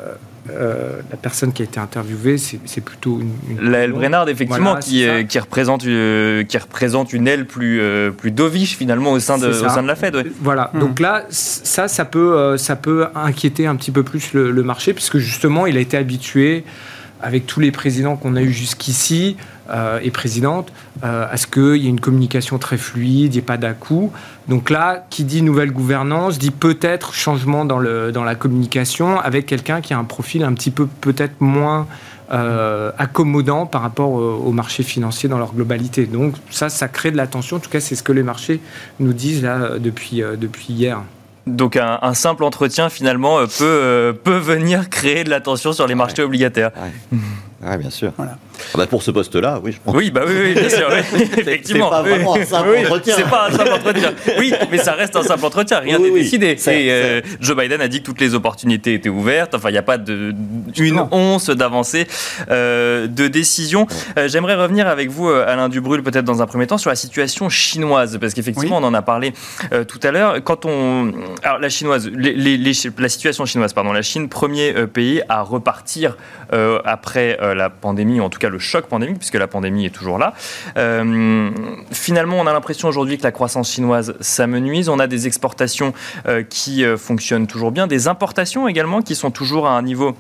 euh, 0.50 1.02
la 1.12 1.18
personne 1.18 1.54
qui 1.54 1.62
a 1.62 1.66
été 1.66 1.80
interviewée, 1.80 2.38
c'est 2.38 2.82
plutôt 2.82 3.20
une. 3.22 3.34
une 3.60 3.70
La 3.72 3.80
L. 3.80 3.92
Brennard, 3.92 4.28
effectivement, 4.28 4.72
Voilà, 4.72 4.80
qui, 4.80 5.06
euh, 5.08 5.24
représente, 5.40 5.86
euh, 5.86 6.44
qui 6.44 6.58
représente 6.58 7.14
une 7.14 7.28
aile 7.28 7.46
plus, 7.46 7.80
euh, 7.80 8.10
plus 8.10 8.32
dovish 8.32 8.76
finalement 8.76 9.12
au 9.12 9.20
sein 9.20 9.38
de, 9.38 9.48
au 9.48 9.54
sein 9.70 9.84
de 9.84 9.88
la 9.88 9.96
Fed. 9.96 10.16
ouais. 10.16 10.26
Voilà, 10.42 10.72
Mhm. 10.74 10.80
donc 10.80 11.00
là, 11.00 11.26
ça, 11.30 11.88
ça 11.88 12.06
peut, 12.06 12.36
euh, 12.38 12.58
ça 12.58 12.76
peut 12.76 13.06
inquiéter 13.14 13.68
un 13.68 13.76
petit 13.76 13.92
peu 13.92 14.02
plus 14.04 14.34
le, 14.34 14.52
le 14.52 14.64
marché, 14.64 14.94
puisque 14.94 15.18
justement, 15.20 15.68
il 15.68 15.78
a 15.78 15.80
été 15.80 15.96
habitué, 15.98 16.64
avec 17.22 17.46
tous 17.46 17.60
les 17.60 17.72
présidents 17.72 18.16
qu'on 18.16 18.36
a 18.36 18.42
eu 18.42 18.52
jusqu'ici, 18.52 19.38
euh, 19.40 19.44
et 20.02 20.12
présidentes, 20.12 20.72
euh, 21.04 21.26
à 21.32 21.38
ce 21.38 21.48
qu'il 21.48 21.78
y 21.78 21.86
ait 21.86 21.90
une 21.90 22.02
communication 22.02 22.58
très 22.58 22.78
fluide, 22.78 23.34
il 23.34 23.38
n'y 23.38 23.38
ait 23.38 23.42
pas 23.42 23.58
d'à-coup. 23.58 24.12
Donc 24.48 24.70
là, 24.70 25.06
qui 25.10 25.24
dit 25.24 25.42
nouvelle 25.42 25.72
gouvernance, 25.72 26.38
dit 26.38 26.52
peut-être 26.52 27.14
changement 27.14 27.64
dans, 27.66 27.80
le, 27.80 28.12
dans 28.12 28.24
la 28.24 28.36
communication, 28.36 29.20
avec 29.20 29.46
quelqu'un 29.46 29.82
qui 29.82 29.94
a 29.94 29.98
un 29.98 30.04
profil 30.04 30.44
un 30.44 30.54
petit 30.54 30.72
peu 30.72 30.88
peut-être 30.88 31.40
moins 31.40 31.88
euh, 32.32 32.92
accommodant 32.98 33.66
par 33.66 33.82
rapport 33.82 34.10
au, 34.12 34.36
au 34.48 34.52
marché 34.52 34.84
financier 34.84 35.30
dans 35.30 35.38
leur 35.38 35.54
globalité. 35.54 36.06
Donc 36.06 36.36
ça, 36.50 36.70
ça 36.70 36.88
crée 36.88 37.12
de 37.12 37.18
la 37.18 37.28
tension. 37.28 37.58
En 37.58 37.60
tout 37.60 37.70
cas, 37.70 37.80
c'est 37.80 37.96
ce 37.96 38.04
que 38.04 38.12
les 38.12 38.24
marchés 38.24 38.60
nous 39.00 39.14
disent 39.14 39.44
là 39.44 39.56
euh, 39.58 39.80
depuis, 39.80 40.22
euh, 40.22 40.36
depuis 40.36 40.74
hier. 40.74 41.02
Donc 41.48 41.76
un, 41.76 41.98
un 42.02 42.14
simple 42.14 42.44
entretien 42.44 42.90
finalement 42.90 43.40
euh, 43.40 43.46
peut, 43.46 43.64
euh, 43.64 44.14
peut 44.14 44.38
venir 44.38 44.90
créer 44.90 45.24
de 45.24 45.30
la 45.30 45.42
tension 45.42 45.74
sur 45.74 45.88
les 45.88 45.96
marchés 45.96 46.22
obligataires. 46.22 46.72
Ouais. 46.76 47.20
Ouais, 47.68 47.78
bien 47.78 47.90
sûr. 47.90 48.14
Ah 48.74 48.78
bah, 48.78 48.88
pour 48.88 49.04
ce 49.04 49.12
poste-là, 49.12 49.60
oui, 49.64 49.72
je 49.72 49.80
pense. 49.84 49.96
Oui, 49.96 50.12
bah 50.12 50.22
oui, 50.26 50.34
oui 50.44 50.54
bien 50.54 50.70
sûr, 50.70 50.92
effectivement. 51.38 51.90
C'est 51.90 51.96
pas 51.96 52.02
vraiment 52.02 52.36
un 52.36 52.46
simple 52.46 52.78
entretien. 52.78 53.16
C'est 53.18 53.30
pas 53.30 53.48
un 53.48 53.52
simple 53.52 53.72
entretien. 53.72 54.14
Oui, 54.38 54.54
mais 54.72 54.78
ça 54.78 54.94
reste 54.94 55.16
un 55.16 55.24
simple 55.24 55.46
entretien, 55.46 55.80
rien 55.80 56.00
n'est 56.00 56.12
décidé. 56.12 56.58
Et 56.68 57.22
Joe 57.40 57.58
Biden 57.58 57.82
a 57.82 57.88
dit 57.88 58.02
que 58.02 58.06
toutes 58.06 58.22
les 58.22 58.34
opportunités 58.34 58.94
étaient 58.94 59.10
ouvertes, 59.10 59.56
enfin, 59.56 59.70
il 59.70 59.74
n'y 59.74 59.78
a 59.78 59.84
pas 59.84 59.98
de, 59.98 60.34
une 60.78 61.04
once 61.12 61.50
d'avancée 61.50 62.08
de 62.50 63.28
décision. 63.28 63.88
J'aimerais 64.28 64.56
revenir 64.56 64.88
avec 64.88 65.10
vous, 65.10 65.30
Alain 65.30 65.70
Dubrul, 65.70 66.04
peut-être 66.04 66.26
dans 66.26 66.42
un 66.42 66.48
premier 66.48 66.68
temps, 66.68 66.78
sur 66.78 66.90
la 66.90 66.96
situation 66.96 67.50
chinoise, 67.50 68.18
parce 68.20 68.34
qu'effectivement, 68.34 68.78
on 68.78 68.84
en 68.84 68.94
a 68.94 69.02
parlé 69.02 69.34
tout 69.88 70.00
à 70.04 70.12
l'heure. 70.12 70.44
Quand 70.44 70.66
on. 70.66 71.12
Alors, 71.44 71.60
la 71.60 71.70
chinoise, 71.70 72.10
les, 72.14 72.58
la 72.58 73.10
situation 73.10 73.46
chinoise, 73.46 73.74
pardon, 73.74 73.94
la 73.94 74.02
Chine, 74.02 74.30
premier 74.30 74.74
pays 74.88 75.22
à 75.30 75.42
repartir 75.42 76.18
après 76.86 77.38
la 77.56 77.70
pandémie, 77.70 78.20
en 78.20 78.30
tout 78.30 78.40
cas 78.40 78.50
le 78.52 78.60
choc 78.60 78.86
pandémique, 78.86 79.18
puisque 79.18 79.36
la 79.36 79.48
pandémie 79.48 79.86
est 79.86 79.90
toujours 79.90 80.18
là. 80.18 80.34
Euh, 80.78 81.50
finalement, 81.92 82.38
on 82.40 82.48
a 82.48 82.54
l'impression 82.54 82.88
aujourd'hui 82.88 83.18
que 83.18 83.24
la 83.24 83.32
croissance 83.32 83.72
chinoise 83.72 84.16
s'amenuise. 84.20 84.90
On 84.90 85.00
a 85.00 85.08
des 85.08 85.28
exportations 85.28 85.94
euh, 86.28 86.44
qui 86.44 86.84
euh, 86.84 86.98
fonctionnent 86.98 87.48
toujours 87.48 87.72
bien, 87.72 87.88
des 87.88 88.08
importations 88.08 88.68
également 88.68 89.02
qui 89.02 89.16
sont 89.16 89.32
toujours 89.32 89.68
à 89.68 89.78
un 89.78 89.82
niveau 89.82 90.16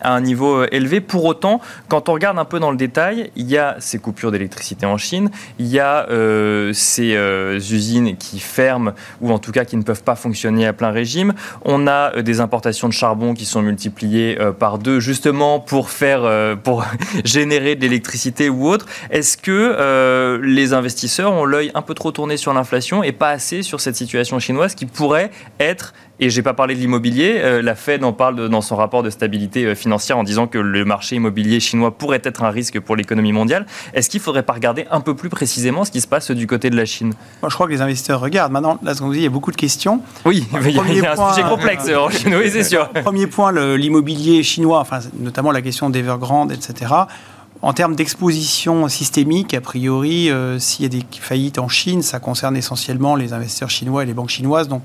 à 0.00 0.14
un 0.14 0.20
niveau 0.20 0.56
euh, 0.56 0.68
élevé. 0.72 1.00
Pour 1.00 1.24
autant, 1.24 1.60
quand 1.88 2.08
on 2.08 2.12
regarde 2.12 2.38
un 2.38 2.44
peu 2.44 2.60
dans 2.60 2.70
le 2.70 2.76
détail, 2.76 3.30
il 3.36 3.48
y 3.48 3.58
a 3.58 3.76
ces 3.78 3.98
coupures 3.98 4.30
d'électricité 4.30 4.86
en 4.86 4.96
Chine, 4.96 5.30
il 5.58 5.66
y 5.66 5.78
a 5.78 6.08
euh, 6.10 6.72
ces 6.72 7.14
euh, 7.14 7.56
usines 7.56 8.16
qui 8.16 8.38
ferment 8.38 8.92
ou 9.20 9.32
en 9.32 9.38
tout 9.38 9.52
cas 9.52 9.64
qui 9.64 9.76
ne 9.76 9.82
peuvent 9.82 10.02
pas 10.02 10.16
fonctionner 10.16 10.66
à 10.66 10.72
plein 10.72 10.90
régime. 10.90 11.34
On 11.64 11.86
a 11.86 12.22
des 12.22 12.40
importations 12.40 12.88
de 12.88 12.92
charbon 12.92 13.34
qui 13.34 13.44
sont 13.44 13.62
multipliées 13.62 14.38
par 14.58 14.78
deux 14.78 15.00
justement 15.00 15.60
pour 15.60 15.90
faire, 15.90 16.56
pour 16.62 16.84
générer 17.24 17.74
de 17.74 17.82
l'électricité 17.82 18.48
ou 18.48 18.68
autre. 18.68 18.86
Est-ce 19.10 19.36
que 19.36 20.40
les 20.42 20.72
investisseurs 20.72 21.32
ont 21.32 21.44
l'œil 21.44 21.70
un 21.74 21.82
peu 21.82 21.94
trop 21.94 22.10
tourné 22.10 22.36
sur 22.36 22.52
l'inflation 22.52 23.02
et 23.02 23.12
pas 23.12 23.30
assez 23.30 23.62
sur 23.62 23.80
cette 23.80 23.96
situation 23.96 24.38
chinoise 24.38 24.74
qui 24.74 24.86
pourrait 24.86 25.30
être 25.60 25.94
et 26.20 26.30
je 26.30 26.36
n'ai 26.36 26.42
pas 26.42 26.54
parlé 26.54 26.74
de 26.74 26.80
l'immobilier. 26.80 27.34
Euh, 27.38 27.62
la 27.62 27.74
Fed 27.74 28.04
en 28.04 28.12
parle 28.12 28.48
dans 28.48 28.60
son 28.60 28.76
rapport 28.76 29.02
de 29.02 29.10
stabilité 29.10 29.64
euh, 29.64 29.74
financière 29.74 30.16
en 30.16 30.22
disant 30.22 30.46
que 30.46 30.58
le 30.58 30.84
marché 30.84 31.16
immobilier 31.16 31.60
chinois 31.60 31.96
pourrait 31.96 32.22
être 32.22 32.44
un 32.44 32.50
risque 32.50 32.78
pour 32.80 32.96
l'économie 32.96 33.32
mondiale. 33.32 33.66
Est-ce 33.94 34.08
qu'il 34.08 34.20
ne 34.20 34.24
faudrait 34.24 34.44
pas 34.44 34.52
regarder 34.52 34.86
un 34.90 35.00
peu 35.00 35.14
plus 35.14 35.28
précisément 35.28 35.84
ce 35.84 35.90
qui 35.90 36.00
se 36.00 36.06
passe 36.06 36.30
du 36.30 36.46
côté 36.46 36.70
de 36.70 36.76
la 36.76 36.84
Chine? 36.84 37.14
Moi, 37.42 37.48
Je 37.48 37.54
crois 37.54 37.66
que 37.66 37.72
les 37.72 37.80
investisseurs 37.80 38.20
regardent. 38.20 38.52
Maintenant, 38.52 38.78
là, 38.82 38.94
ce 38.94 39.00
qu'on 39.00 39.06
vous 39.06 39.12
dit, 39.12 39.20
il 39.20 39.24
y 39.24 39.26
a 39.26 39.30
beaucoup 39.30 39.50
de 39.50 39.56
questions. 39.56 40.00
Oui, 40.24 40.46
il 40.52 40.70
y 40.70 40.78
a, 40.78 41.12
un 41.12 41.32
sujet 41.32 41.48
complexe 41.48 41.88
en 41.88 42.08
Chine, 42.10 42.34
oui, 42.36 42.48
c'est 42.50 42.64
sûr. 42.64 42.88
Premier 43.04 43.26
point, 43.26 43.52
l'immobilier 43.76 44.42
chinois, 44.42 44.78
enfin, 44.78 45.00
notamment 45.18 45.50
la 45.50 45.62
question 45.62 45.90
d'Evergrande, 45.90 46.52
etc. 46.52 46.94
En 47.62 47.72
termes 47.72 47.96
d'exposition 47.96 48.88
systémique, 48.88 49.54
a 49.54 49.60
priori, 49.60 50.30
euh, 50.30 50.58
s'il 50.58 50.82
y 50.82 50.86
a 50.86 50.88
des 50.90 51.04
faillites 51.18 51.58
en 51.58 51.68
Chine, 51.68 52.02
ça 52.02 52.20
concerne 52.20 52.56
essentiellement 52.56 53.16
les 53.16 53.32
investisseurs 53.32 53.70
chinois 53.70 54.02
et 54.02 54.06
les 54.06 54.12
banques 54.12 54.28
chinoises. 54.28 54.68
Donc, 54.68 54.82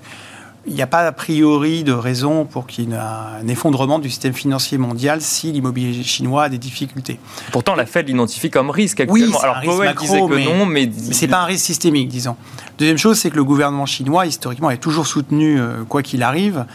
il 0.69 0.75
n'y 0.75 0.81
a 0.81 0.87
pas 0.87 0.99
a 0.99 1.11
priori 1.11 1.83
de 1.83 1.91
raison 1.91 2.45
pour 2.45 2.67
qu'il 2.67 2.89
y 2.89 2.93
ait 2.93 2.95
un 2.95 3.47
effondrement 3.47 3.99
du 3.99 4.09
système 4.09 4.33
financier 4.33 4.77
mondial 4.77 5.19
si 5.21 5.51
l'immobilier 5.51 6.03
chinois 6.03 6.43
a 6.43 6.49
des 6.49 6.59
difficultés. 6.59 7.19
Pourtant, 7.51 7.75
la 7.75 7.85
Fed 7.85 8.07
l'identifie 8.07 8.49
comme 8.49 8.69
risque 8.69 8.99
actuellement. 8.99 9.37
Oui, 9.37 9.43
Alors, 9.43 9.57
un 9.57 9.59
risque 9.59 9.79
macro, 9.79 10.27
que 10.27 10.35
mais, 10.35 10.45
non, 10.45 10.65
mais, 10.65 10.89
c'est 11.11 11.27
pas 11.27 11.41
un 11.41 11.45
risque 11.45 11.65
systémique, 11.65 12.07
disons. 12.07 12.35
Deuxième 12.77 12.97
chose, 12.97 13.17
c'est 13.17 13.31
que 13.31 13.35
le 13.35 13.43
gouvernement 13.43 13.87
chinois, 13.87 14.27
historiquement, 14.27 14.69
est 14.69 14.77
toujours 14.77 15.07
soutenu 15.07 15.59
euh, 15.59 15.83
quoi 15.87 16.03
qu'il 16.03 16.23
arrive. 16.23 16.65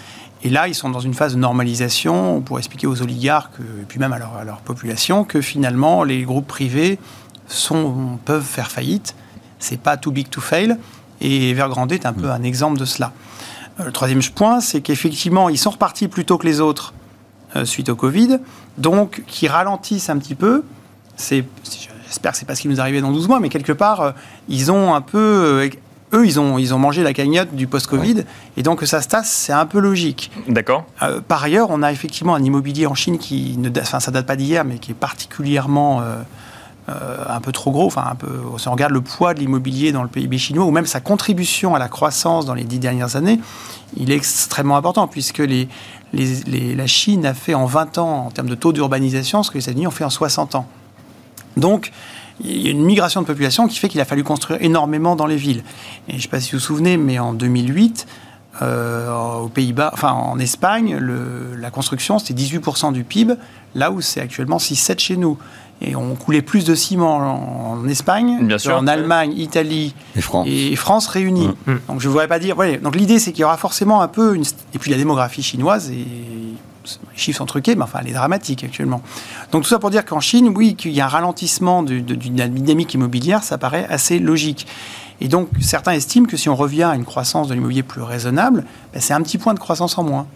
Et 0.43 0.51
là, 0.51 0.69
ils 0.69 0.75
sont 0.75 0.91
dans 0.91 1.01
une 1.01 1.15
phase 1.15 1.35
de 1.35 1.39
normalisation 1.39 2.43
pour 2.43 2.59
expliquer 2.59 2.87
aux 2.87 3.01
oligarques, 3.01 3.61
euh, 3.61 3.83
et 3.83 3.85
puis 3.87 4.01
même 4.01 4.13
à 4.13 4.19
leur, 4.19 4.35
à 4.37 4.45
leur 4.45 4.59
population, 4.59 5.25
que 5.25 5.41
finalement, 5.41 6.03
les 6.03 6.23
groupes 6.23 6.49
privés 6.49 6.99
sont, 7.47 8.19
peuvent 8.25 8.45
faire 8.45 8.71
faillite. 8.71 9.15
C'est 9.59 9.81
pas 9.81 9.97
too 9.97 10.11
big 10.11 10.29
to 10.29 10.41
fail. 10.41 10.77
Et 11.21 11.51
Evergrande 11.51 11.93
est 11.93 12.07
un 12.07 12.13
peu 12.13 12.31
un 12.31 12.43
exemple 12.43 12.79
de 12.79 12.85
cela. 12.85 13.13
Euh, 13.81 13.85
le 13.85 13.93
troisième 13.93 14.23
point, 14.35 14.61
c'est 14.61 14.81
qu'effectivement, 14.81 15.49
ils 15.49 15.59
sont 15.59 15.71
repartis 15.71 16.09
plus 16.09 16.25
tôt 16.25 16.39
que 16.39 16.47
les 16.47 16.61
autres 16.61 16.95
euh, 17.57 17.65
suite 17.65 17.89
au 17.89 17.97
Covid, 17.97 18.39
donc 18.79 19.23
qui 19.27 19.49
ralentissent 19.49 20.11
un 20.11 20.19
petit 20.19 20.35
peu. 20.35 20.65
J'espère 21.19 22.33
que 22.33 22.39
c'est 22.39 22.47
pas 22.47 22.55
ce 22.55 22.63
qui 22.63 22.69
nous 22.69 22.81
arrivait 22.81 23.01
dans 23.01 23.13
12 23.13 23.29
mois, 23.29 23.41
mais 23.41 23.49
quelque 23.49 23.73
part, 23.73 24.01
euh, 24.01 24.13
ils 24.49 24.71
ont 24.71 24.95
un 24.95 25.01
peu 25.01 25.71
eux, 26.13 26.27
ils 26.27 26.39
ont, 26.39 26.59
ils 26.59 26.75
ont 26.75 26.79
mangé 26.79 27.03
la 27.03 27.13
cagnotte 27.13 27.55
du 27.55 27.67
post-Covid, 27.67 28.25
et 28.57 28.63
donc 28.63 28.81
que 28.81 28.87
ça 28.87 29.03
se 29.03 29.09
tasse, 29.09 29.31
c'est 29.31 29.53
un 29.53 29.67
peu 29.67 29.81
logique. 29.81 30.31
D'accord. 30.49 30.85
par 31.27 31.43
ailleurs, 31.43 31.69
on 31.71 31.83
a 31.83 31.91
effectivement 31.91 32.35
un 32.35 32.43
immobilier 32.43 32.87
en 32.87 32.95
Chine 32.95 33.19
qui, 33.19 33.57
ne, 33.59 33.69
enfin, 33.81 34.01
ça 34.01 34.11
date 34.11 34.27
pas 34.27 34.37
d'hier, 34.37 34.65
mais 34.65 34.79
qui 34.79 34.93
est 34.93 34.95
particulièrement 34.95 36.03
euh, 36.03 36.23
un 36.87 37.41
peu 37.41 37.53
trop 37.53 37.71
gros. 37.71 37.87
Enfin, 37.87 38.17
si 38.59 38.69
on 38.69 38.73
regarde 38.73 38.93
le 38.93 39.01
poids 39.01 39.35
de 39.35 39.41
l'immobilier 39.41 39.93
dans 39.93 40.03
le 40.03 40.09
PIB 40.09 40.39
chinois, 40.39 40.65
ou 40.65 40.71
même 40.71 40.87
sa 40.87 41.01
contribution 41.01 41.75
à 41.75 41.79
la 41.79 41.89
croissance 41.89 42.45
dans 42.47 42.55
les 42.55 42.65
dix 42.65 42.79
dernières 42.79 43.17
années, 43.17 43.41
il 43.97 44.11
est 44.11 44.17
extrêmement 44.17 44.77
important, 44.77 45.09
puisque 45.09 45.43
la 46.13 46.87
Chine 46.87 47.27
a 47.27 47.35
fait 47.35 47.55
en 47.55 47.67
20 47.67 47.99
ans, 47.99 48.27
en 48.27 48.31
termes 48.31 48.49
de 48.49 48.55
taux 48.55 48.73
d'urbanisation, 48.73 49.43
ce 49.43 49.51
que 49.51 49.59
les 49.59 49.65
États-Unis 49.65 49.87
ont 49.87 49.93
fait 49.93 50.05
en 50.05 50.11
60 50.11 50.57
ans. 50.57 50.67
Donc, 51.57 51.93
il 52.43 52.63
y 52.63 52.69
a 52.69 52.71
une 52.71 52.85
migration 52.85 53.23
de 53.23 53.27
population 53.27 53.69
qui 53.69 53.79
fait 53.79 53.89
qu'il 53.89 54.01
a 54.01 54.05
fallu 54.05 54.25
construire 54.25 54.61
énormément 54.63 55.17
dans 55.17 55.27
les 55.27 55.37
villes. 55.37 55.63
Et 56.09 56.13
je 56.13 56.17
ne 56.17 56.23
sais 56.23 56.29
pas 56.29 56.41
si 56.41 56.53
vous 56.53 56.59
vous 56.59 56.65
souvenez, 56.65 56.97
mais 56.97 57.19
en 57.19 57.33
2008, 57.33 58.07
euh, 58.63 59.41
aux 59.41 59.49
Pays-Bas, 59.49 59.91
enfin 59.93 60.13
en 60.13 60.39
Espagne, 60.39 60.97
la 60.97 61.71
construction 61.71 62.19
c'était 62.19 62.41
18% 62.41 62.93
du 62.93 63.03
PIB, 63.03 63.35
là 63.75 63.91
où 63.91 64.01
c'est 64.01 64.21
actuellement 64.21 64.59
6-7 64.59 64.99
chez 65.01 65.17
nous 65.17 65.39
et 65.81 65.97
on 65.97 66.15
coulait 66.15 66.43
plus 66.43 66.65
de 66.65 66.75
ciment 66.75 67.73
en, 67.73 67.87
Espagne, 67.89 68.49
en 68.71 68.87
Allemagne, 68.87 69.35
Italie 69.37 69.95
et 70.17 70.21
France, 70.21 70.47
et 70.49 70.77
France 70.77 71.07
réunies. 71.07 71.49
Mm. 71.67 71.73
Mm. 71.73 71.81
Donc 71.89 72.01
je 72.01 72.07
ne 72.07 72.13
voudrais 72.13 72.29
pas 72.29 72.39
dire. 72.39 72.57
donc 72.83 72.97
l'idée 72.97 73.19
c'est 73.19 73.33
qu'il 73.33 73.43
y 73.43 73.45
aura 73.45 73.57
forcément 73.57 74.01
un 74.01 74.09
peu 74.09 74.35
une, 74.35 74.45
et 74.73 74.79
puis 74.79 74.91
la 74.91 74.97
démographie 74.97 75.43
chinoise 75.43 75.91
et 75.91 75.95
les 75.95 77.19
chiffres 77.19 77.39
sont 77.39 77.47
truqués, 77.47 77.75
mais 77.75 77.83
enfin 77.83 78.01
elle 78.03 78.09
est 78.09 78.15
dramatique 78.15 78.65
actuellement. 78.65 79.03
Donc 79.53 79.65
tout 79.65 79.69
ça 79.69 79.79
pour 79.79 79.91
dire 79.91 80.05
qu'en 80.05 80.21
Chine, 80.21 80.53
oui, 80.55 80.75
qu'il 80.75 80.93
y 80.93 81.01
a 81.01 81.07
un 81.07 81.09
ralentissement 81.09 81.83
d'une 81.83 82.05
dynamique 82.05 82.95
immobilière, 82.95 83.43
ça 83.43 83.59
paraît 83.59 83.87
assez 83.89 84.19
logique. 84.19 84.67
Et 85.21 85.29
donc 85.29 85.49
certains 85.61 85.93
estiment 85.93 86.27
que 86.27 86.37
si 86.37 86.49
on 86.49 86.57
revient 86.57 86.85
à 86.85 86.95
une 86.95 87.05
croissance 87.05 87.49
de 87.49 87.55
l'immobilier 87.55 87.83
plus 87.83 88.03
raisonnable, 88.03 88.65
ben, 88.93 89.01
c'est 89.01 89.15
un 89.15 89.23
petit 89.23 89.39
point 89.39 89.55
de 89.55 89.59
croissance 89.59 89.97
en 89.99 90.05
moins 90.05 90.27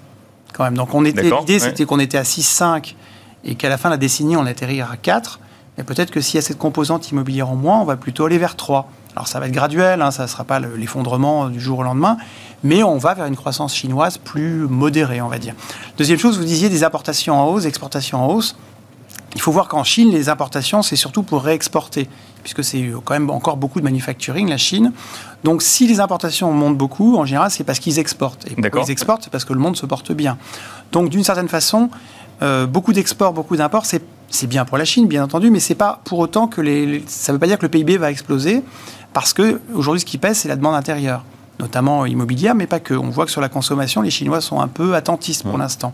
quand 0.53 0.64
même. 0.64 0.77
Donc 0.77 0.94
on 0.94 1.05
était 1.05 1.31
l'idée 1.31 1.59
c'était 1.59 1.85
qu'on 1.85 1.98
était 1.98 2.18
à 2.18 2.22
6,5 2.22 2.94
et 3.44 3.55
qu'à 3.55 3.68
la 3.68 3.77
fin 3.79 3.88
de 3.88 3.94
la 3.94 3.98
décennie, 3.98 4.37
on 4.37 4.46
atterrira 4.46 4.92
à 4.92 4.96
4, 4.96 5.40
mais 5.77 5.85
peut-être 5.85 6.11
que 6.11 6.20
s'il 6.20 6.37
y 6.37 6.38
a 6.38 6.42
cette 6.42 6.59
composante 6.59 7.11
immobilière 7.11 7.48
en 7.48 7.57
moins, 7.57 7.81
on 7.81 7.85
va 7.85 7.96
plutôt 7.96 8.27
aller 8.27 8.38
vers 8.38 8.57
3. 8.57 8.90
Alors 9.14 9.27
ça 9.27 9.40
va 9.40 9.46
être 9.46 9.53
graduel, 9.53 10.03
hein, 10.03 10.11
ça 10.11 10.24
ne 10.24 10.29
sera 10.29 10.44
pas 10.44 10.61
l'effondrement 10.61 11.48
du 11.48 11.61
jour 11.61 11.79
au 11.79 11.83
lendemain, 11.83 12.18
mais 12.62 12.83
on 12.83 12.98
va 12.98 13.14
vers 13.14 13.27
une 13.27 13.37
croissance 13.37 13.74
chinoise 13.74 14.18
plus 14.18 14.66
modérée, 14.68 15.20
on 15.20 15.29
va 15.29 15.38
dire. 15.38 15.55
Deuxième 15.96 16.18
chose, 16.18 16.38
vous 16.38 16.44
disiez 16.44 16.68
des 16.68 16.85
importations 16.85 17.40
en 17.40 17.46
hausse, 17.46 17.64
exportations 17.64 18.24
en 18.24 18.29
hausse. 18.29 18.57
Il 19.38 19.40
faut 19.40 19.53
voir 19.53 19.68
qu'en 19.68 19.85
Chine, 19.85 20.11
les 20.11 20.29
importations, 20.29 20.83
c'est 20.83 20.96
surtout 20.96 21.22
pour 21.22 21.44
réexporter, 21.44 22.09
puisque 22.42 22.64
c'est 22.64 22.90
quand 23.05 23.14
même 23.14 23.31
encore 23.31 23.57
beaucoup 23.57 23.79
de 23.79 23.85
manufacturing, 23.85 24.48
la 24.48 24.57
Chine. 24.57 24.92
Donc 25.44 25.62
si 25.62 25.87
les 25.87 26.01
importations 26.01 26.53
montent 26.53 26.77
beaucoup, 26.77 27.16
en 27.16 27.24
général, 27.24 27.48
c'est 27.53 27.62
parce 27.62 27.79
qu'ils 27.79 28.01
exportent. 28.01 28.48
Et 28.51 28.61
pourquoi 28.61 28.83
ils 28.85 28.90
exportent? 28.90 29.22
C'est 29.22 29.31
parce 29.31 29.44
que 29.44 29.53
le 29.53 29.61
monde 29.61 29.77
se 29.77 29.87
porte 29.87 30.11
bien. 30.11 30.38
Donc 30.90 31.09
d'une 31.09 31.22
certaine 31.22 31.46
façon, 31.46 31.88
euh, 32.42 32.66
beaucoup 32.66 32.92
d'exports, 32.92 33.33
beaucoup 33.33 33.57
d'imports, 33.57 33.85
c'est 33.87 34.46
bien 34.48 34.64
pour 34.64 34.77
la 34.77 34.85
Chine, 34.85 35.07
bien 35.07 35.22
entendu, 35.22 35.51
mais 35.53 35.61
c'est 35.61 35.77
pas 35.77 36.01
pour 36.03 36.18
autant 36.18 36.48
que 36.48 36.61
les, 36.61 37.05
ça 37.07 37.31
ne 37.31 37.37
veut 37.37 37.38
pas 37.38 37.46
dire 37.46 37.59
que 37.59 37.64
le 37.64 37.70
PIB 37.70 37.96
va 37.96 38.11
exploser, 38.11 38.64
parce 39.12 39.33
que 39.33 39.61
aujourd'hui, 39.72 40.01
ce 40.01 40.05
qui 40.05 40.18
pèse, 40.18 40.38
c'est 40.38 40.48
la 40.48 40.57
demande 40.57 40.74
intérieure, 40.74 41.22
notamment 41.61 42.07
immobilière, 42.07 42.57
mais 42.57 42.66
pas 42.66 42.81
que. 42.81 42.94
On 42.94 43.11
voit 43.11 43.24
que 43.24 43.31
sur 43.31 43.40
la 43.40 43.48
consommation, 43.48 44.03
les 44.03 44.11
Chinois 44.11 44.40
sont 44.40 44.61
un 44.61 44.66
peu 44.66 44.96
attentistes 44.96 45.44
pour 45.44 45.59
l'instant. 45.59 45.92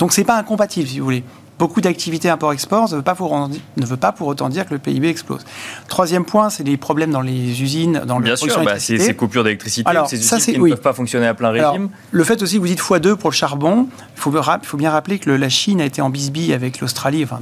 Donc 0.00 0.12
c'est 0.12 0.24
pas 0.24 0.36
incompatible, 0.36 0.88
si 0.88 0.98
vous 0.98 1.04
voulez 1.04 1.22
beaucoup 1.60 1.82
d'activités 1.82 2.30
import-export 2.30 2.90
ne, 2.90 2.96
veut 2.96 3.02
pas 3.02 3.14
pour, 3.14 3.36
ne 3.36 3.86
veut 3.86 3.96
pas 3.98 4.12
pour 4.12 4.28
autant 4.28 4.48
dire 4.48 4.66
que 4.66 4.72
le 4.72 4.80
PIB 4.80 5.08
explose. 5.08 5.44
Troisième 5.88 6.24
point, 6.24 6.48
c'est 6.48 6.64
les 6.64 6.78
problèmes 6.78 7.10
dans 7.10 7.20
les 7.20 7.62
usines, 7.62 8.02
dans 8.06 8.18
Bien 8.18 8.34
sûr, 8.34 8.64
bah, 8.64 8.78
c'est 8.78 8.98
ces 8.98 9.14
coupures 9.14 9.44
d'électricité, 9.44 9.90
ces 10.08 10.16
usines 10.16 10.54
qui 10.54 10.58
ne 10.58 10.68
peuvent 10.70 10.80
pas 10.80 10.94
fonctionner 10.94 11.26
à 11.26 11.34
plein 11.34 11.50
régime. 11.50 11.90
le 12.10 12.24
fait 12.24 12.42
aussi 12.42 12.56
que 12.56 12.60
vous 12.60 12.66
dites 12.66 12.80
x2 12.80 13.14
pour 13.14 13.30
le 13.30 13.34
charbon, 13.34 13.88
il 14.16 14.20
faut, 14.20 14.32
faut, 14.62 14.76
bien 14.76 14.90
rappeler 14.90 15.18
que 15.18 15.30
la 15.30 15.48
Chine 15.50 15.80
a 15.80 15.84
été 15.84 16.00
en 16.00 16.08
bisbille 16.08 16.54
avec 16.54 16.80
l'Australie, 16.80 17.22
enfin, 17.22 17.40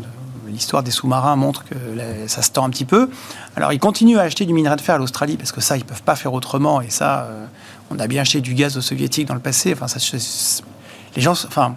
l'histoire 0.49 0.83
des 0.83 0.91
sous-marins 0.91 1.37
montre 1.37 1.65
que 1.65 1.77
ça 2.27 2.43
se 2.43 2.51
tend 2.51 2.65
un 2.65 2.71
petit 2.71 2.85
peu. 2.85 3.09
Alors, 3.55 3.73
ils 3.73 3.79
continuent 3.79 4.19
à 4.19 4.23
acheter 4.23 4.45
du 4.45 4.53
minerai 4.53 4.75
de 4.75 4.81
fer 4.81 4.97
à 4.97 4.99
l'Australie 4.99 5.37
parce 5.37 5.53
que 5.53 5.61
ça, 5.61 5.77
ils 5.77 5.85
ne 5.85 5.85
peuvent 5.85 6.03
pas 6.03 6.17
faire 6.17 6.33
autrement. 6.33 6.81
Et 6.81 6.91
ça, 6.91 7.21
euh, 7.21 7.47
on 7.91 7.99
a 8.01 8.09
bien 8.09 8.23
acheté 8.23 8.41
du 8.41 8.55
gaz 8.55 8.77
aux 8.77 8.81
soviétiques 8.81 9.29
dans 9.29 9.35
le 9.35 9.41
passé. 9.41 9.73
Enfin, 9.73 9.87
ça, 9.87 10.01
les 11.15 11.23
gens, 11.23 11.33
enfin, 11.33 11.77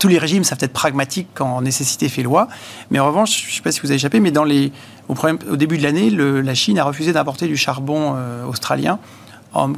tous 0.00 0.08
les 0.08 0.18
régimes 0.18 0.44
savent 0.44 0.58
être 0.60 0.72
pragmatiques 0.72 1.28
quand 1.34 1.60
nécessité 1.60 2.08
fait 2.08 2.22
loi. 2.22 2.48
Mais 2.90 2.98
en 2.98 3.06
revanche, 3.06 3.44
je 3.44 3.50
ne 3.50 3.56
sais 3.56 3.62
pas 3.62 3.72
si 3.72 3.80
vous 3.80 3.88
avez 3.88 3.96
échappé, 3.96 4.20
mais 4.20 4.30
dans 4.30 4.44
les, 4.44 4.72
au, 5.08 5.14
au 5.50 5.56
début 5.56 5.78
de 5.78 5.82
l'année, 5.82 6.10
la 6.10 6.54
Chine 6.54 6.78
a 6.78 6.84
refusé 6.84 7.12
d'importer 7.12 7.46
du 7.46 7.56
charbon 7.56 8.14
euh, 8.16 8.44
australien 8.46 8.98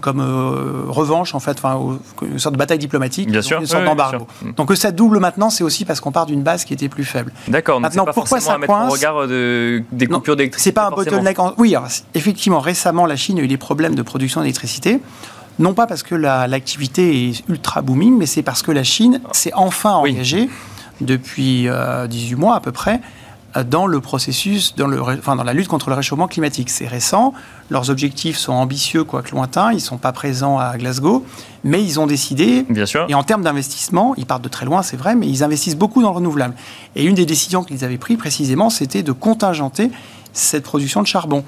comme 0.01 0.21
euh, 0.21 0.85
revanche, 0.89 1.35
en 1.35 1.41
fait, 1.41 1.59
enfin, 1.59 1.99
une 2.23 2.39
sorte 2.39 2.55
de 2.55 2.59
bataille 2.59 2.79
diplomatique, 2.79 3.31
bien 3.31 3.43
sûr, 3.43 3.61
une 3.61 3.67
sorte 3.67 3.85
d'embargo. 3.85 4.27
Mm. 4.43 4.53
Donc 4.53 4.69
que 4.69 4.75
ça 4.75 4.93
double 4.93 5.19
maintenant, 5.19 5.51
c'est 5.51 5.65
aussi 5.65 5.85
parce 5.85 6.01
qu'on 6.01 6.13
part 6.13 6.27
d'une 6.27 6.43
base 6.43 6.65
qui 6.65 6.73
était 6.73 6.89
plus 6.89 7.05
faible. 7.05 7.33
D'accord. 7.49 7.81
Maintenant, 7.81 8.05
pas 8.05 8.13
pourquoi 8.13 8.41
ça 8.41 8.59
coince 8.65 8.93
regard 8.93 9.27
de, 9.27 9.83
des 9.93 10.07
coupures 10.07 10.37
d'électricité 10.37 10.71
C'est 10.71 10.75
pas 10.75 10.87
un 10.87 10.91
bottleneck. 10.91 11.39
Oui, 11.59 11.75
effectivement, 12.15 12.61
récemment, 12.61 13.07
la 13.07 13.17
Chine 13.17 13.39
a 13.39 13.43
eu 13.43 13.49
des 13.49 13.57
problèmes 13.57 13.95
de 13.95 14.03
production 14.03 14.41
d'électricité. 14.41 15.01
Non 15.59 15.75
pas 15.75 15.87
parce 15.87 16.03
que 16.03 16.15
l'activité 16.15 17.29
est 17.29 17.49
ultra 17.49 17.83
booming, 17.83 18.17
mais 18.17 18.27
c'est 18.27 18.43
parce 18.43 18.63
que 18.63 18.73
la 18.73 18.85
Chine 18.85 19.21
s'est 19.33 19.53
enfin 19.55 19.93
engagée 19.93 20.49
depuis 21.01 21.63
18 21.63 21.69
euh, 21.69 22.37
mois 22.37 22.57
à 22.57 22.61
peu 22.61 22.73
près 22.73 23.01
dans 23.63 23.87
le 23.87 24.01
processus, 24.01 24.75
dans, 24.75 24.89
le, 24.89 25.01
enfin, 25.01 25.37
dans 25.37 25.45
la 25.45 25.53
lutte 25.53 25.69
contre 25.69 25.89
le 25.89 25.95
réchauffement 25.95 26.27
climatique. 26.27 26.71
C'est 26.71 26.89
récent, 26.89 27.33
leurs 27.71 27.89
objectifs 27.89 28.37
sont 28.37 28.53
ambitieux, 28.53 29.05
quoique 29.05 29.31
lointains, 29.31 29.71
ils 29.71 29.77
ne 29.77 29.81
sont 29.81 29.97
pas 29.97 30.11
présents 30.11 30.59
à 30.59 30.77
Glasgow, 30.77 31.25
mais 31.63 31.83
ils 31.83 32.01
ont 32.01 32.07
décidé, 32.07 32.67
Bien 32.69 32.87
sûr. 32.87 33.07
et 33.09 33.15
en 33.15 33.23
termes 33.23 33.43
d'investissement, 33.43 34.15
ils 34.17 34.27
partent 34.27 34.43
de 34.43 34.49
très 34.49 34.67
loin, 34.67 34.83
c'est 34.83 34.97
vrai, 34.97 35.15
mais 35.15 35.29
ils 35.29 35.45
investissent 35.45 35.77
beaucoup 35.77 36.03
dans 36.03 36.11
le 36.11 36.17
renouvelable. 36.17 36.55
Et 36.97 37.05
une 37.05 37.15
des 37.15 37.27
décisions 37.27 37.63
qu'ils 37.63 37.85
avaient 37.85 37.99
prises 37.99 38.19
précisément, 38.19 38.71
c'était 38.71 39.05
de 39.05 39.13
contingenter 39.13 39.91
cette 40.33 40.65
production 40.65 41.01
de 41.01 41.07
charbon. 41.07 41.45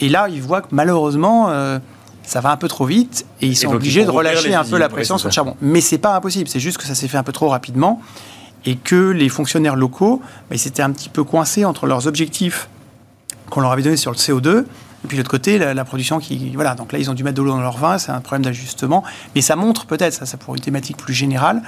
Et 0.00 0.08
là, 0.08 0.28
ils 0.28 0.42
voient 0.42 0.62
que 0.62 0.68
malheureusement, 0.72 1.48
euh, 1.48 1.78
ça 2.26 2.40
va 2.40 2.50
un 2.50 2.56
peu 2.56 2.68
trop 2.68 2.84
vite 2.84 3.24
et 3.40 3.46
ils 3.46 3.56
sont 3.56 3.72
obligés 3.72 4.04
de 4.04 4.10
relâcher 4.10 4.54
un 4.54 4.64
peu 4.64 4.76
la 4.76 4.88
pression 4.88 5.16
sur 5.16 5.28
le 5.28 5.32
charbon. 5.32 5.56
Mais 5.62 5.80
c'est 5.80 5.98
pas 5.98 6.14
impossible, 6.14 6.48
c'est 6.48 6.60
juste 6.60 6.76
que 6.76 6.84
ça 6.84 6.94
s'est 6.94 7.08
fait 7.08 7.16
un 7.16 7.22
peu 7.22 7.32
trop 7.32 7.48
rapidement 7.48 8.02
et 8.66 8.76
que 8.76 9.10
les 9.10 9.28
fonctionnaires 9.28 9.76
locaux, 9.76 10.20
bah, 10.50 10.56
ils 10.56 10.58
s'étaient 10.58 10.82
un 10.82 10.90
petit 10.90 11.08
peu 11.08 11.24
coincés 11.24 11.64
entre 11.64 11.86
leurs 11.86 12.06
objectifs 12.06 12.68
qu'on 13.48 13.60
leur 13.60 13.70
avait 13.70 13.82
donnés 13.82 13.96
sur 13.96 14.10
le 14.10 14.16
CO2 14.16 14.64
et 15.06 15.08
puis 15.08 15.18
de 15.18 15.22
l'autre 15.22 15.30
côté, 15.30 15.56
la, 15.58 15.84
production 15.84 16.18
qui. 16.18 16.50
Voilà, 16.54 16.74
donc 16.74 16.90
là, 16.90 16.98
ils 16.98 17.08
ont 17.08 17.14
dû 17.14 17.22
mettre 17.22 17.36
de 17.36 17.42
l'eau 17.42 17.50
dans 17.50 17.60
leur 17.60 17.76
vin, 17.76 17.96
c'est 17.96 18.10
un 18.10 18.20
problème 18.20 18.44
d'ajustement. 18.44 19.04
Mais 19.36 19.40
ça 19.40 19.54
montre 19.54 19.86
peut-être, 19.86 20.14
ça, 20.14 20.26
ça 20.26 20.36
pour 20.36 20.56
une 20.56 20.60
thématique 20.60 20.96
plus 20.96 21.14
générale, 21.14 21.62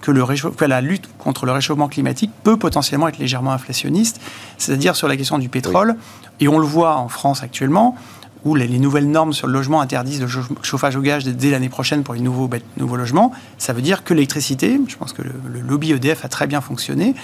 que, 0.00 0.10
le 0.10 0.24
que 0.24 0.64
la 0.64 0.80
lutte 0.80 1.06
contre 1.18 1.44
le 1.44 1.52
réchauffement 1.52 1.88
climatique 1.88 2.30
peut 2.44 2.56
potentiellement 2.56 3.06
être 3.08 3.18
légèrement 3.18 3.52
inflationniste, 3.52 4.22
c'est-à-dire 4.56 4.96
sur 4.96 5.06
la 5.06 5.18
question 5.18 5.38
du 5.38 5.50
pétrole. 5.50 5.96
Et 6.40 6.48
on 6.48 6.58
le 6.58 6.66
voit 6.66 6.96
en 6.96 7.08
France 7.08 7.42
actuellement, 7.42 7.94
où 8.44 8.54
les, 8.54 8.68
nouvelles 8.78 9.10
normes 9.10 9.32
sur 9.32 9.46
le 9.46 9.52
logement 9.52 9.80
interdisent 9.80 10.20
le 10.20 10.28
chauffage 10.62 10.96
au 10.96 11.00
gaz 11.00 11.24
dès 11.24 11.50
l'année 11.50 11.68
prochaine 11.68 12.02
pour 12.02 12.14
les 12.14 12.20
nouveaux, 12.20 12.48
nouveaux 12.76 12.96
logements, 12.96 13.32
ça 13.58 13.72
veut 13.72 13.82
dire 13.82 14.04
que 14.04 14.14
l'électricité, 14.14 14.80
je 14.86 14.96
pense 14.96 15.12
que 15.12 15.22
le, 15.22 15.60
lobby 15.60 15.92
EDF 15.92 16.24
a 16.24 16.28
très 16.28 16.46
bien 16.46 16.60
fonctionné, 16.60 17.14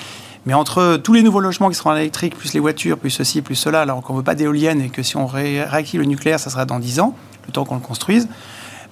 mais 0.47 0.55
entre 0.55 0.97
tous 0.97 1.15
les 1.15 1.23
nouveaux 1.23 1.41
logements 1.41 1.69
qui 1.69 1.77
seront 1.77 1.91
en 1.91 1.97
électrique, 1.97 2.37
plus 2.37 2.53
les 2.53 2.61
voitures, 2.61 2.99
plus 2.99 3.11
ceci, 3.11 3.43
plus 3.43 3.55
cela, 3.55 3.83
alors 3.83 4.03
qu'on 4.03 4.13
ne 4.13 4.19
veut 4.19 4.25
pas 4.25 4.35
d'éoliennes 4.35 4.81
et 4.81 4.91
que 4.91 5.03
si 5.03 5.17
on 5.17 5.27
réactive 5.27 6.01
le 6.01 6.07
nucléaire, 6.07 6.41
ça 6.41 6.51
sera 6.51 6.65
dans 6.67 6.79
10 6.79 7.01
ans, 7.01 7.15
le 7.47 7.53
temps 7.53 7.65
qu'on 7.65 7.77
le 7.77 7.81
construise, 7.81 8.29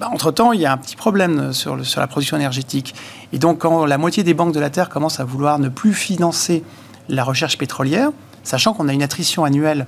bah, 0.01 0.09
entre-temps, 0.11 0.53
il 0.53 0.61
y 0.61 0.67
a 0.67 0.73
un 0.73 0.79
petit 0.79 0.97
problème 0.97 1.53
sur, 1.53 1.85
sur 1.85 2.01
la 2.01 2.07
production 2.07 2.37
énergétique. 2.37 2.95
Et 3.33 3.39
donc, 3.39 3.59
quand 3.59 3.85
la 3.85 3.99
moitié 3.99 4.25
des 4.25 4.35
banques 4.35 4.55
de 4.55 4.61
la 4.61 4.71
Terre 4.71 4.89
commencent 4.89 5.21
à 5.21 5.25
vouloir 5.25 5.59
ne 5.59 5.69
plus 5.69 5.93
financer 5.93 6.65
la 7.09 7.25
recherche 7.25 7.59
pétrolière, 7.59 8.11
sachant 8.43 8.73
qu'on 8.73 8.89
a 8.89 8.93
une 8.93 9.03
attrition 9.03 9.45
annuelle 9.45 9.87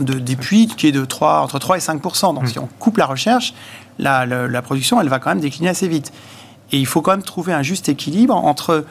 de, 0.00 0.14
des 0.14 0.36
puits 0.36 0.66
qui 0.66 0.86
est 0.86 0.92
de 0.92 1.04
3, 1.04 1.40
entre 1.40 1.58
3 1.58 1.76
et 1.76 1.80
5 1.80 2.02
Donc 2.02 2.42
mmh. 2.42 2.46
si 2.46 2.58
on 2.58 2.68
coupe 2.78 2.98
la 2.98 3.06
recherche, 3.06 3.54
la, 3.98 4.26
la, 4.26 4.62
production, 4.62 5.00
elle 5.00 5.08
va 5.08 5.18
quand 5.18 5.30
même 5.30 5.40
décliner 5.40 5.68
assez 5.68 5.88
vite. 5.88 6.12
Et 6.72 6.78
il 6.78 6.86
faut 6.86 7.02
quand 7.02 7.12
même 7.12 7.22
trouver 7.22 7.52
un 7.52 7.62
juste 7.62 7.88
équilibre 7.88 8.34
entre... 8.34 8.84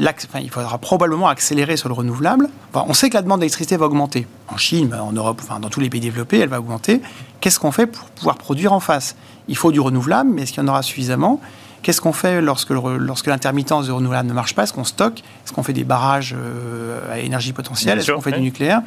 Enfin, 0.00 0.38
il 0.40 0.50
faudra 0.50 0.78
probablement 0.78 1.28
accélérer 1.28 1.76
sur 1.76 1.88
le 1.88 1.94
renouvelable. 1.94 2.48
on 2.74 2.94
sait 2.94 3.10
que 3.10 3.14
la 3.14 3.22
demande 3.22 3.40
d'électricité 3.40 3.76
va 3.76 3.86
augmenter. 3.86 4.26
En 4.48 4.56
Chine, 4.56 4.94
en 4.94 5.12
Europe, 5.12 5.40
enfin, 5.42 5.58
dans 5.58 5.68
tous 5.68 5.80
les 5.80 5.90
pays 5.90 6.00
développés, 6.00 6.38
elle 6.38 6.48
va 6.48 6.60
augmenter. 6.60 7.02
Qu'est-ce 7.40 7.58
qu'on 7.58 7.72
fait 7.72 7.88
pour 7.88 8.04
pouvoir 8.10 8.36
produire 8.36 8.72
en 8.72 8.78
face? 8.78 9.16
Il 9.48 9.56
faut 9.56 9.72
du 9.72 9.80
renouvelable, 9.80 10.30
mais 10.30 10.42
est-ce 10.42 10.52
qu'il 10.52 10.62
y 10.62 10.64
en 10.64 10.68
aura 10.68 10.82
suffisamment? 10.82 11.40
Qu'est-ce 11.82 12.00
qu'on 12.00 12.12
fait 12.12 12.40
lorsque, 12.42 12.70
lorsque 12.70 13.26
l'intermittence 13.26 13.86
du 13.86 13.92
renouvelable 13.92 14.28
ne 14.28 14.34
marche 14.34 14.54
pas? 14.54 14.64
Est-ce 14.64 14.72
qu'on 14.72 14.84
stocke? 14.84 15.20
Est-ce 15.20 15.52
qu'on 15.52 15.62
fait 15.62 15.72
des 15.72 15.84
barrages 15.84 16.36
euh, 16.38 17.12
à 17.12 17.18
énergie 17.18 17.52
potentielle? 17.52 17.98
Est-ce 17.98 18.12
qu'on 18.12 18.20
fait 18.20 18.32
du 18.32 18.42
nucléaire? 18.42 18.82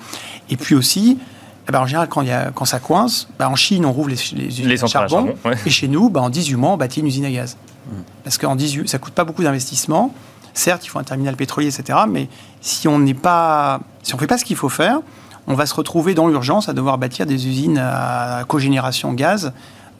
Et 0.49 0.57
puis 0.57 0.75
aussi, 0.75 1.17
eh 1.67 1.71
ben, 1.71 1.79
en 1.81 1.85
général, 1.85 2.09
quand, 2.09 2.21
y 2.21 2.31
a, 2.31 2.51
quand 2.53 2.65
ça 2.65 2.79
coince, 2.79 3.27
ben, 3.39 3.47
en 3.47 3.55
Chine, 3.55 3.85
on 3.85 3.91
rouvre 3.91 4.09
les, 4.09 4.33
usines 4.33 4.67
de 4.67 4.87
charbon. 4.87 5.33
Et 5.65 5.69
chez 5.69 5.87
nous, 5.87 6.09
ben, 6.09 6.21
en 6.21 6.29
18 6.29 6.55
mois, 6.55 6.71
on 6.71 6.77
bâtit 6.77 6.99
une 6.99 7.07
usine 7.07 7.25
à 7.25 7.31
gaz. 7.31 7.57
Mm. 7.87 7.91
Parce 8.23 8.37
qu'en 8.37 8.55
18, 8.55 8.89
ça 8.89 8.97
coûte 8.99 9.13
pas 9.13 9.23
beaucoup 9.23 9.43
d'investissement. 9.43 10.13
Certes, 10.53 10.85
il 10.85 10.89
faut 10.89 10.99
un 10.99 11.03
terminal 11.03 11.35
pétrolier, 11.35 11.67
etc. 11.67 11.99
Mais 12.07 12.27
si 12.61 12.87
on 12.87 12.99
n'est 12.99 13.13
pas, 13.13 13.79
si 14.03 14.13
on 14.13 14.17
fait 14.17 14.27
pas 14.27 14.37
ce 14.37 14.45
qu'il 14.45 14.57
faut 14.57 14.69
faire, 14.69 14.99
on 15.47 15.55
va 15.55 15.65
se 15.65 15.73
retrouver 15.73 16.13
dans 16.13 16.27
l'urgence 16.27 16.69
à 16.69 16.73
devoir 16.73 16.97
bâtir 16.97 17.25
des 17.25 17.47
usines 17.47 17.77
à 17.77 18.43
cogénération 18.47 19.13
gaz 19.13 19.51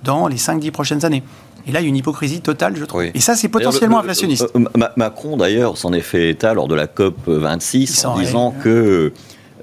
dans 0.04 0.28
les 0.28 0.38
5-10 0.38 0.71
prochaines 0.71 1.06
années. 1.06 1.23
Et 1.65 1.71
là, 1.71 1.80
il 1.80 1.84
y 1.84 1.86
a 1.86 1.89
une 1.89 1.95
hypocrisie 1.95 2.41
totale, 2.41 2.76
je 2.76 2.84
trouve. 2.84 3.04
Et 3.04 3.19
ça, 3.21 3.36
c'est 3.36 3.47
potentiellement 3.47 3.99
inflationniste. 3.99 4.47
Euh, 4.56 4.65
Macron, 4.97 5.38
d'ailleurs, 5.38 5.78
s'en 5.78 5.93
est 5.93 6.02
fait 6.02 6.30
état 6.30 6.54
lors 6.54 6.67
de 6.67 6.76
la 6.76 6.88
COP 6.88 7.15
26 7.28 8.06
en 8.06 8.17
disant 8.17 8.54
que 8.63 9.13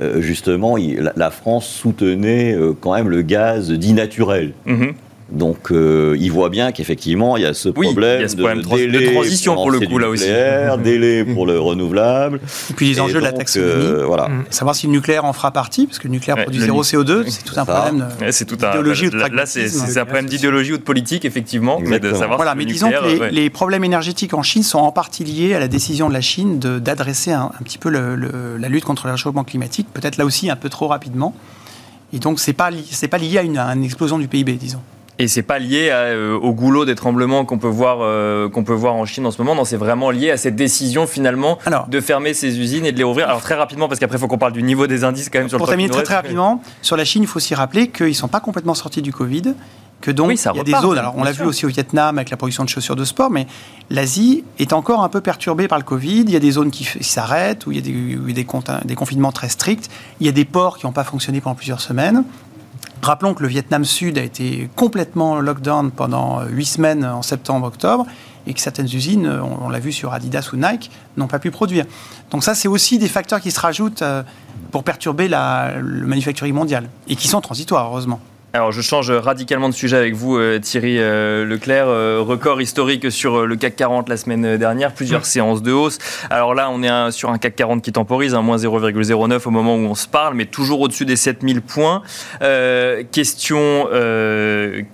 euh, 0.00 0.20
justement, 0.20 0.76
la 1.16 1.30
France 1.30 1.66
soutenait 1.66 2.54
euh, 2.54 2.72
quand 2.78 2.94
même 2.94 3.08
le 3.08 3.22
gaz 3.22 3.70
dit 3.70 3.92
naturel. 3.92 4.52
Mhm. 4.66 4.94
Donc, 5.30 5.70
euh, 5.70 6.16
il 6.18 6.32
voit 6.32 6.48
bien 6.48 6.72
qu'effectivement, 6.72 7.36
il 7.36 7.44
y 7.44 7.46
a 7.46 7.54
ce 7.54 7.68
problème, 7.68 8.26
de, 8.26 8.76
délai 8.76 9.12
transition 9.12 9.54
pour, 9.54 9.70
le 9.70 9.80
coup, 9.80 9.98
là 9.98 10.08
aussi. 10.08 10.24
délai 10.82 11.24
pour 11.24 11.46
le 11.46 11.58
renouvelable. 11.58 12.40
Et 12.70 12.74
puis 12.74 12.88
les 12.88 13.00
enjeux 13.00 13.20
de 13.20 13.24
la 13.24 13.32
taxonomie. 13.32 14.02
voilà. 14.04 14.28
Mm. 14.28 14.44
Savoir 14.50 14.74
si 14.74 14.86
le 14.86 14.92
nucléaire 14.92 15.24
en 15.24 15.32
fera 15.32 15.50
partie, 15.52 15.86
parce 15.86 15.98
que 15.98 16.08
le 16.08 16.12
nucléaire 16.12 16.42
produit 16.42 16.60
zéro 16.60 16.82
CO2, 16.82 17.28
c'est 17.28 17.44
tout 17.44 17.58
un 17.58 17.64
problème 17.64 18.08
d'idéologie 18.18 19.06
ou 19.06 19.10
de 19.10 19.18
Là, 19.18 19.46
c'est 19.46 19.98
un 19.98 20.04
problème 20.04 20.26
d'idéologie 20.26 20.72
ou 20.72 20.78
de 20.78 20.82
politique, 20.82 21.24
effectivement. 21.24 21.78
Mais 21.80 22.00
de 22.00 22.12
savoir 22.12 22.36
voilà, 22.36 22.54
mais 22.54 22.64
disons 22.64 22.90
que 22.90 23.30
les, 23.30 23.50
problèmes 23.50 23.84
énergétiques 23.84 24.34
en 24.34 24.42
Chine 24.42 24.62
sont 24.62 24.78
en 24.78 24.92
partie 24.92 25.24
liés 25.24 25.54
à 25.54 25.60
la 25.60 25.68
décision 25.68 26.08
de 26.08 26.14
la 26.14 26.20
Chine 26.20 26.58
d'adresser 26.58 27.32
un, 27.32 27.50
petit 27.64 27.78
peu 27.78 27.90
la 27.90 28.68
lutte 28.68 28.84
contre 28.84 29.06
le 29.06 29.12
réchauffement 29.12 29.44
climatique, 29.44 29.86
peut-être 29.92 30.16
là 30.16 30.24
aussi 30.24 30.50
un 30.50 30.56
peu 30.56 30.68
trop 30.68 30.88
rapidement. 30.88 31.34
Et 32.12 32.18
donc, 32.18 32.40
ce 32.40 32.50
n'est 32.50 32.54
pas, 32.54 32.70
pas 33.10 33.18
lié 33.18 33.38
à 33.38 33.42
une, 33.42 33.58
à 33.58 33.72
une 33.72 33.84
explosion 33.84 34.18
du 34.18 34.28
PIB, 34.28 34.54
disons. 34.54 34.80
Et 35.20 35.28
c'est 35.28 35.42
pas 35.42 35.58
lié 35.58 35.88
euh, 35.90 36.36
au 36.36 36.52
goulot 36.52 36.84
des 36.84 36.94
tremblements 36.94 37.44
qu'on 37.44 37.58
peut 37.58 37.68
voir 37.68 37.98
euh, 38.00 38.48
qu'on 38.48 38.64
peut 38.64 38.72
voir 38.72 38.94
en 38.94 39.04
Chine 39.04 39.26
en 39.26 39.30
ce 39.30 39.38
moment. 39.38 39.54
Non, 39.54 39.64
c'est 39.64 39.76
vraiment 39.76 40.10
lié 40.10 40.30
à 40.30 40.36
cette 40.36 40.56
décision 40.56 41.06
finalement 41.06 41.58
de 41.88 42.00
fermer 42.00 42.34
ces 42.34 42.58
usines 42.58 42.86
et 42.86 42.92
de 42.92 42.98
les 42.98 43.04
rouvrir. 43.04 43.28
Alors 43.28 43.42
très 43.42 43.54
rapidement 43.54 43.86
parce 43.86 44.00
qu'après 44.00 44.16
il 44.16 44.20
faut 44.20 44.28
qu'on 44.28 44.38
parle 44.38 44.52
du 44.52 44.62
niveau 44.62 44.86
des 44.86 45.04
indices 45.04 45.28
quand 45.28 45.38
même 45.38 45.48
sur 45.48 45.58
pour 45.58 45.68
terminer 45.68 45.90
très 45.90 46.02
très 46.02 46.14
rapidement 46.14 46.62
sur 46.82 46.96
la 46.96 47.04
Chine, 47.04 47.22
il 47.22 47.26
faut 47.26 47.36
aussi 47.36 47.54
rappeler 47.54 47.88
qu'ils 47.88 48.14
sont 48.14 48.28
pas 48.28 48.40
complètement 48.40 48.74
sortis 48.74 49.02
du 49.02 49.12
Covid. 49.12 49.54
Que 50.00 50.10
donc, 50.10 50.32
il 50.32 50.56
y 50.56 50.60
a 50.60 50.64
des 50.64 50.72
zones, 50.72 50.96
alors 50.96 51.14
on 51.18 51.24
l'a 51.24 51.32
vu 51.32 51.44
aussi 51.44 51.66
au 51.66 51.68
Vietnam 51.68 52.16
avec 52.16 52.30
la 52.30 52.38
production 52.38 52.64
de 52.64 52.70
chaussures 52.70 52.96
de 52.96 53.04
sport, 53.04 53.30
mais 53.30 53.46
l'Asie 53.90 54.44
est 54.58 54.72
encore 54.72 55.02
un 55.04 55.10
peu 55.10 55.20
perturbée 55.20 55.68
par 55.68 55.76
le 55.76 55.84
Covid. 55.84 56.20
Il 56.22 56.30
y 56.30 56.36
a 56.36 56.40
des 56.40 56.52
zones 56.52 56.70
qui 56.70 56.84
s'arrêtent, 57.02 57.66
où 57.66 57.72
il 57.72 57.76
y 57.76 57.78
a 57.78 57.82
des, 57.82 58.32
des, 58.32 58.46
des 58.86 58.94
confinements 58.94 59.30
très 59.30 59.50
stricts. 59.50 59.90
Il 60.18 60.26
y 60.26 60.30
a 60.30 60.32
des 60.32 60.46
ports 60.46 60.78
qui 60.78 60.86
n'ont 60.86 60.92
pas 60.92 61.04
fonctionné 61.04 61.42
pendant 61.42 61.54
plusieurs 61.54 61.82
semaines. 61.82 62.24
Rappelons 63.02 63.34
que 63.34 63.42
le 63.42 63.48
Vietnam 63.48 63.84
Sud 63.84 64.18
a 64.18 64.22
été 64.22 64.68
complètement 64.76 65.40
lockdown 65.40 65.90
pendant 65.90 66.44
huit 66.44 66.66
semaines 66.66 67.04
en 67.04 67.22
septembre-octobre 67.22 68.06
et 68.46 68.54
que 68.54 68.60
certaines 68.60 68.86
usines, 68.86 69.26
on, 69.28 69.68
l'a 69.68 69.78
vu 69.78 69.92
sur 69.92 70.12
Adidas 70.12 70.50
ou 70.52 70.56
Nike, 70.56 70.90
n'ont 71.16 71.26
pas 71.26 71.38
pu 71.38 71.50
produire. 71.50 71.86
Donc 72.30 72.44
ça, 72.44 72.54
c'est 72.54 72.68
aussi 72.68 72.98
des 72.98 73.08
facteurs 73.08 73.40
qui 73.40 73.50
se 73.50 73.60
rajoutent 73.60 74.02
euh, 74.02 74.22
pour 74.70 74.84
perturber 74.84 75.28
la, 75.28 75.74
le 75.78 76.06
manufacturier 76.06 76.52
mondial 76.52 76.88
et 77.08 77.16
qui 77.16 77.28
sont 77.28 77.40
transitoires, 77.40 77.86
heureusement. 77.86 78.20
Alors 78.52 78.72
je 78.72 78.80
change 78.80 79.12
radicalement 79.12 79.68
de 79.68 79.74
sujet 79.74 79.96
avec 79.96 80.14
vous 80.14 80.36
euh, 80.36 80.58
Thierry 80.58 80.98
euh, 80.98 81.44
Leclerc, 81.44 81.86
euh, 81.86 82.20
record 82.20 82.60
historique 82.60 83.08
sur 83.12 83.46
le 83.46 83.54
CAC 83.54 83.76
40 83.76 84.08
la 84.08 84.16
semaine 84.16 84.56
dernière, 84.56 84.92
plusieurs 84.92 85.24
séances 85.24 85.62
de 85.62 85.70
hausse. 85.70 85.98
Alors 86.30 86.56
là 86.56 86.68
on 86.68 86.82
est 86.82 87.12
sur 87.12 87.30
un 87.30 87.38
CAC 87.38 87.54
40 87.54 87.80
qui 87.80 87.92
temporise, 87.92 88.34
un 88.34 88.42
moins 88.42 88.56
0,09 88.56 89.46
au 89.46 89.50
moment 89.52 89.76
où 89.76 89.86
on 89.86 89.94
se 89.94 90.08
parle, 90.08 90.34
mais 90.34 90.46
toujours 90.46 90.80
au-dessus 90.80 91.04
des 91.04 91.14
7000 91.14 91.62
points. 91.62 92.02
question 93.12 93.86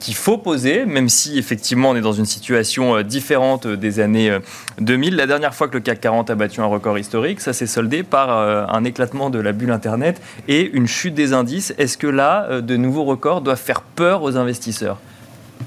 qu'il 0.00 0.14
faut 0.14 0.36
poser, 0.36 0.84
même 0.84 1.08
si 1.08 1.38
effectivement 1.38 1.90
on 1.90 1.96
est 1.96 2.02
dans 2.02 2.12
une 2.12 2.26
situation 2.26 3.00
différente 3.00 3.66
des 3.66 4.00
années 4.00 4.36
2000. 4.80 5.16
La 5.16 5.26
dernière 5.26 5.54
fois 5.54 5.68
que 5.68 5.74
le 5.74 5.80
CAC 5.80 6.02
40 6.02 6.28
a 6.28 6.34
battu 6.34 6.60
un 6.60 6.66
record 6.66 6.98
historique, 6.98 7.40
ça 7.40 7.54
s'est 7.54 7.66
soldé 7.66 8.02
par 8.02 8.30
un 8.30 8.84
éclatement 8.84 9.30
de 9.30 9.38
la 9.38 9.52
bulle 9.52 9.70
Internet 9.70 10.20
et 10.46 10.70
une 10.74 10.86
chute 10.86 11.14
des 11.14 11.32
indices. 11.32 11.72
Est-ce 11.78 11.96
que 11.96 12.06
là, 12.06 12.60
de 12.60 12.76
nouveaux 12.76 13.04
records 13.04 13.45
doit 13.46 13.56
faire 13.56 13.80
peur 13.80 14.22
aux 14.22 14.36
investisseurs 14.36 14.98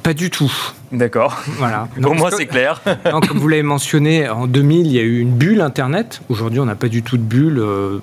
pas 0.04 0.14
du 0.14 0.30
tout. 0.30 0.52
D'accord. 0.92 1.42
Voilà. 1.58 1.88
Pour 2.02 2.16
moi, 2.16 2.30
c'est 2.32 2.46
clair. 2.46 2.82
comme 3.28 3.40
vous 3.40 3.48
l'avez 3.48 3.64
mentionné, 3.64 4.30
en 4.30 4.48
2000, 4.48 4.86
il 4.86 4.92
y 4.94 5.00
a 5.00 5.02
eu 5.02 5.20
une 5.20 5.32
bulle 5.32 5.62
Internet. 5.62 6.22
Aujourd'hui, 6.30 6.60
on 6.60 6.66
n'a 6.66 6.76
pas 6.76 6.90
du 6.90 7.02
tout 7.02 7.18
de 7.18 7.24
bulle 7.24 7.60
euh, 7.60 8.00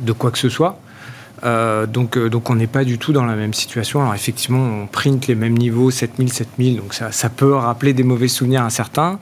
de 0.00 0.12
quoi 0.12 0.30
que 0.30 0.38
ce 0.38 0.48
soit. 0.48 0.80
Euh, 1.44 1.86
donc, 1.86 2.16
euh, 2.16 2.30
donc 2.30 2.50
on 2.50 2.54
n'est 2.54 2.66
pas 2.68 2.84
du 2.84 2.98
tout 2.98 3.12
dans 3.12 3.24
la 3.24 3.34
même 3.34 3.54
situation. 3.54 4.00
Alors 4.00 4.14
effectivement, 4.14 4.82
on 4.82 4.86
print 4.86 5.26
les 5.26 5.34
mêmes 5.34 5.58
niveaux, 5.58 5.90
7000, 5.90 6.32
7000, 6.32 6.76
donc 6.76 6.94
ça, 6.94 7.10
ça 7.10 7.28
peut 7.28 7.54
rappeler 7.54 7.92
des 7.92 8.04
mauvais 8.04 8.28
souvenirs 8.28 8.62
à 8.62 8.70
certains, 8.70 9.18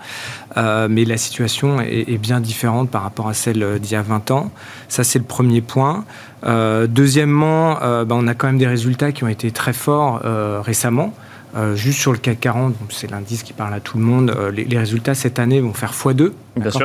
euh, 0.57 0.89
mais 0.91 1.05
la 1.05 1.16
situation 1.16 1.81
est, 1.81 2.18
bien 2.18 2.41
différente 2.41 2.91
par 2.91 3.03
rapport 3.03 3.29
à 3.29 3.35
celle 3.35 3.79
d'il 3.81 3.93
y 3.93 3.97
a 3.97 4.03
20 4.03 4.31
ans. 4.31 4.51
Ça, 4.89 5.05
c'est 5.05 5.18
le 5.18 5.25
premier 5.25 5.62
point. 5.62 6.05
deuxièmement, 6.45 7.75
bah, 7.81 8.07
on 8.11 8.27
a 8.27 8.35
quand 8.35 8.49
même 8.49 8.59
des 8.59 8.66
résultats 8.66 9.12
qui 9.12 9.25
ont 9.25 9.29
été 9.29 9.51
très 9.51 9.73
forts 9.73 10.21
récemment. 10.62 11.14
Euh, 11.57 11.74
juste 11.74 11.98
sur 11.98 12.12
le 12.12 12.18
CAC 12.18 12.40
40, 12.40 12.74
c'est 12.90 13.11
l'indice 13.11 13.42
qui 13.42 13.53
parle 13.53 13.74
à 13.74 13.80
tout 13.80 13.98
le 13.98 14.05
monde, 14.05 14.30
euh, 14.30 14.53
les, 14.53 14.78
résultats 14.78 15.14
cette 15.14 15.38
année 15.38 15.61
vont 15.61 15.74
faire 15.74 15.92
x2, 15.92 16.30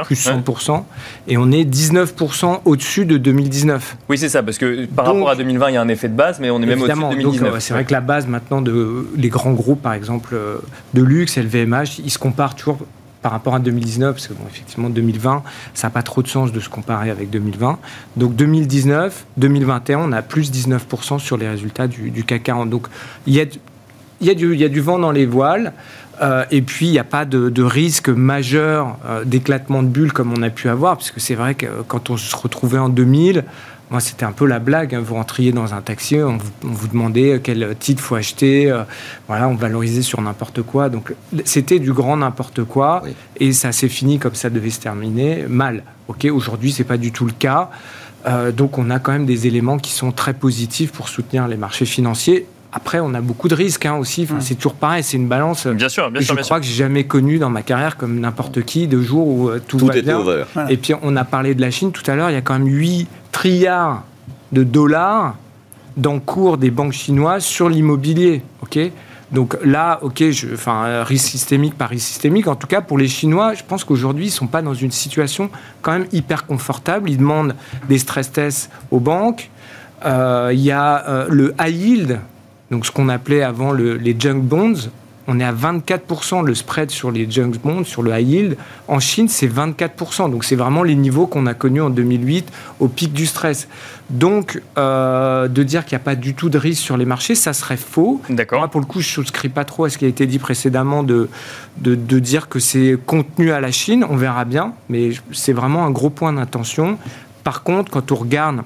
plus 0.04 0.28
100%, 0.28 0.84
et 1.28 1.38
on 1.38 1.52
est 1.52 1.64
19% 1.64 2.62
au-dessus 2.66 3.06
de 3.06 3.18
2019. 3.18 3.98
Oui, 4.10 4.18
c'est 4.18 4.30
ça, 4.30 4.42
parce 4.42 4.58
que 4.58 4.86
par 4.86 5.06
rapport 5.06 5.30
à 5.30 5.36
2020, 5.36 5.70
il 5.70 5.74
y 5.74 5.78
a 5.78 5.82
un 5.82 5.88
effet 5.88 6.10
de 6.10 6.16
base, 6.16 6.40
mais 6.40 6.50
on 6.50 6.62
est 6.62 6.66
même 6.66 6.82
au-dessus 6.82 7.00
de 7.00 7.22
2019. 7.22 7.54
Euh, 7.54 7.60
c'est 7.60 7.74
vrai 7.74 7.86
que 7.86 7.92
la 7.92 8.02
base 8.02 8.28
maintenant 8.28 8.62
de 8.62 9.08
les 9.16 9.30
grands 9.30 9.54
groupes, 9.54 9.82
par 9.82 9.94
exemple 9.94 10.36
de 10.94 11.02
luxe, 11.02 11.38
LVMH, 11.38 12.00
ils 12.04 12.12
se 12.12 12.18
comparent 12.18 12.56
toujours 12.56 12.80
par 13.22 13.32
rapport 13.32 13.56
à 13.56 13.60
2019, 13.60 14.14
parce 14.14 14.28
que 14.28 14.34
bon, 14.34 14.44
effectivement 14.48 14.90
2020, 14.90 15.44
ça 15.74 15.88
n'a 15.88 15.92
pas 15.92 16.04
trop 16.04 16.22
de 16.22 16.28
sens 16.28 16.52
de 16.52 16.60
se 16.60 16.70
comparer 16.70 17.10
avec 17.10 17.30
2020. 17.30 17.80
Donc 18.18 18.36
2019, 18.36 19.26
2021, 19.38 20.00
on 20.00 20.12
a 20.12 20.22
plus 20.22 20.52
19% 20.52 21.20
sur 21.20 21.38
les 21.38 21.48
résultats 21.48 21.88
du, 21.88 22.12
du 22.12 22.24
CAC 22.24 22.44
40. 22.44 22.70
Donc 22.70 22.88
il 23.26 23.34
y 23.34 23.42
a 23.42 23.46
il 24.22 24.28
y, 24.28 24.30
a 24.30 24.34
du, 24.34 24.54
il 24.54 24.60
y 24.60 24.64
a 24.64 24.70
du 24.70 24.82
vent 24.82 25.00
dans 25.00 25.12
les 25.12 25.26
voiles. 25.26 25.74
Euh, 26.22 26.46
et 26.52 26.62
puis, 26.62 26.88
il 26.88 26.92
n'y 26.92 27.00
a 27.00 27.04
pas 27.04 27.26
de, 27.26 27.64
risque 27.64 28.10
majeur 28.10 28.98
euh, 29.06 29.24
d'éclatement 29.26 29.84
de 29.84 29.88
bulles 29.88 30.14
comme 30.14 30.34
on 30.34 30.42
a 30.42 30.50
pu 30.50 30.70
avoir, 30.70 30.98
puisque 30.98 31.20
c'est 31.20 31.36
vrai 31.36 31.56
que 31.56 31.68
quand 31.88 32.10
on 32.10 32.18
se 32.18 32.36
retrouvait 32.36 32.78
en 32.78 32.90
2000, 32.90 33.44
moi, 33.92 34.00
c'était 34.00 34.26
un 34.26 34.32
peu 34.32 34.46
la 34.46 34.60
blague. 34.60 34.96
Hein. 34.96 35.02
vous 35.06 35.16
rentriez 35.16 35.52
dans 35.52 35.74
un 35.74 35.82
taxi, 35.82 36.18
on 36.18 36.38
vous, 36.62 36.88
demandait 36.88 37.40
quel 37.44 37.76
titre 37.78 38.02
faut 38.02 38.16
acheter. 38.16 38.72
Euh, 38.72 38.84
voilà, 39.28 39.48
on 39.48 39.56
valorisait 39.56 40.02
sur 40.02 40.22
n'importe 40.22 40.62
quoi. 40.62 40.90
Donc, 40.90 41.14
c'était 41.44 41.80
du 41.80 41.94
grand 41.94 42.18
n'importe 42.18 42.64
quoi. 42.64 43.04
Et 43.40 43.52
ça 43.52 43.72
s'est 43.72 43.90
fini 43.90 44.18
comme 44.18 44.36
ça 44.36 44.50
devait 44.50 44.70
se 44.70 44.80
terminer, 44.80 45.46
mal. 45.48 45.84
Ok, 46.08 46.26
aujourd'hui, 46.32 46.72
c'est 46.72 46.84
pas 46.84 46.98
du 46.98 47.12
tout 47.12 47.26
le 47.26 47.34
cas. 47.34 47.70
donc, 48.56 48.78
on 48.78 48.90
a 48.90 49.00
quand 49.00 49.12
même 49.12 49.26
des 49.26 49.46
éléments 49.48 49.78
qui 49.78 49.92
sont 49.92 50.12
très 50.12 50.34
positifs 50.34 50.92
pour 50.92 51.10
soutenir 51.10 51.48
les 51.48 51.58
marchés 51.58 51.86
financiers 51.86 52.48
après, 52.76 53.00
on 53.00 53.14
a 53.14 53.22
beaucoup 53.22 53.48
de 53.48 53.56
risques 53.56 53.86
hein, 53.86 53.96
aussi. 53.96 54.24
Enfin, 54.30 54.42
C'est 54.42 54.56
toujours 54.56 54.74
pareil, 54.74 55.02
c'est 55.02 55.16
une 55.16 55.30
balance. 55.30 55.66
Bien 55.66 55.88
sûr, 55.88 56.12
bien 56.12 56.22
sûr. 56.22 56.36
Je 56.38 56.42
crois 56.42 56.60
que 56.60 56.66
j'ai 56.66 56.74
jamais 56.74 57.06
connu 57.06 57.40
dans 57.40 57.50
ma 57.50 57.62
carrière, 57.62 57.96
comme 57.96 58.20
n'importe 58.20 58.64
qui, 58.64 58.88
de 58.88 59.02
jours 59.02 59.28
où 59.28 59.50
euh, 59.50 59.62
tout, 59.66 59.78
va 59.78 59.94
bien. 60.02 60.22
Et 60.68 60.76
puis, 60.76 60.94
on 61.02 61.16
a 61.16 61.24
parlé 61.24 61.56
de 61.56 61.62
la 61.62 61.72
Chine 61.72 61.94
tout 61.94 62.04
à 62.12 62.16
l'heure. 62.16 62.30
Il 62.30 62.34
y 62.34 62.38
a 62.38 62.42
quand 62.42 62.60
même 62.60 62.68
8 62.68 63.08
trilliards 63.32 64.04
de 64.52 64.64
dollars 64.64 65.36
d'encours 65.96 66.58
des 66.58 66.70
banques 66.70 66.92
chinoises 66.92 67.46
sur 67.46 67.70
l'immobilier. 67.70 68.42
ok? 68.62 68.78
Donc 69.32 69.58
là, 69.64 70.00
ok, 70.02 70.30
je, 70.32 70.54
enfin, 70.54 71.04
risque 71.04 71.28
systémique 71.28 71.76
par 71.78 71.90
risque 71.90 72.08
systémique. 72.08 72.48
En 72.48 72.56
tout 72.56 72.68
cas, 72.68 72.82
pour 72.82 72.98
les 72.98 73.08
Chinois, 73.08 73.54
je 73.54 73.64
pense 73.66 73.86
qu'aujourd'hui, 73.86 74.26
ils 74.26 74.30
ne 74.30 74.34
sont 74.34 74.48
pas 74.48 74.62
dans 74.62 74.74
une 74.74 74.92
situation 74.92 75.50
quand 75.82 75.94
même 75.94 76.08
hyper 76.12 76.46
confortable. 76.46 77.10
Ils 77.10 77.18
demandent 77.18 77.56
des 77.88 77.98
stress 77.98 78.34
tests 78.34 78.70
aux 78.92 79.00
banques. 79.00 79.50
Euh, 80.06 80.52
il 80.54 80.60
y 80.60 80.72
a 80.72 81.08
euh, 81.08 81.28
le 81.30 81.56
high 81.60 81.74
yield, 81.74 82.20
donc 82.72 82.86
ce 82.86 82.92
qu'on 82.92 83.10
appelait 83.10 83.44
avant 83.44 83.74
les 83.74 84.16
junk 84.20 84.42
bonds, 84.42 84.90
on 85.28 85.40
est 85.40 85.44
à 85.44 85.54
24% 85.54 86.46
le 86.46 86.54
spread 86.54 86.92
sur 86.92 87.12
les 87.12 87.30
junk 87.30 87.54
bonds, 87.64 87.84
sur 87.84 88.04
le 88.04 88.12
high 88.18 88.28
yield. 88.28 88.58
En 88.88 89.00
Chine, 89.00 89.28
c'est 89.28 89.48
24%. 89.48 90.30
Donc 90.30 90.44
c'est 90.44 90.56
vraiment 90.56 90.84
les 90.84 90.96
niveaux 90.96 91.26
qu'on 91.26 91.48
a 91.48 91.54
connus 91.54 91.82
en 91.82 91.90
2008 91.90 92.52
au 92.80 92.88
pic 92.88 93.12
du 93.12 93.26
stress. 93.26 93.68
Donc 94.12 94.62
euh, 94.78 95.48
de 95.48 95.64
dire 95.64 95.86
qu'il 95.86 95.96
n'y 95.96 96.02
a 96.02 96.06
pas 96.06 96.16
du 96.16 96.36
tout 96.36 96.50
de 96.50 96.60
risque 96.60 96.82
sur 96.82 96.96
les 96.96 97.06
marchés, 97.06 97.34
ça 97.34 97.54
serait 97.54 97.78
faux. 97.78 98.22
D'accord. 98.30 98.60
Moi, 98.60 98.68
pour 98.68 98.82
le 98.82 98.86
coup, 98.86 99.02
je 99.02 99.08
ne 99.08 99.26
souscris 99.26 99.50
pas 99.50 99.66
trop 99.66 99.86
à 99.86 99.90
ce 99.90 99.98
qui 99.98 100.06
a 100.06 100.08
été 100.08 100.28
dit 100.28 100.40
précédemment 100.40 101.02
de, 101.02 101.30
de, 101.78 101.96
de 101.96 102.20
dire 102.20 102.48
que 102.48 102.60
c'est 102.60 102.98
contenu 103.06 103.52
à 103.52 103.60
la 103.60 103.72
Chine. 103.72 104.06
On 104.08 104.16
verra 104.16 104.46
bien, 104.46 104.74
mais 104.90 105.10
c'est 105.32 105.54
vraiment 105.54 105.86
un 105.86 105.92
gros 105.92 106.12
point 106.12 106.34
d'intention. 106.34 107.00
Par 107.44 107.64
contre, 107.64 107.92
quand 107.92 108.12
on 108.12 108.16
regarde 108.16 108.62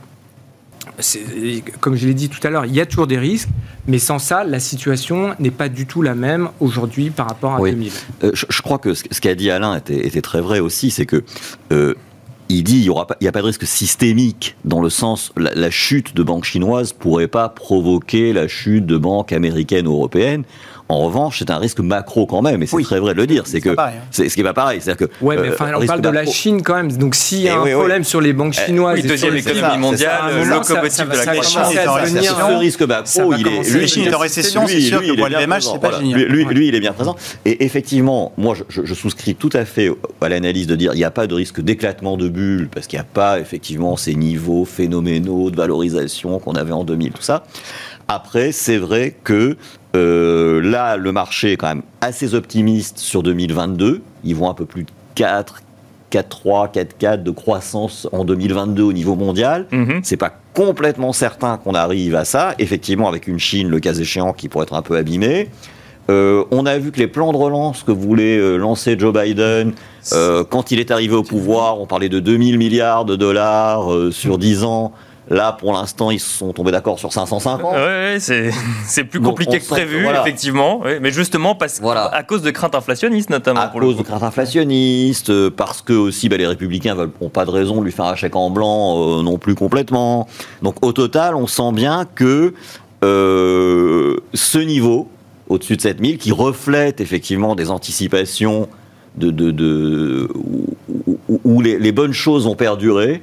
comme 1.80 1.95
je 1.95 2.07
l'ai 2.07 2.13
dit 2.13 2.30
tout 2.30 2.45
à 2.45 2.49
l'heure, 2.49 2.65
il 2.65 2.73
y 2.73 2.82
a 2.82 2.86
toujours 2.86 3.07
des 3.07 3.17
risques, 3.17 3.49
mais 3.88 3.99
sans 3.99 4.19
ça, 4.19 4.43
la 4.43 4.59
situation 4.59 5.36
n'est 5.39 5.51
pas 5.51 5.69
du 5.69 5.86
tout 5.86 6.01
la 6.01 6.15
même 6.15 6.49
aujourd'hui 6.59 7.09
par 7.09 7.27
rapport 7.27 7.55
à 7.55 7.59
2000. 7.59 7.91
Euh, 8.23 8.32
je, 8.34 8.61
crois 8.61 8.80
que 8.80 8.93
ce, 8.93 9.03
qu'a 9.03 9.36
dit 9.36 9.49
Alain 9.49 9.75
était, 9.77 10.21
très 10.21 10.41
vrai 10.41 10.59
aussi, 10.59 10.91
c'est 10.91 11.05
que 11.05 11.23
euh, 11.71 11.93
il 12.49 12.63
dit 12.63 12.80
il 12.80 12.91
n'y 13.21 13.27
a 13.27 13.32
pas 13.32 13.41
de 13.41 13.45
risque 13.45 13.65
systémique 13.65 14.55
dans 14.65 14.82
le 14.82 14.89
sens 14.89 15.32
la, 15.38 15.53
la 15.53 15.69
chute 15.69 16.15
de 16.15 16.23
banques 16.23 16.45
chinoises 16.45 16.93
pourrait 16.93 17.27
pas 17.27 17.47
provoquer 17.49 18.34
la 18.34 18.47
chute 18.47 18.86
de 18.86 18.97
banques 18.97 19.32
américaines 19.32 19.88
ou 19.88 19.93
européennes. 19.93 20.43
En 20.91 21.05
revanche, 21.05 21.37
c'est 21.37 21.51
un 21.51 21.59
risque 21.59 21.81
macro 21.81 22.25
quand 22.25 22.41
même, 22.41 22.63
et 22.63 22.65
c'est 22.65 22.81
très 22.81 22.99
vrai 22.99 23.13
de 23.13 23.19
le 23.19 23.27
dire. 23.27 23.43
C'est 23.45 23.61
que 23.61 23.69
hein. 23.77 23.91
c'est 24.09 24.27
ce 24.27 24.33
qui 24.33 24.41
n'est 24.41 24.49
pas 24.49 24.55
pareil. 24.55 24.81
C'est-à-dire 24.81 25.07
que 25.07 25.13
ouais, 25.23 25.37
mais 25.37 25.49
enfin, 25.49 25.71
on 25.79 25.85
parle 25.85 26.01
de 26.01 26.09
la 26.09 26.25
Chine 26.25 26.63
quand 26.63 26.73
même. 26.73 26.91
Donc 26.91 27.13
s'il 27.13 27.41
y 27.41 27.49
a 27.49 27.59
un 27.59 27.65
problème 27.65 28.03
sur 28.03 28.21
les 28.21 28.33
banques 28.33 28.55
eh, 28.59 28.65
chinoises, 28.65 28.99
oui, 28.99 29.07
deuxième 29.07 29.35
économie 29.35 29.77
mondiale, 29.77 30.47
locomotive 30.47 31.09
de 31.09 31.15
la 31.15 31.25
croissance, 31.25 31.73
ce 31.73 32.57
risque 32.59 32.81
macro, 32.81 33.33
il 33.33 33.47
est. 33.47 33.69
Lui, 33.69 33.87
Chine 33.87 34.07
est 34.07 34.13
en 34.15 34.19
récession, 34.19 34.65
c'est 34.65 34.81
sûr 34.81 35.01
que 35.01 35.15
pour 35.15 35.27
LVMH, 35.27 35.61
c'est 35.61 35.79
pas 35.79 35.99
génial. 35.99 36.23
Lui, 36.23 36.67
il 36.67 36.75
est 36.75 36.79
bien 36.79 36.93
présent. 36.93 37.15
Et 37.45 37.63
effectivement, 37.63 38.33
moi, 38.37 38.55
je 38.69 38.93
souscris 38.95 39.35
tout 39.35 39.51
à 39.53 39.65
fait 39.65 39.91
à 40.21 40.29
l'analyse 40.29 40.65
de 40.65 40.75
dire 40.75 40.93
il 40.95 40.97
n'y 40.97 41.03
a 41.03 41.11
pas 41.11 41.27
de 41.27 41.35
risque 41.35 41.61
d'éclatement 41.61 42.17
de 42.17 42.29
bulles 42.29 42.67
parce 42.73 42.87
qu'il 42.87 42.97
n'y 42.97 43.01
a 43.01 43.07
pas 43.13 43.39
effectivement 43.39 43.95
ces 43.95 44.15
niveaux 44.15 44.65
phénoménaux 44.65 45.51
de 45.51 45.55
valorisation 45.55 46.39
qu'on 46.39 46.53
avait 46.53 46.71
en 46.71 46.83
2000, 46.83 47.11
tout 47.11 47.21
ça. 47.21 47.43
Après, 48.07 48.51
c'est 48.51 48.77
vrai 48.77 49.15
que 49.23 49.55
euh, 49.95 50.61
là, 50.61 50.97
le 50.97 51.11
marché 51.11 51.53
est 51.53 51.57
quand 51.57 51.67
même 51.67 51.81
assez 52.01 52.35
optimiste 52.35 52.99
sur 52.99 53.23
2022. 53.23 54.01
Ils 54.23 54.35
vont 54.35 54.49
un 54.49 54.53
peu 54.53 54.65
plus 54.65 54.83
de 54.83 54.91
4, 55.15 55.61
4,3, 56.11 56.73
4,4 56.73 57.23
de 57.23 57.31
croissance 57.31 58.07
en 58.11 58.23
2022 58.23 58.83
au 58.83 58.93
niveau 58.93 59.15
mondial. 59.15 59.65
Mm 59.71 59.99
C'est 60.03 60.17
pas 60.17 60.33
complètement 60.53 61.13
certain 61.13 61.57
qu'on 61.57 61.73
arrive 61.73 62.15
à 62.15 62.25
ça. 62.25 62.53
Effectivement, 62.59 63.07
avec 63.07 63.27
une 63.27 63.39
Chine, 63.39 63.69
le 63.69 63.79
cas 63.79 63.93
échéant, 63.93 64.33
qui 64.33 64.47
pourrait 64.47 64.63
être 64.63 64.73
un 64.73 64.81
peu 64.81 64.95
abîmée. 64.95 65.49
Euh, 66.09 66.43
on 66.49 66.65
a 66.65 66.77
vu 66.79 66.91
que 66.91 66.97
les 66.97 67.07
plans 67.07 67.31
de 67.31 67.37
relance 67.37 67.83
que 67.83 67.91
voulait 67.91 68.37
euh, 68.37 68.57
lancer 68.57 68.97
Joe 68.97 69.13
Biden, 69.13 69.73
quand 70.49 70.71
il 70.71 70.79
est 70.79 70.89
arrivé 70.89 71.13
au 71.15 71.21
pouvoir, 71.21 71.79
on 71.79 71.85
parlait 71.85 72.09
de 72.09 72.19
2000 72.19 72.57
milliards 72.57 73.05
de 73.05 73.15
dollars 73.15 73.89
sur 74.11 74.39
10 74.39 74.63
ans. 74.63 74.91
Là, 75.30 75.51
pour 75.51 75.73
l'instant, 75.73 76.09
ils 76.09 76.19
se 76.19 76.38
sont 76.38 76.53
tombés 76.53 76.71
d'accord 76.71 76.97
sur 76.97 77.13
550. 77.13 77.73
Oui, 77.73 78.19
c'est 78.88 79.03
plus 79.03 79.19
compliqué 79.19 79.59
que 79.59 79.67
prévu, 79.67 80.07
effectivement. 80.07 80.82
mais 81.01 81.11
justement, 81.11 81.55
parce, 81.55 81.82
à 81.84 82.23
cause 82.23 82.41
de 82.41 82.49
craintes 82.49 82.75
inflationnistes, 82.75 83.30
notamment. 83.30 83.61
À 83.61 83.67
cause 83.67 83.97
de 83.97 84.01
craintes 84.01 84.23
inflationnistes, 84.23 85.30
euh, 85.30 85.49
parce 85.49 85.82
que 85.82 85.93
aussi 85.93 86.30
bah, 86.30 86.38
les 86.38 86.47
Républicains 86.47 86.95
n'ont 86.95 87.30
pas 87.30 87.45
de 87.45 87.51
raison 87.51 87.80
de 87.80 87.86
lui 87.86 87.91
faire 87.91 88.05
un 88.05 88.15
chèque 88.15 88.36
en 88.36 88.49
blanc 88.49 89.19
euh, 89.19 89.23
non 89.23 89.38
plus 89.38 89.53
complètement. 89.53 90.27
Donc, 90.63 90.84
au 90.84 90.93
total, 90.93 91.36
on 91.36 91.45
sent 91.45 91.71
bien 91.73 92.05
que 92.15 92.53
euh, 93.03 94.17
ce 94.34 94.57
niveau, 94.57 95.09
au-dessus 95.47 95.77
de 95.77 95.82
7000, 95.82 96.17
qui 96.17 96.32
reflète 96.32 97.01
effectivement 97.01 97.55
des 97.55 97.69
anticipations 97.69 98.67
de, 99.15 99.30
de, 99.32 100.27
où, 101.43 101.61
les, 101.61 101.77
les 101.77 101.91
bonnes 101.91 102.13
choses 102.13 102.47
ont 102.47 102.55
perduré, 102.55 103.21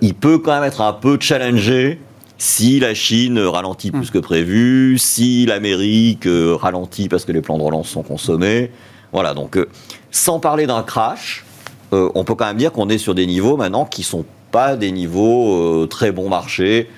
il 0.00 0.14
peut 0.14 0.38
quand 0.38 0.52
même 0.52 0.64
être 0.64 0.80
un 0.80 0.92
peu 0.92 1.18
challengé 1.20 1.98
si 2.38 2.80
la 2.80 2.94
Chine 2.94 3.38
ralentit 3.38 3.90
plus 3.90 4.08
hmm. 4.08 4.12
que 4.12 4.18
prévu, 4.18 4.98
si 4.98 5.46
l'Amérique 5.46 6.26
euh, 6.26 6.54
ralentit 6.54 7.08
parce 7.08 7.24
que 7.24 7.32
les 7.32 7.40
plans 7.40 7.58
de 7.58 7.62
relance 7.62 7.88
sont 7.88 8.02
consommés. 8.02 8.70
Voilà, 9.12 9.32
donc 9.34 9.56
euh, 9.56 9.68
sans 10.10 10.40
parler 10.40 10.66
d'un 10.66 10.82
crash, 10.82 11.44
on 11.92 12.24
peut 12.24 12.34
quand 12.34 12.46
même 12.46 12.56
dire 12.56 12.72
qu'on 12.72 12.88
est 12.88 12.98
sur 12.98 13.14
des 13.14 13.26
niveaux 13.26 13.56
maintenant 13.56 13.84
qui 13.84 14.02
sont 14.02 14.24
pas 14.50 14.76
des 14.76 14.90
niveaux 14.90 15.86
très 15.86 16.10
bon 16.10 16.28
marché. 16.28 16.90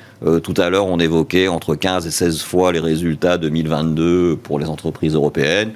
tout 0.42 0.54
à 0.56 0.70
l'heure, 0.70 0.86
on 0.86 0.98
évoquait 0.98 1.46
entre 1.46 1.74
15 1.74 2.06
et 2.06 2.10
16 2.10 2.40
fois 2.40 2.72
les 2.72 2.80
résultats 2.80 3.36
2022 3.36 4.38
pour 4.42 4.58
les 4.58 4.66
entreprises 4.66 5.14
européennes. 5.14 5.72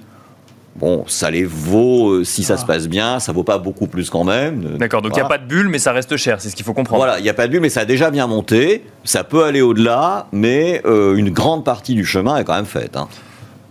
Bon, 0.74 1.04
ça 1.06 1.30
les 1.30 1.44
vaut 1.44 2.10
euh, 2.10 2.24
si 2.24 2.42
ça 2.42 2.56
se 2.56 2.62
ah. 2.64 2.66
passe 2.66 2.88
bien, 2.88 3.20
ça 3.20 3.32
vaut 3.32 3.42
pas 3.42 3.58
beaucoup 3.58 3.86
plus 3.86 4.08
quand 4.08 4.24
même. 4.24 4.78
D'accord, 4.78 5.02
donc 5.02 5.12
il 5.12 5.16
n'y 5.16 5.22
a 5.22 5.28
pas 5.28 5.38
de 5.38 5.46
bulle, 5.46 5.68
mais 5.68 5.78
ça 5.78 5.92
reste 5.92 6.16
cher, 6.16 6.40
c'est 6.40 6.48
ce 6.48 6.56
qu'il 6.56 6.64
faut 6.64 6.72
comprendre. 6.72 7.02
Voilà, 7.02 7.18
il 7.18 7.22
n'y 7.22 7.28
a 7.28 7.34
pas 7.34 7.46
de 7.46 7.52
bulle, 7.52 7.60
mais 7.60 7.68
ça 7.68 7.80
a 7.80 7.84
déjà 7.84 8.10
bien 8.10 8.26
monté, 8.26 8.84
ça 9.04 9.22
peut 9.22 9.44
aller 9.44 9.60
au-delà, 9.60 10.28
mais 10.32 10.80
euh, 10.86 11.16
une 11.16 11.30
grande 11.30 11.64
partie 11.64 11.94
du 11.94 12.06
chemin 12.06 12.38
est 12.38 12.44
quand 12.44 12.54
même 12.54 12.64
faite. 12.64 12.96
Hein. 12.96 13.08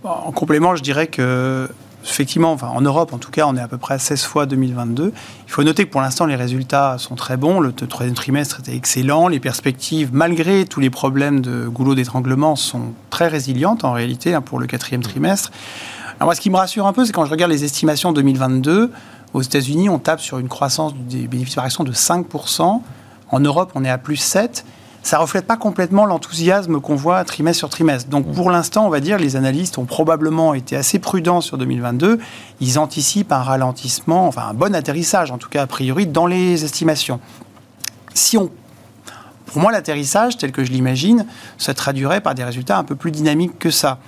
En 0.04 0.32
complément, 0.32 0.76
je 0.76 0.82
dirais 0.82 1.08
que 1.08 1.68
effectivement, 2.04 2.52
enfin, 2.52 2.68
en 2.68 2.80
Europe 2.80 3.12
en 3.12 3.18
tout 3.18 3.30
cas, 3.30 3.46
on 3.46 3.56
est 3.56 3.60
à 3.60 3.68
peu 3.68 3.78
près 3.78 3.94
à 3.94 3.98
16 3.98 4.24
fois 4.24 4.46
2022. 4.46 5.12
Il 5.46 5.50
faut 5.50 5.62
noter 5.62 5.84
que 5.84 5.90
pour 5.90 6.00
l'instant, 6.00 6.26
les 6.26 6.36
résultats 6.36 6.96
sont 6.98 7.14
très 7.14 7.36
bons. 7.36 7.60
Le 7.60 7.72
troisième 7.72 8.14
trimestre 8.14 8.60
était 8.60 8.74
excellent. 8.74 9.28
Les 9.28 9.40
perspectives, 9.40 10.10
malgré 10.12 10.64
tous 10.64 10.80
les 10.80 10.90
problèmes 10.90 11.40
de 11.40 11.68
goulot 11.68 11.94
d'étranglement, 11.94 12.56
sont 12.56 12.92
très 13.10 13.28
résilientes 13.28 13.84
en 13.84 13.92
réalité 13.92 14.34
hein, 14.34 14.40
pour 14.40 14.58
le 14.58 14.66
quatrième 14.66 15.02
trimestre. 15.02 15.50
Alors 16.22 16.28
moi, 16.28 16.34
ce 16.36 16.40
qui 16.40 16.50
me 16.50 16.56
rassure 16.56 16.86
un 16.86 16.92
peu, 16.92 17.04
c'est 17.04 17.10
quand 17.10 17.24
je 17.24 17.32
regarde 17.32 17.50
les 17.50 17.64
estimations 17.64 18.12
2022, 18.12 18.92
aux 19.34 19.42
États-Unis, 19.42 19.88
on 19.88 19.98
tape 19.98 20.20
sur 20.20 20.38
une 20.38 20.46
croissance 20.46 20.94
des 20.94 21.26
bénéfices 21.26 21.56
par 21.56 21.64
action 21.64 21.82
de 21.82 21.90
5%. 21.90 22.80
En 23.32 23.40
Europe, 23.40 23.72
on 23.74 23.84
est 23.84 23.90
à 23.90 23.98
plus 23.98 24.22
7%. 24.22 24.62
Ça 25.02 25.16
ne 25.16 25.22
reflète 25.22 25.48
pas 25.48 25.56
complètement 25.56 26.06
l'enthousiasme 26.06 26.80
qu'on 26.80 26.94
voit 26.94 27.24
trimestre 27.24 27.58
sur 27.58 27.70
trimestre. 27.70 28.08
Donc 28.08 28.32
pour 28.32 28.52
l'instant, 28.52 28.86
on 28.86 28.88
va 28.88 29.00
dire, 29.00 29.18
les 29.18 29.34
analystes 29.34 29.78
ont 29.78 29.84
probablement 29.84 30.54
été 30.54 30.76
assez 30.76 31.00
prudents 31.00 31.40
sur 31.40 31.58
2022. 31.58 32.20
Ils 32.60 32.78
anticipent 32.78 33.32
un 33.32 33.42
ralentissement, 33.42 34.28
enfin 34.28 34.42
un 34.48 34.54
bon 34.54 34.76
atterrissage, 34.76 35.32
en 35.32 35.38
tout 35.38 35.48
cas 35.48 35.62
a 35.62 35.66
priori, 35.66 36.06
dans 36.06 36.26
les 36.26 36.64
estimations. 36.64 37.18
Si 38.14 38.38
on 38.38 38.48
pour 39.46 39.60
moi, 39.60 39.70
l'atterrissage, 39.70 40.38
tel 40.38 40.50
que 40.50 40.64
je 40.64 40.70
l'imagine, 40.70 41.26
se 41.58 41.72
traduirait 41.72 42.22
par 42.22 42.34
des 42.34 42.42
résultats 42.42 42.78
un 42.78 42.84
peu 42.84 42.94
plus 42.94 43.10
dynamiques 43.10 43.58
que 43.58 43.70
ça. 43.70 43.98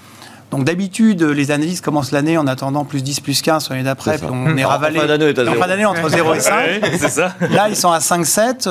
Donc 0.51 0.64
d'habitude, 0.64 1.22
les 1.22 1.51
analystes 1.51 1.84
commencent 1.84 2.12
l'année 2.12 2.38
en 2.38 2.47
attendant 2.47 2.84
plus 2.84 3.03
10, 3.03 3.20
plus 3.20 3.42
15 3.42 3.64
sur 3.64 3.72
l'année 3.72 3.84
d'après, 3.84 4.18
puis 4.18 4.28
on 4.30 4.57
est 4.57 4.64
ravalé. 4.64 4.99
En 5.01 5.55
fin 5.55 5.66
d'année, 5.66 5.84
entre 5.84 6.09
0 6.09 6.34
et 6.34 6.40
5. 6.40 6.55
c'est 6.99 7.09
ça. 7.11 7.34
Là, 7.51 7.68
ils 7.68 7.76
sont 7.76 7.90
à 7.90 8.01
5, 8.01 8.24
7. 8.24 8.68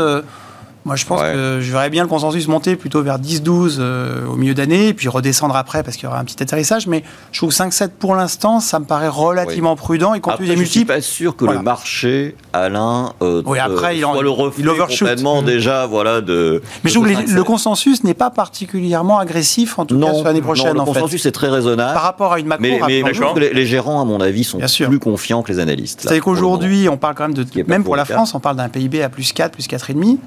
Moi, 0.86 0.97
je 0.97 1.05
pense 1.05 1.21
que 1.21 1.59
je 1.61 1.71
verrais 1.71 1.89
bien 1.89 2.03
le 2.03 2.09
consensus 2.09 2.47
monter 2.49 2.75
plutôt 2.75 3.01
vers 3.01 3.17
10-12 3.17 3.77
euh, 3.79 4.25
au 4.27 4.36
milieu 4.36 4.53
d'année, 4.53 4.89
et 4.89 4.93
puis 4.93 5.07
redescendre 5.07 5.55
après 5.55 5.81
parce 5.81 5.95
qu'il 5.95 6.05
y 6.05 6.07
aura 6.07 6.19
un 6.19 6.25
petit 6.25 6.43
atterrissage. 6.43 6.88
Mais 6.88 7.03
je 7.31 7.39
trouve 7.39 7.51
5-7 7.51 7.89
pour 7.97 8.15
l'instant, 8.15 8.59
ça 8.59 8.79
me 8.79 8.86
paraît 8.86 9.07
relativement 9.07 9.77
prudent, 9.77 10.13
y 10.13 10.19
compris 10.19 10.47
des 10.47 10.55
multiples. 10.57 10.67
Je 10.67 10.71
suis 10.71 10.86
pas 10.86 11.01
sûr 11.01 11.36
que 11.38 11.45
le 11.45 11.59
marché, 11.59 12.36
Alain, 12.51 13.13
euh, 13.21 13.41
oui, 13.45 13.59
après, 13.59 13.97
il, 13.97 14.05
en, 14.05 14.21
le 14.21 14.29
reflet 14.29 14.63
il 14.65 14.69
complètement 14.69 15.41
mm. 15.41 15.45
déjà, 15.45 15.86
voilà, 15.86 16.19
de. 16.19 16.61
Mais 16.84 16.89
je 16.89 16.95
trouve 16.95 17.07
que 17.07 17.31
le 17.31 17.43
consensus 17.43 18.03
n'est 18.03 18.13
pas 18.13 18.29
particulièrement 18.29 19.19
agressif, 19.19 19.79
en 19.79 19.86
tout 19.86 19.97
cas 19.97 20.13
sur 20.13 20.25
l'année 20.25 20.41
prochaine. 20.41 20.73
Non, 20.73 20.86
le 20.86 20.93
consensus 20.93 21.25
est 21.25 21.31
très 21.31 21.49
raisonnable. 21.49 21.93
Par 21.93 22.03
rapport 22.03 22.34
à 22.34 22.39
une 22.39 22.47
macro. 22.47 22.61
Mais, 22.61 22.79
mais 23.03 23.13
je 23.13 23.21
trouve 23.21 23.36
que 23.36 23.39
les, 23.39 23.65
gérants, 23.65 24.01
à 24.01 24.05
mon 24.05 24.19
avis, 24.19 24.43
sont 24.43 24.59
plus 24.59 24.99
confiants 24.99 25.43
que 25.43 25.51
les 25.51 25.59
analystes. 25.59 26.05
C'est 26.07 26.19
qu'aujourd'hui, 26.19 26.89
on 26.89 26.97
parle 26.97 27.15
quand 27.15 27.27
même 27.29 27.34
de, 27.34 27.45
même 27.67 27.86
pour 27.86 27.95
la 27.95 28.05
France, 28.05 28.36
on 28.36 28.41
parle 28.41 28.57
d'un 28.57 28.67
PIB 28.67 29.01
à 29.01 29.09
plus 29.09 29.31
4, 29.31 29.53
plus 29.53 29.67
4,5 29.67 30.17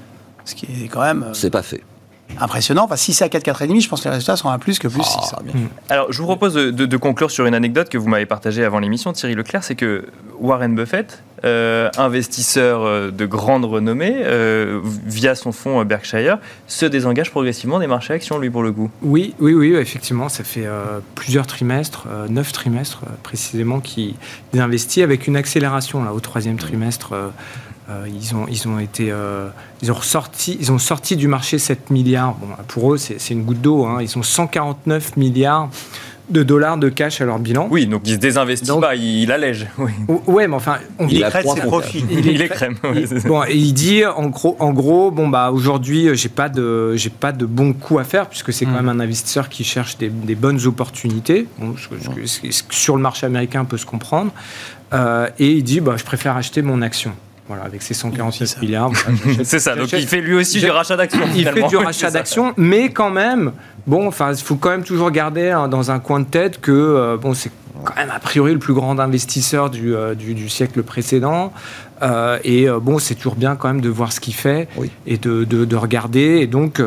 ce 0.47 0.55
qui 0.55 0.67
est 0.85 0.89
quand 0.89 1.03
même. 1.03 1.25
Euh, 1.25 1.35
c'est 1.35 1.51
pas 1.51 1.63
fait 1.63 1.83
impressionnant. 2.41 2.85
Enfin, 2.85 2.97
si 2.97 3.15
c'est 3.15 3.25
à 3.25 3.29
4, 3.29 3.45
4,5, 3.45 3.81
je 3.81 3.89
pense 3.89 4.01
que 4.01 4.09
les 4.09 4.15
résultats 4.15 4.37
sont 4.37 4.49
à 4.49 4.59
plus 4.59 4.81
que 4.81 4.89
plus 4.89 5.01
6. 5.01 5.17
Ah, 5.33 5.39
Alors, 5.89 6.13
je 6.13 6.19
vous 6.19 6.27
propose 6.27 6.55
de, 6.55 6.97
conclure 6.97 7.31
sur 7.31 7.47
une 7.47 7.55
anecdote 7.55 7.89
que 7.89 7.97
vous 7.97 8.09
m'avez 8.09 8.27
partagée 8.27 8.65
avant 8.65 8.81
l'émission, 8.81 9.13
Thierry 9.13 9.37
Leclerc, 9.37 9.63
c'est 9.63 9.77
que 9.77 10.07
Warren 10.41 10.75
Buffett, 10.75 11.23
euh, 11.45 11.89
investisseur 11.97 12.83
euh, 12.83 13.13
de 13.13 13.27
grande 13.27 13.65
renommée, 13.65 14.25
via 15.07 15.37
son 15.37 15.53
fonds 15.53 15.85
Berkshire, 15.85 16.39
se 16.67 16.85
désengage 16.85 17.31
progressivement 17.31 17.79
des 17.79 17.87
marchés 17.87 18.15
actions, 18.15 18.39
lui, 18.41 18.51
pour 18.51 18.65
le 18.65 18.73
coup. 18.73 18.91
Oui, 19.03 19.35
oui, 19.39 19.55
oui, 19.55 19.75
effectivement, 19.75 20.29
ça 20.29 20.43
fait 20.43 20.67
plusieurs 21.15 21.47
trimestres, 21.47 22.09
neuf 22.29 22.51
trimestres 22.51 23.03
précisément, 23.23 23.79
qu'il 23.79 24.17
investit 24.53 25.03
avec 25.03 25.29
une 25.29 25.37
accélération 25.37 26.03
là, 26.03 26.13
au 26.13 26.19
troisième 26.19 26.57
trimestre. 26.57 27.15
Euh, 27.89 28.07
ils, 28.09 28.35
ont, 28.35 28.47
ils 28.49 28.67
ont 28.67 28.81
été, 28.81 29.13
euh, 29.13 29.49
ils 29.81 29.93
ont 29.93 29.95
ressorti, 29.95 30.57
ils 30.61 30.73
ont 30.73 30.79
sorti 30.79 31.15
du 31.15 31.29
marché 31.29 31.59
7 31.59 31.91
milliards. 31.91 32.35
Bon, 32.35 32.49
pour 32.67 32.95
eux, 32.95 32.99
c'est 32.99 33.31
une 33.31 33.45
goutte 33.45 33.61
d'eau. 33.61 33.85
Hein. 33.85 33.99
Ils 34.01 34.19
ont 34.19 34.25
149 34.25 35.17
milliards 35.17 35.71
de 36.29 36.43
dollars 36.43 36.77
de 36.77 36.89
cash 36.89 37.21
à 37.21 37.25
leur 37.25 37.39
bilan. 37.39 37.69
Oui, 37.71 37.87
donc 37.87 38.03
il 38.05 38.15
se 38.15 38.19
désinvestit 38.19 38.69
pas, 38.81 38.97
il, 38.97 39.31
allège. 39.31 39.69
Oui. 39.79 39.93
Ouais, 40.27 40.49
mais 40.49 40.57
enfin, 40.57 40.79
on 40.99 41.07
il 41.07 41.23
écrème 41.23 41.47
ses 41.47 41.61
profits. 41.61 42.05
Il, 42.11 42.27
il 42.27 42.43
écrème. 42.43 42.75
bon, 43.27 43.45
et 43.45 43.55
il 43.55 43.73
dit 43.73 44.05
en 44.05 44.27
gros, 44.27 44.57
en 44.59 44.73
gros, 44.73 45.13
bon 45.13 45.29
bah 45.29 45.53
aujourd'hui, 45.53 46.09
j'ai 46.15 46.29
pas 46.29 46.49
de, 46.49 46.97
j'ai 46.97 47.11
pas 47.11 47.31
de 47.31 47.47
bons 47.47 47.73
coups 47.73 48.01
à 48.01 48.05
faire 48.05 48.29
puisque 48.29 48.53
c'est 48.53 48.65
quand 48.65 48.73
mm. 48.73 48.87
même 48.87 48.89
un 48.89 48.99
investisseur 48.99 49.49
qui 49.49 49.63
cherche 49.63 49.99
des, 49.99 50.09
bonnes 50.35 50.67
opportunités. 50.67 51.47
Bon, 51.61 51.77
sur 52.71 52.97
le 52.97 53.03
marché 53.03 53.27
américain 53.27 53.65
peut 53.65 53.79
se 53.79 53.87
comprendre. 53.87 54.33
Euh, 54.93 55.29
et 55.39 55.53
il 55.53 55.63
dit, 55.63 55.81
bah, 55.81 55.95
je 55.97 56.05
préfère 56.05 56.37
acheter 56.37 56.63
mon 56.63 56.83
action. 56.83 57.13
Voilà, 57.49 57.63
avec 57.63 57.83
ses 57.83 57.95
146 57.95 58.59
milliards. 58.61 58.91
c'est 59.45 59.61
ça, 59.61 59.77
donc 59.77 59.93
il 59.93 60.07
fait 60.07 60.21
lui 60.21 60.35
aussi 60.35 60.59
du 60.59 60.71
rachat 60.71 60.97
d'actions. 60.97 61.21
Il 61.35 61.49
fait 61.49 61.69
du 61.69 61.77
rachat 61.77 62.11
d'actions, 62.11 62.53
mais 62.57 62.91
quand 62.91 63.11
même, 63.11 63.53
bon, 63.87 64.09
enfin, 64.09 64.33
il 64.33 64.43
faut 64.43 64.57
quand 64.57 64.71
même 64.71 64.83
toujours 64.83 65.11
garder 65.13 65.51
hein, 65.51 65.69
dans 65.69 65.93
un 65.93 66.01
coin 66.01 66.21
de 66.21 66.25
tête 66.25 66.61
que, 66.61 66.73
euh, 66.73 67.17
bon, 67.17 67.35
c'est 67.35 67.53
quand 67.85 67.95
même 67.97 68.11
a 68.11 68.19
priori 68.19 68.53
le 68.53 68.59
plus 68.59 68.75
grand 68.75 68.99
investisseur 68.99 69.71
du, 69.71 69.95
euh, 69.95 70.15
du, 70.15 70.49
siècle 70.49 70.83
précédent. 70.83 71.53
Euh, 72.03 72.39
et 72.43 72.67
bon, 72.83 72.99
c'est 72.99 73.15
toujours 73.15 73.37
bien 73.37 73.55
quand 73.55 73.69
même 73.69 73.81
de 73.81 73.89
voir 73.89 74.13
ce 74.13 74.21
qu'il 74.21 74.35
fait 74.35 74.69
et 75.07 75.17
de, 75.17 75.45
de, 75.45 75.65
de, 75.65 75.77
regarder. 75.77 76.41
Et 76.41 76.47
donc, 76.47 76.83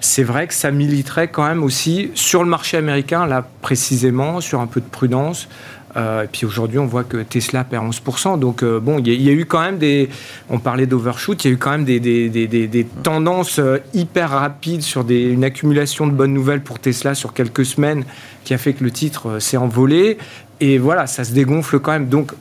c'est 0.00 0.22
vrai 0.22 0.48
que 0.48 0.54
ça 0.54 0.70
militerait 0.70 1.28
quand 1.28 1.46
même 1.46 1.62
aussi 1.62 2.10
sur 2.14 2.42
le 2.42 2.50
marché 2.50 2.76
américain, 2.76 3.26
là 3.26 3.46
précisément, 3.62 4.40
sur 4.40 4.60
un 4.60 4.66
peu 4.66 4.80
de 4.80 4.86
prudence. 4.86 5.48
Euh, 5.96 6.24
et 6.24 6.26
puis 6.26 6.46
aujourd'hui, 6.46 6.78
on 6.78 6.86
voit 6.86 7.04
que 7.04 7.18
Tesla 7.18 7.64
perd 7.64 7.88
11%. 7.88 8.38
Donc 8.38 8.62
euh, 8.62 8.80
bon, 8.80 8.98
il 8.98 9.22
y, 9.22 9.28
a 9.28 9.32
eu 9.32 9.46
quand 9.46 9.60
même 9.60 9.78
des. 9.78 10.08
On 10.48 10.58
parlait 10.58 10.86
d'overshoot, 10.86 11.44
il 11.44 11.48
y 11.48 11.50
a 11.50 11.54
eu 11.54 11.58
quand 11.58 11.70
même 11.70 11.84
des, 11.84 12.00
des, 12.00 12.28
des, 12.28 12.46
des 12.46 12.84
tendances 13.02 13.58
euh, 13.58 13.78
hyper 13.94 14.30
rapides 14.30 14.82
sur 14.82 15.04
une 15.08 15.44
accumulation 15.44 16.06
de 16.06 16.12
bonnes 16.12 16.34
nouvelles 16.34 16.62
pour 16.62 16.78
Tesla 16.78 17.14
sur 17.14 17.32
quelques 17.32 17.64
semaines 17.64 18.04
qui 18.44 18.54
a 18.54 18.58
fait 18.58 18.72
que 18.72 18.84
le 18.84 18.90
titre 18.90 19.38
s'est 19.38 19.56
envolé. 19.56 20.18
Et 20.60 20.78
voilà, 20.78 21.06
ça 21.06 21.24
se 21.24 21.32
dégonfle 21.32 21.80
quand 21.80 21.92
même. 21.92 22.08
Donc 22.08 22.32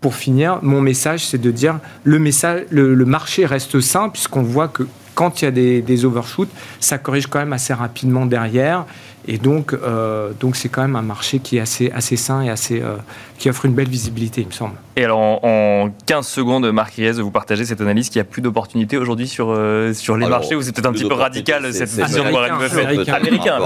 pour 0.00 0.14
finir, 0.14 0.60
mon 0.62 0.80
message, 0.80 1.26
c'est 1.26 1.40
de 1.40 1.50
dire 1.50 1.80
le, 2.04 2.18
message, 2.18 2.64
le, 2.70 2.94
le 2.94 3.04
marché 3.04 3.46
reste 3.46 3.80
sain 3.80 4.08
puisqu'on 4.08 4.42
voit 4.42 4.68
que 4.68 4.86
quand 5.16 5.40
il 5.40 5.46
y 5.46 5.48
a 5.48 5.50
des, 5.50 5.82
des 5.82 6.04
overshoots, 6.04 6.50
ça 6.78 6.98
corrige 6.98 7.26
quand 7.26 7.40
même 7.40 7.54
assez 7.54 7.74
rapidement 7.74 8.26
derrière. 8.26 8.84
Et 9.28 9.38
donc, 9.38 9.72
euh, 9.72 10.30
donc 10.38 10.54
c'est 10.54 10.68
quand 10.68 10.82
même 10.82 10.94
un 10.94 11.02
marché 11.02 11.40
qui 11.40 11.56
est 11.56 11.60
assez, 11.60 11.90
assez 11.90 12.16
sain 12.16 12.42
et 12.42 12.50
assez, 12.50 12.80
euh, 12.80 12.96
qui 13.38 13.50
offre 13.50 13.64
une 13.64 13.74
belle 13.74 13.88
visibilité, 13.88 14.42
il 14.42 14.46
me 14.46 14.52
semble. 14.52 14.74
Et 14.94 15.04
alors, 15.04 15.44
en, 15.44 15.90
15 16.06 16.26
secondes, 16.26 16.70
Marc 16.70 16.94
Riez, 16.94 17.12
vous 17.12 17.32
partagez 17.32 17.64
cette 17.64 17.80
analyse 17.80 18.08
qu'il 18.08 18.20
n'y 18.20 18.28
a 18.28 18.30
plus 18.30 18.42
d'opportunités 18.42 18.98
aujourd'hui 18.98 19.26
sur, 19.26 19.48
euh, 19.50 19.92
sur 19.94 20.16
les 20.16 20.28
marchés, 20.28 20.54
ou 20.54 20.62
c'est 20.62 20.72
peut-être 20.72 20.86
un 20.86 20.92
petit 20.92 21.08
peu 21.08 21.14
radical 21.14 21.72
cette 21.72 21.90
vision 21.90 22.24
de 22.24 22.30
Warren 22.30 22.58
Buffett 22.58 23.08
Américain, 23.08 23.58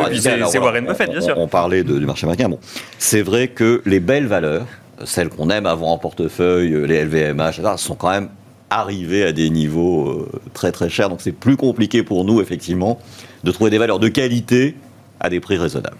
c'est 0.49 0.59
Warren 0.59 0.87
Buffett, 0.87 1.11
bien 1.11 1.21
sûr. 1.21 1.35
On, 1.37 1.49
parlait 1.49 1.83
du 1.83 2.07
marché 2.07 2.25
américain. 2.25 2.49
Bon, 2.49 2.59
c'est 2.99 3.23
vrai 3.23 3.49
que 3.49 3.83
les 3.85 4.01
belles 4.01 4.29
valeurs, 4.29 4.67
celles 5.05 5.29
qu'on 5.29 5.51
aime 5.51 5.67
avoir 5.67 5.91
en 5.91 5.99
portefeuille, 5.99 6.87
les 6.87 7.05
LVMH, 7.05 7.59
etc., 7.59 7.73
sont 7.77 7.97
quand 7.97 8.11
même 8.11 8.29
arrivées 8.71 9.25
à 9.25 9.33
des 9.33 9.51
niveaux 9.51 10.27
très 10.55 10.73
très 10.73 10.89
chers. 10.89 11.09
Donc 11.09 11.21
c'est 11.21 11.33
plus 11.33 11.57
compliqué 11.57 12.03
pour 12.03 12.25
nous, 12.25 12.41
effectivement, 12.41 12.99
de 13.45 13.51
trouver 13.51 13.71
des 13.71 13.79
valeurs 13.79 13.99
de 13.99 14.09
qualité 14.09 14.77
à 15.21 15.29
des 15.29 15.39
prix 15.39 15.59
raisonnables. 15.59 15.99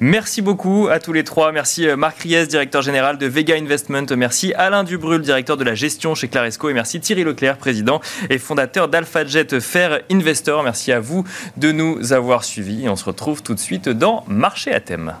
Merci 0.00 0.40
beaucoup 0.40 0.88
à 0.90 1.00
tous 1.00 1.12
les 1.12 1.24
trois. 1.24 1.52
Merci 1.52 1.88
euh, 1.88 1.96
Marc 1.96 2.20
Ries, 2.20 2.46
directeur 2.46 2.82
général 2.82 3.18
de 3.18 3.26
Vega 3.26 3.56
Investment. 3.56 4.06
Merci 4.16 4.54
Alain 4.54 4.84
Dubrul, 4.84 5.20
directeur 5.20 5.56
de 5.56 5.64
la 5.64 5.74
gestion 5.74 6.14
chez 6.14 6.28
Claresco. 6.28 6.70
Et 6.70 6.72
merci 6.72 7.00
Thierry 7.00 7.24
Leclerc, 7.24 7.58
président 7.58 8.00
et 8.30 8.38
fondateur 8.38 8.88
d'AlphaJet 8.88 9.60
Fair 9.60 10.00
Investor. 10.10 10.62
Merci 10.62 10.92
à 10.92 11.00
vous 11.00 11.24
de 11.56 11.72
nous 11.72 12.12
avoir 12.12 12.44
suivis. 12.44 12.88
On 12.88 12.96
se 12.96 13.04
retrouve 13.04 13.42
tout 13.42 13.54
de 13.54 13.60
suite 13.60 13.88
dans 13.88 14.24
Marché 14.28 14.72
à 14.72 14.80
thème. 14.80 15.14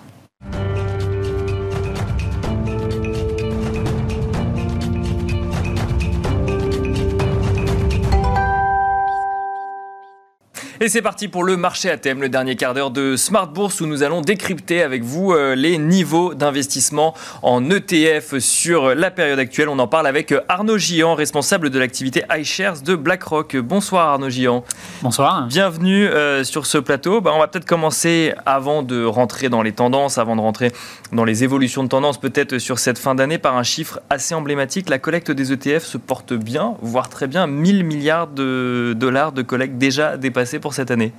Et 10.84 10.90
c'est 10.90 11.00
parti 11.00 11.28
pour 11.28 11.44
le 11.44 11.56
marché 11.56 11.88
à 11.88 11.96
thème, 11.96 12.20
le 12.20 12.28
dernier 12.28 12.56
quart 12.56 12.74
d'heure 12.74 12.90
de 12.90 13.16
Smart 13.16 13.46
Bourse 13.46 13.80
où 13.80 13.86
nous 13.86 14.02
allons 14.02 14.20
décrypter 14.20 14.82
avec 14.82 15.02
vous 15.02 15.32
euh, 15.32 15.54
les 15.54 15.78
niveaux 15.78 16.34
d'investissement 16.34 17.14
en 17.40 17.70
ETF 17.70 18.36
sur 18.38 18.94
la 18.94 19.10
période 19.10 19.38
actuelle. 19.38 19.70
On 19.70 19.78
en 19.78 19.86
parle 19.86 20.06
avec 20.06 20.34
Arnaud 20.46 20.76
Gian, 20.76 21.14
responsable 21.14 21.70
de 21.70 21.78
l'activité 21.78 22.24
iShares 22.30 22.82
de 22.82 22.96
BlackRock. 22.96 23.56
Bonsoir 23.56 24.08
Arnaud 24.08 24.28
Gian. 24.28 24.62
Bonsoir. 25.00 25.46
Bienvenue 25.46 26.06
euh, 26.06 26.44
sur 26.44 26.66
ce 26.66 26.76
plateau. 26.76 27.22
Bah, 27.22 27.32
on 27.34 27.38
va 27.38 27.48
peut-être 27.48 27.64
commencer 27.64 28.34
avant 28.44 28.82
de 28.82 29.06
rentrer 29.06 29.48
dans 29.48 29.62
les 29.62 29.72
tendances, 29.72 30.18
avant 30.18 30.36
de 30.36 30.42
rentrer 30.42 30.70
dans 31.12 31.24
les 31.24 31.44
évolutions 31.44 31.82
de 31.82 31.88
tendance, 31.88 32.20
peut-être 32.20 32.58
sur 32.58 32.78
cette 32.78 32.98
fin 32.98 33.14
d'année, 33.14 33.38
par 33.38 33.56
un 33.56 33.62
chiffre 33.62 34.00
assez 34.10 34.34
emblématique. 34.34 34.90
La 34.90 34.98
collecte 34.98 35.30
des 35.30 35.50
ETF 35.50 35.82
se 35.82 35.96
porte 35.96 36.34
bien, 36.34 36.74
voire 36.82 37.08
très 37.08 37.26
bien. 37.26 37.46
1000 37.46 37.84
milliards 37.84 38.26
de 38.26 38.94
dollars 38.94 39.32
de 39.32 39.40
collecte 39.40 39.78
déjà 39.78 40.18
dépassés 40.18 40.58
pour 40.58 40.73
cette 40.74 40.90
année 40.90 41.12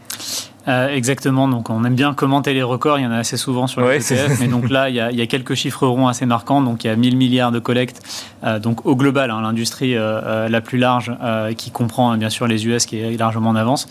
euh, 0.68 0.90
exactement, 0.90 1.48
donc 1.48 1.70
on 1.70 1.84
aime 1.84 1.94
bien 1.94 2.16
commenter 2.16 2.54
les 2.54 2.64
records, 2.64 2.98
il 2.98 3.04
y 3.04 3.06
en 3.06 3.12
a 3.12 3.18
assez 3.18 3.38
souvent 3.38 3.68
sur 3.68 3.82
les 3.82 3.98
ETF, 3.98 4.40
mais 4.40 4.48
donc 4.48 4.70
là 4.70 4.90
il 4.90 4.96
y, 4.96 5.00
a, 5.00 5.28
quelques 5.28 5.54
chiffres 5.54 5.86
ronds 5.86 6.08
assez 6.08 6.26
marquants, 6.26 6.62
donc 6.62 6.84
il 6.84 6.88
y 6.88 6.90
a 6.90 6.96
1000 6.96 7.18
milliards 7.18 7.52
de 7.52 7.60
collectes, 7.60 8.02
euh, 8.44 8.58
donc 8.58 8.84
au 8.86 8.96
global, 8.96 9.30
hein, 9.30 9.42
l'industrie 9.42 9.96
euh, 9.96 10.50
la 10.50 10.62
plus 10.62 10.80
large, 10.80 11.12
qui 11.56 11.70
comprend 11.70 12.12
hein, 12.12 12.18
bien 12.18 12.32
sûr 12.32 12.48
les 12.48 12.66
US 12.66 12.88
qui 12.88 12.98
est 12.98 13.18
largement 13.18 13.52
en 13.52 13.56
avance, 13.56 13.88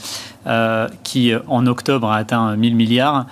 qui 1.05 1.33
en 1.47 1.67
octobre 1.67 2.11
a 2.11 2.17
atteint 2.17 2.57
1000 2.57 2.75
milliards. 2.75 3.27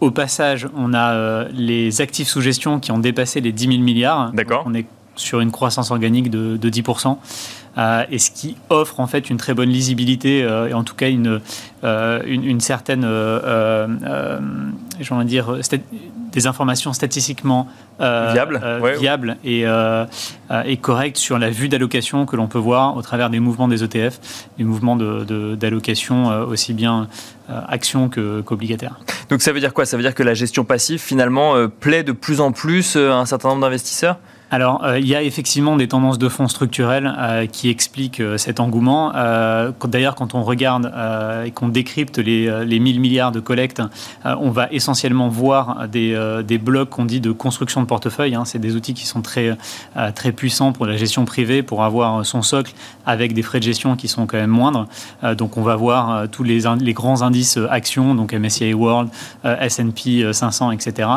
au 0.00 0.10
passage, 0.10 0.66
on 0.74 0.94
a 0.94 1.44
les 1.52 2.00
actifs 2.00 2.28
sous 2.28 2.40
gestion 2.40 2.80
qui 2.80 2.92
ont 2.92 2.98
dépassé 2.98 3.42
les 3.42 3.52
10 3.52 3.66
000 3.66 3.78
milliards. 3.80 4.32
D'accord. 4.32 4.62
On 4.66 4.72
est 4.72 4.86
sur 5.16 5.40
une 5.40 5.52
croissance 5.52 5.90
organique 5.90 6.30
de, 6.30 6.56
de 6.56 6.70
10%. 6.70 7.18
Euh, 7.76 8.04
et 8.10 8.18
ce 8.18 8.30
qui 8.30 8.56
offre 8.70 9.00
en 9.00 9.06
fait 9.06 9.30
une 9.30 9.36
très 9.36 9.54
bonne 9.54 9.68
lisibilité 9.68 10.44
euh, 10.44 10.68
et 10.68 10.74
en 10.74 10.84
tout 10.84 10.94
cas 10.94 11.08
une, 11.08 11.40
euh, 11.82 12.22
une, 12.24 12.60
certaine, 12.60 13.02
j'ai 15.00 15.24
dire, 15.24 15.58
des 16.32 16.46
informations 16.46 16.92
statistiquement 16.92 17.68
viables, 17.98 18.60
viables 18.98 19.36
et, 19.44 19.64
et, 20.64 20.76
correctes 20.76 21.16
sur 21.16 21.38
la 21.38 21.50
vue 21.50 21.68
d'allocation 21.68 22.26
que 22.26 22.36
l'on 22.36 22.46
peut 22.46 22.58
voir 22.58 22.96
au 22.96 23.02
travers 23.02 23.30
des 23.30 23.40
mouvements 23.40 23.68
des 23.68 23.82
ETF, 23.82 24.20
des 24.58 24.64
mouvements 24.64 24.96
d'allocation 24.96 26.30
de, 26.30 26.44
aussi 26.44 26.72
bien 26.74 27.08
actions 27.48 28.08
qu'obligataires. 28.08 28.98
Donc 29.30 29.42
ça 29.42 29.52
veut 29.52 29.60
dire 29.60 29.74
quoi? 29.74 29.84
Ça 29.84 29.96
veut 29.96 30.02
dire 30.02 30.14
que 30.14 30.22
la 30.22 30.34
gestion 30.34 30.64
passive 30.64 31.00
finalement 31.00 31.54
plaît 31.68 32.04
de 32.04 32.12
plus 32.12 32.40
en 32.40 32.52
plus 32.52 32.96
à 32.96 33.16
un 33.16 33.26
certain 33.26 33.48
nombre 33.48 33.62
d'investisseurs? 33.62 34.18
Alors, 34.50 34.84
euh, 34.84 35.00
il 35.00 35.06
y 35.08 35.14
a 35.14 35.22
effectivement 35.22 35.76
des 35.76 35.88
tendances 35.88 36.18
de 36.18 36.28
fonds 36.28 36.48
structurels 36.48 37.12
euh, 37.18 37.46
qui 37.46 37.70
expliquent 37.70 38.20
euh, 38.20 38.38
cet 38.38 38.60
engouement. 38.60 39.12
D'ailleurs, 39.84 40.14
quand 40.14 40.34
on 40.34 40.42
regarde 40.42 40.92
et 41.44 41.50
qu'on 41.50 41.68
décrypte 41.68 42.18
les, 42.18 42.64
les, 42.64 42.78
1000 42.78 43.00
milliards 43.00 43.32
de 43.32 43.40
collecte, 43.40 43.82
on 44.24 44.50
va 44.50 44.68
essentiellement 44.70 45.28
voir 45.28 45.88
des, 45.88 46.18
des 46.44 46.58
blocs 46.58 46.90
qu'on 46.90 47.04
dit 47.04 47.20
de 47.20 47.30
construction 47.30 47.80
de 47.80 47.86
portefeuille. 47.86 48.34
Hein. 48.34 48.44
C'est 48.44 48.58
des 48.58 48.74
outils 48.74 48.94
qui 48.94 49.06
sont 49.06 49.22
très, 49.22 49.56
très 50.14 50.32
puissants 50.32 50.72
pour 50.72 50.86
la 50.86 50.96
gestion 50.96 51.24
privée, 51.24 51.62
pour 51.62 51.84
avoir 51.84 52.24
son 52.26 52.42
socle 52.42 52.72
avec 53.06 53.34
des 53.34 53.42
frais 53.42 53.58
de 53.58 53.64
gestion 53.64 53.94
qui 53.94 54.08
sont 54.08 54.26
quand 54.26 54.38
même 54.38 54.50
moindres. 54.50 54.88
donc, 55.36 55.56
on 55.56 55.62
va 55.62 55.76
voir 55.76 56.28
tous 56.28 56.42
les, 56.42 56.62
les 56.80 56.92
grands 56.92 57.22
indices 57.22 57.58
actions, 57.70 58.14
donc 58.14 58.32
MSCI 58.32 58.74
World, 58.74 59.10
S&P 59.44 60.32
500, 60.32 60.72
etc. 60.72 61.08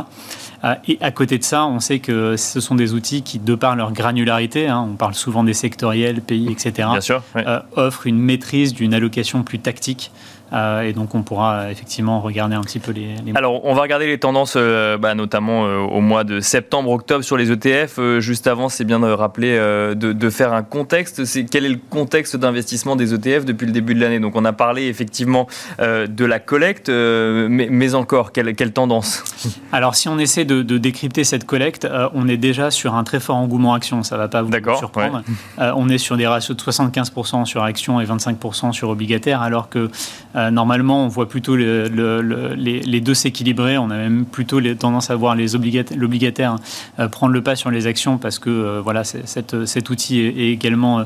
et 0.88 0.98
à 1.02 1.12
côté 1.12 1.38
de 1.38 1.44
ça, 1.44 1.66
on 1.66 1.80
sait 1.80 2.00
que 2.00 2.36
ce 2.36 2.60
sont 2.60 2.76
des 2.76 2.94
outils 2.94 3.22
qui, 3.22 3.40
de 3.40 3.56
par 3.56 3.76
leur 3.76 3.92
granularité, 3.92 4.68
hein, 4.68 4.88
on 4.92 4.96
parle 4.96 5.14
souvent 5.14 5.44
des 5.44 5.54
sectoriels, 5.54 6.22
pays, 6.22 6.52
etc., 6.52 6.90
euh, 7.36 7.60
offrent 7.76 8.08
une 8.08 8.20
maîtrise 8.20 8.74
d'une 8.74 8.94
allocation 8.94 9.44
plus 9.44 9.60
tactique 9.60 10.12
euh, 10.54 10.82
et 10.82 10.94
donc 10.94 11.14
on 11.14 11.24
pourra 11.24 11.72
effectivement 11.72 12.22
regarder 12.22 12.56
un 12.56 12.62
petit 12.62 12.80
peu 12.80 12.92
les. 12.92 13.16
Alors 13.36 13.66
on 13.66 13.74
va 13.74 13.82
regarder 13.82 14.08
les 14.08 14.18
tendances, 14.18 14.54
euh, 14.56 14.98
bah, 14.98 15.14
notamment 15.14 15.66
euh, 15.66 15.80
au 15.80 16.00
mois 16.00 16.24
de 16.24 16.40
septembre-octobre 16.40 17.24
sur 17.24 17.38
les 17.38 17.52
ETF. 17.52 18.00
juste 18.20 18.48
avant, 18.48 18.70
c'est 18.70 18.86
bien 18.86 19.00
de 19.00 19.08
rappeler 19.08 19.58
de, 19.96 20.30
faire 20.30 20.54
un 20.54 20.64
contexte. 20.64 21.26
C'est 21.26 21.46
quel 21.46 21.66
est 21.66 21.70
le 21.70 21.80
contexte 21.90 22.36
d'investissement 22.36 22.96
des 22.96 23.14
ETF 23.14 23.46
depuis 23.46 23.66
le 23.66 23.72
début 23.72 23.96
de 23.96 24.02
l'année? 24.02 24.20
Donc 24.20 24.36
on 24.36 24.46
a 24.46 24.54
parlé 24.54 24.88
effectivement 24.88 25.48
de 25.80 26.26
la 26.26 26.40
collecte, 26.40 26.90
mais, 26.90 27.96
encore 27.96 28.32
quelle, 28.32 28.56
quelle, 28.56 28.74
tendance? 28.74 29.24
Alors 29.72 29.96
si 29.96 30.10
on 30.10 30.20
essaie 30.20 30.46
de, 30.46 30.62
décrypter 30.78 31.24
cette 31.24 31.46
collecte, 31.46 31.88
on 32.14 32.28
est 32.28 32.38
déjà 32.38 32.72
sur 32.72 32.96
un 32.96 33.04
très 33.04 33.20
fort 33.20 33.38
engouement 33.38 33.74
action. 33.74 34.04
Ça 34.04 34.18
va 34.18 34.28
pas 34.28 34.42
vous 34.42 34.52
surprendre. 34.78 35.24
on 35.58 35.90
est 35.90 35.98
sur 35.98 36.18
des 36.18 36.28
ratios 36.28 36.56
de 36.56 36.62
75% 36.62 37.46
sur 37.46 37.64
actions 37.64 38.00
et 38.00 38.06
25% 38.06 38.74
sur 38.74 38.90
obligataires, 38.90 39.42
alors 39.42 39.70
que 39.70 39.90
euh, 40.38 40.52
normalement, 40.52 41.04
on 41.04 41.08
voit 41.08 41.28
plutôt 41.28 41.56
les, 41.56 43.02
deux 43.02 43.14
s'équilibrer. 43.14 43.78
On 43.78 43.90
a 43.90 43.98
même 43.98 44.26
plutôt 44.26 44.60
les, 44.60 44.76
tendance 44.76 45.10
à 45.10 45.16
voir 45.16 45.36
l'obligataire 45.36 46.58
euh, 47.00 47.08
prendre 47.08 47.34
le 47.34 47.42
pas 47.42 47.56
sur 47.56 47.72
les 47.72 47.88
actions 47.88 48.18
parce 48.18 48.38
que 48.38 48.50
euh, 48.50 48.82
voilà, 48.82 49.04
cet 49.04 49.90
outil 49.90 50.20
est, 50.22 50.48
également 50.52 51.06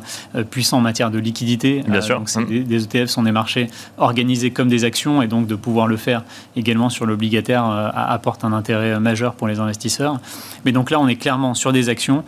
puissant 0.49 0.77
en 0.77 0.81
matière 0.81 1.11
de 1.11 1.19
liquidité. 1.19 1.83
Bien 1.87 2.01
sûr. 2.01 2.19
Donc, 2.19 2.47
des, 2.47 2.59
des, 2.63 2.83
ETF 2.83 3.09
sont 3.09 3.23
des 3.23 3.31
marchés 3.31 3.67
organisés 3.97 4.51
comme 4.51 4.67
des 4.67 4.83
actions 4.83 5.21
et 5.21 5.27
donc 5.27 5.47
de 5.47 5.55
pouvoir 5.55 5.87
le 5.87 5.97
faire 5.97 6.23
également 6.55 6.89
sur 6.89 7.05
l'obligataire 7.05 7.63
apporte 7.93 8.43
un 8.43 8.53
intérêt 8.53 8.99
majeur 8.99 9.33
pour 9.33 9.47
les 9.47 9.59
investisseurs. 9.59 10.19
Mais 10.65 10.71
donc 10.71 10.91
là, 10.91 10.99
on 10.99 11.07
est 11.07 11.15
clairement 11.15 11.53
sur 11.53 11.71
des 11.71 11.89
actions. 11.89 12.23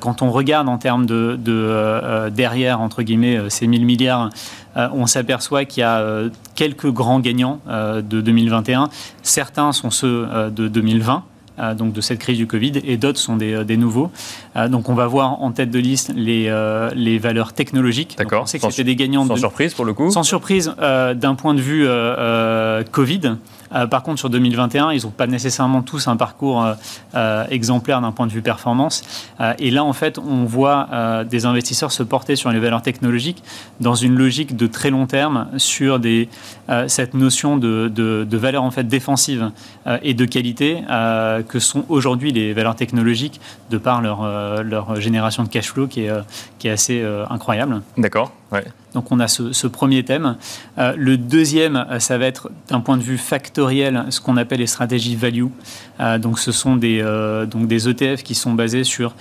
quand 0.00 0.22
on 0.22 0.30
regarde 0.30 0.68
en 0.68 0.78
termes 0.78 1.06
de, 1.06 1.38
de 1.42 2.28
derrière, 2.30 2.80
entre 2.80 3.02
guillemets, 3.02 3.38
ces 3.48 3.66
1000 3.66 3.86
milliards, 3.86 4.30
on 4.76 5.06
s'aperçoit 5.06 5.64
qu'il 5.64 5.80
y 5.80 5.84
a 5.84 6.00
euh, 6.00 6.30
quelques 6.54 6.90
grands 6.90 7.20
gagnants 7.20 7.60
euh, 7.68 8.02
de 8.02 8.20
2021. 8.20 8.88
Certains 9.22 9.72
sont 9.72 9.90
ceux 9.90 10.26
de 10.50 10.68
2020. 10.68 11.24
donc 11.76 11.92
de 11.92 12.00
cette 12.00 12.18
crise 12.18 12.38
du 12.38 12.46
Covid, 12.46 12.72
et 12.84 12.96
d'autres 12.96 13.18
sont 13.18 13.36
des, 13.36 13.76
nouveaux. 13.76 14.10
donc 14.68 14.88
on 14.88 14.94
va 14.94 15.06
voir 15.06 15.42
en 15.42 15.52
tête 15.52 15.70
de 15.70 15.78
liste 15.78 16.12
les, 16.14 16.50
les 16.94 17.18
valeurs 17.18 17.52
technologiques. 17.52 18.16
D'accord. 18.18 18.42
On 18.44 18.46
sait 18.46 18.58
que 18.58 18.70
c'était 18.70 18.84
des 18.84 18.96
gagnants. 18.96 19.26
Sans 19.26 19.36
surprise 19.36 19.74
pour 19.74 19.84
le 19.84 19.92
coup. 19.92 20.10
Sans 20.10 20.22
surprise 20.22 20.74
d'un 20.78 21.34
point 21.34 21.54
de 21.54 21.60
vue 21.60 21.86
Covid. 22.90 23.36
Euh, 23.74 23.86
par 23.86 24.02
contre, 24.02 24.18
sur 24.18 24.30
2021, 24.30 24.92
ils 24.92 25.04
n'ont 25.04 25.10
pas 25.10 25.26
nécessairement 25.26 25.82
tous 25.82 26.08
un 26.08 26.16
parcours 26.16 26.62
euh, 26.62 26.74
euh, 27.14 27.44
exemplaire 27.50 28.00
d'un 28.00 28.12
point 28.12 28.26
de 28.26 28.32
vue 28.32 28.42
performance. 28.42 29.02
et 29.58 29.70
là, 29.70 29.84
en 29.84 29.92
fait, 29.92 30.18
on 30.18 30.44
voit 30.44 30.88
des 31.28 31.46
investisseurs 31.46 31.92
se 31.92 32.02
porter 32.02 32.36
sur 32.36 32.50
les 32.50 32.58
valeurs 32.58 32.82
technologiques 32.82 33.42
dans 33.80 33.94
une 33.94 34.16
logique 34.16 34.56
de 34.56 34.66
très 34.66 34.90
long 34.90 35.06
terme 35.06 35.48
sur 35.56 35.98
des, 35.98 36.28
cette 36.86 37.14
notion 37.14 37.56
de, 37.56 37.88
de, 37.88 38.36
valeur 38.36 38.62
en 38.62 38.70
fait 38.70 38.84
défensive 38.84 39.50
et 40.02 40.14
de 40.14 40.24
qualité 40.24 40.82
que 41.48 41.58
sont 41.58 41.84
aujourd'hui 41.88 42.32
les 42.32 42.52
valeurs 42.52 42.76
technologiques 42.76 43.40
de 43.70 43.78
par 43.78 44.00
leur, 44.00 44.62
leur 44.62 45.00
génération 45.00 45.42
de 45.42 45.48
cash 45.48 45.72
flow 45.72 45.86
qui 45.86 46.02
est, 46.02 46.12
qui 46.58 46.68
est 46.68 46.72
assez 46.72 47.04
incroyable. 47.30 47.82
D'accord. 47.96 48.32
Ouais. 48.50 48.64
Donc 48.94 49.10
on 49.10 49.20
a 49.20 49.28
ce, 49.28 49.66
premier 49.66 50.04
thème. 50.04 50.36
Le 50.76 51.16
deuxième, 51.16 51.86
ça 51.98 52.18
va 52.18 52.26
être 52.26 52.50
d'un 52.68 52.80
point 52.80 52.96
de 52.96 53.02
vue 53.02 53.18
ce 53.68 54.20
qu'on 54.20 54.36
appelle 54.36 54.60
les 54.60 54.66
stratégies 54.66 55.16
value. 55.16 55.46
Euh, 56.00 56.18
donc 56.18 56.38
ce 56.38 56.52
sont 56.52 56.76
des, 56.76 57.02
donc 57.50 57.66
des 57.66 57.88
ETF 57.88 58.22
qui 58.22 58.34
sont 58.34 58.54
basés 58.54 58.84
sur 58.84 59.14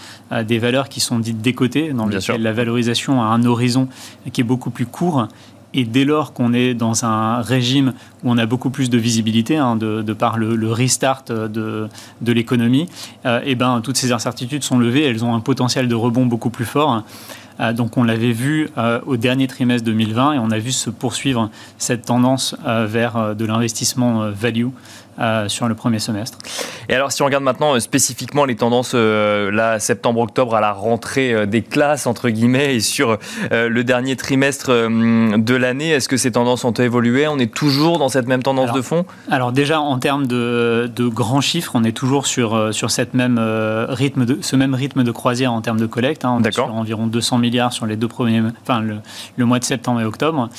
des 0.45 0.59
valeurs 0.59 0.89
qui 0.89 0.99
sont 0.99 1.19
dites 1.19 1.41
décotées, 1.41 1.93
dans 1.93 2.05
lesquelles 2.05 2.41
la 2.41 2.53
valorisation 2.53 3.21
a 3.21 3.25
un 3.25 3.43
horizon 3.45 3.87
qui 4.31 4.41
est 4.41 4.45
beaucoup 4.45 4.69
plus 4.69 4.85
court. 4.85 5.27
Et 5.73 5.85
dès 5.85 6.03
lors 6.03 6.33
qu'on 6.33 6.51
est 6.51 6.73
dans 6.73 7.05
un 7.05 7.41
régime 7.41 7.93
où 8.23 8.31
on 8.31 8.37
a 8.37 8.45
beaucoup 8.45 8.69
plus 8.71 8.89
de 8.89 8.97
visibilité, 8.97 9.55
hein, 9.55 9.77
de, 9.77 10.13
par 10.13 10.37
le, 10.37 10.71
restart 10.71 11.23
de, 11.29 11.87
de 12.19 12.31
l'économie, 12.33 12.87
et 13.25 13.39
eh 13.45 13.55
ben, 13.55 13.79
toutes 13.81 13.95
ces 13.95 14.11
incertitudes 14.11 14.63
sont 14.63 14.77
levées, 14.77 15.03
elles 15.03 15.23
ont 15.23 15.33
un 15.33 15.39
potentiel 15.39 15.87
de 15.87 15.95
rebond 15.95 16.25
beaucoup 16.25 16.49
plus 16.49 16.65
fort. 16.65 17.03
Euh, 17.61 17.73
donc 17.73 17.97
on 17.97 18.03
l'avait 18.03 18.31
vu 18.31 18.69
euh, 18.77 18.99
au 19.05 19.17
dernier 19.17 19.47
trimestre 19.47 19.85
2020 19.85 20.33
et 20.33 20.39
on 20.39 20.51
a 20.51 20.59
vu 20.59 20.71
se 20.71 20.89
poursuivre 20.89 21.49
cette 21.77 22.05
tendance 22.05 22.55
euh, 22.65 22.85
vers 22.85 23.35
de 23.35 23.45
l'investissement 23.45 24.29
value 24.31 24.67
euh, 25.19 25.49
sur 25.49 25.67
le 25.67 25.75
premier 25.75 25.99
semestre. 25.99 26.37
Et 26.87 26.95
alors, 26.95 27.11
si 27.11 27.21
on 27.21 27.25
regarde 27.25 27.43
maintenant 27.43 27.75
euh, 27.75 27.79
spécifiquement 27.81 28.45
les 28.45 28.55
tendances, 28.55 28.93
euh, 28.95 29.51
là, 29.51 29.77
septembre-octobre, 29.77 30.55
à 30.55 30.61
la 30.61 30.71
rentrée 30.71 31.45
des 31.47 31.61
classes, 31.63 32.07
entre 32.07 32.29
guillemets, 32.29 32.75
et 32.75 32.79
sur 32.79 33.17
le 33.51 33.83
dernier 33.83 34.15
trimestre 34.15 34.69
de 34.71 35.55
l'année, 35.55 35.89
est-ce 35.89 36.07
que 36.07 36.15
ces 36.15 36.31
tendances 36.31 36.63
ont 36.63 36.71
évolué? 36.71 37.27
On 37.27 37.39
est 37.39 37.53
toujours 37.53 37.99
dans 37.99 38.07
cette 38.07 38.27
même 38.27 38.41
tendance 38.41 38.71
de 38.71 38.81
fond? 38.81 39.05
Alors, 39.29 39.51
déjà, 39.51 39.81
en 39.81 39.99
termes 39.99 40.27
de, 40.27 40.89
grands 40.97 41.41
chiffres, 41.41 41.73
on 41.75 41.83
est 41.83 41.91
toujours 41.91 42.25
sur, 42.25 42.73
sur 42.73 42.89
cette 42.89 43.13
même, 43.13 43.39
rythme 43.89 44.25
de, 44.25 44.37
ce 44.41 44.55
même 44.55 44.73
rythme 44.73 45.03
de 45.03 45.11
croisière 45.11 45.51
en 45.51 45.61
termes 45.61 45.79
de 45.79 45.85
collecte. 45.85 46.23
Hein. 46.23 46.37
on 46.39 46.43
est 46.43 46.51
sur 46.53 46.73
environ 46.73 47.07
200 47.07 47.37
milliards 47.37 47.73
sur 47.73 47.85
les 47.85 47.97
deux 47.97 48.07
premiers, 48.07 48.41
enfin, 48.61 48.79
le, 48.79 48.97
le 49.35 49.45
mois 49.45 49.59
de 49.59 49.65
septembre 49.65 49.99
et 49.99 50.05
octobre. 50.05 50.49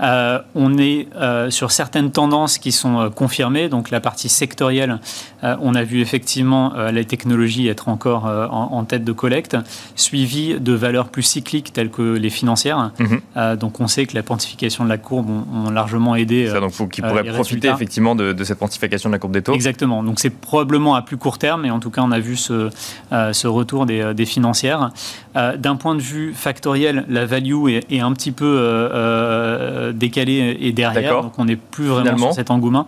on 0.00 0.78
est 0.78 1.08
sur 1.48 1.70
certaines 1.70 2.10
tendances 2.12 2.58
qui 2.58 2.72
sont 2.72 3.10
confirmées, 3.10 3.68
donc 3.68 3.90
la 3.90 4.01
partie 4.02 4.28
sectorielle, 4.28 5.00
euh, 5.44 5.56
on 5.60 5.74
a 5.74 5.82
vu 5.82 6.00
effectivement 6.00 6.74
euh, 6.76 6.92
la 6.92 7.04
technologie 7.04 7.68
être 7.68 7.88
encore 7.88 8.26
euh, 8.26 8.46
en, 8.48 8.84
tête 8.84 9.04
de 9.04 9.12
collecte, 9.12 9.56
suivi 9.96 10.60
de 10.60 10.72
valeurs 10.72 11.08
plus 11.08 11.22
cycliques 11.22 11.72
telles 11.72 11.90
que 11.90 12.16
les 12.16 12.30
financières. 12.30 12.92
Mhm. 12.98 13.56
donc 13.56 13.80
on 13.80 13.86
sait 13.86 14.06
que 14.06 14.14
la 14.14 14.22
pontification 14.22 14.84
de 14.84 14.88
la 14.88 14.98
courbe 14.98 15.30
ont, 15.30 15.70
largement 15.70 16.16
aidé. 16.16 16.48
Ça, 16.48 16.60
donc 16.60 16.72
qui 16.90 17.00
pourrait 17.00 17.24
profiter 17.24 17.68
effectivement 17.68 18.14
de, 18.14 18.44
cette 18.44 18.58
pontification 18.58 19.08
de 19.08 19.14
la 19.14 19.18
courbe 19.18 19.32
des 19.32 19.42
taux. 19.42 19.54
Exactement. 19.54 20.02
Donc 20.02 20.18
c'est 20.18 20.30
probablement 20.30 20.94
à 20.94 21.02
plus 21.02 21.16
court 21.16 21.38
terme, 21.38 21.62
mais 21.62 21.70
en 21.70 21.80
tout 21.80 21.90
cas 21.90 22.02
on 22.02 22.10
a 22.10 22.18
vu 22.18 22.36
ce, 22.36 22.70
ce 23.10 23.46
retour 23.46 23.86
des, 23.86 24.14
des 24.14 24.26
financières. 24.26 24.90
D'un 25.34 25.76
point 25.76 25.94
de 25.94 26.00
vue 26.00 26.34
factoriel, 26.34 27.06
la 27.08 27.24
value 27.24 27.68
est, 27.68 27.90
est 27.90 28.00
un 28.00 28.12
petit 28.12 28.32
peu 28.32 29.92
décalée 29.94 30.58
et 30.60 30.72
derrière, 30.72 31.22
donc 31.22 31.38
on 31.38 31.46
n'est 31.46 31.56
plus 31.56 31.86
vraiment 31.86 32.18
sur 32.18 32.34
cet 32.34 32.50
engouement. 32.50 32.86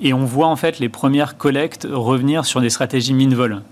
Et 0.00 0.12
on 0.12 0.24
voit 0.24 0.48
en 0.48 0.56
fait 0.56 0.80
les 0.80 0.88
premières 0.88 1.36
collectes 1.36 1.86
revenir 1.90 2.44
sur 2.44 2.60
des 2.60 2.70
stratégies 2.70 3.14
min-vol. 3.14 3.62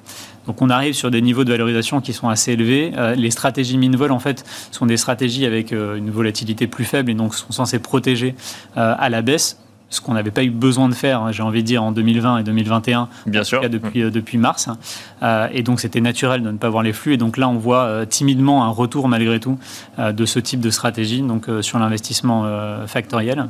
Donc 0.47 0.61
on 0.61 0.70
arrive 0.70 0.95
sur 0.95 1.11
des 1.11 1.23
niveaux 1.23 1.45
de 1.45 1.51
valorisation 1.51 2.01
qui 2.01 2.12
sont 2.12 2.29
assez 2.29 2.53
élevés. 2.53 2.93
Euh, 2.97 3.14
les 3.14 3.31
stratégies 3.31 3.79
min-vol, 3.79 4.11
en 4.11 4.18
fait, 4.18 4.45
sont 4.70 4.87
des 4.87 4.97
stratégies 4.97 5.47
avec 5.47 5.73
euh, 5.73 5.97
une 5.97 6.11
volatilité 6.11 6.66
plus 6.66 6.85
faible 6.85 7.11
et 7.11 7.14
donc 7.14 7.35
sont 7.35 7.53
censées 7.53 7.79
protéger 7.79 8.35
euh, 8.77 8.95
à 8.99 9.09
la 9.09 9.23
baisse 9.23 9.59
ce 9.93 10.01
qu'on 10.01 10.14
n'avait 10.14 10.30
pas 10.30 10.43
eu 10.43 10.51
besoin 10.51 10.88
de 10.88 10.95
faire, 10.95 11.22
hein, 11.22 11.32
j'ai 11.32 11.43
envie 11.43 11.62
de 11.62 11.66
dire, 11.66 11.82
en 11.82 11.93
2020 11.93 12.38
et 12.38 12.43
2021, 12.43 13.09
Bien 13.26 13.45
sûr. 13.45 13.61
depuis, 13.68 14.11
depuis 14.11 14.38
mars. 14.38 14.68
et 15.53 15.62
donc, 15.62 15.80
c'était 15.80 16.01
naturel 16.01 16.43
de 16.43 16.51
ne 16.51 16.59
pas 16.59 16.68
voir 16.68 16.82
les 16.82 16.93
flux. 16.93 17.14
Et 17.14 17.16
donc 17.16 17.36
là, 17.36 17.49
on 17.49 17.59
voit 17.59 18.07
timidement 18.07 18.64
un 18.64 18.70
retour, 18.70 19.09
malgré 19.09 19.38
tout, 19.38 19.59
de 19.99 20.24
ce 20.24 20.38
type 20.38 20.61
de 20.61 20.70
stratégie 20.70 21.22
donc, 21.22 21.47
sur 21.61 21.78
l'investissement 21.78 22.45
factoriel. 22.86 23.49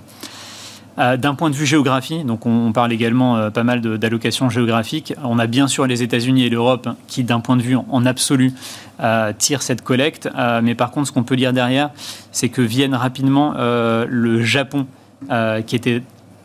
Euh, 0.99 1.16
d'un 1.16 1.34
point 1.34 1.49
de 1.49 1.55
vue 1.55 1.64
géographie, 1.64 2.22
donc 2.22 2.45
on, 2.45 2.70
parle 2.72 2.93
également 2.93 3.38
euh, 3.38 3.49
pas 3.49 3.64
mal 3.64 3.80
d'allocations 3.80 4.51
géographiques. 4.51 5.14
On 5.24 5.38
a 5.38 5.47
bien 5.47 5.66
sûr 5.66 5.86
les 5.86 6.03
États-Unis 6.03 6.45
et 6.45 6.51
l'Europe 6.51 6.86
qui, 7.09 7.24
d'un 7.24 7.40
point 7.40 7.57
de 7.57 7.62
vue 7.62 7.76
en 7.76 8.05
absolu, 8.05 8.53
euh, 9.01 9.32
tirent 9.36 9.62
cette 9.62 9.82
collecte. 9.82 10.28
mais 10.62 10.74
par 10.74 10.90
contre, 10.90 11.09
ce 11.09 11.12
qu'on 11.12 11.22
peut 11.22 11.34
lire 11.34 11.55
derrière, 11.55 11.90
c'est 12.30 12.51
que 12.51 12.61
viennent 12.61 12.95
rapidement 12.95 13.55
le 13.57 14.43
Japon, 14.43 14.86
qui 15.66 15.76
était 15.76 16.03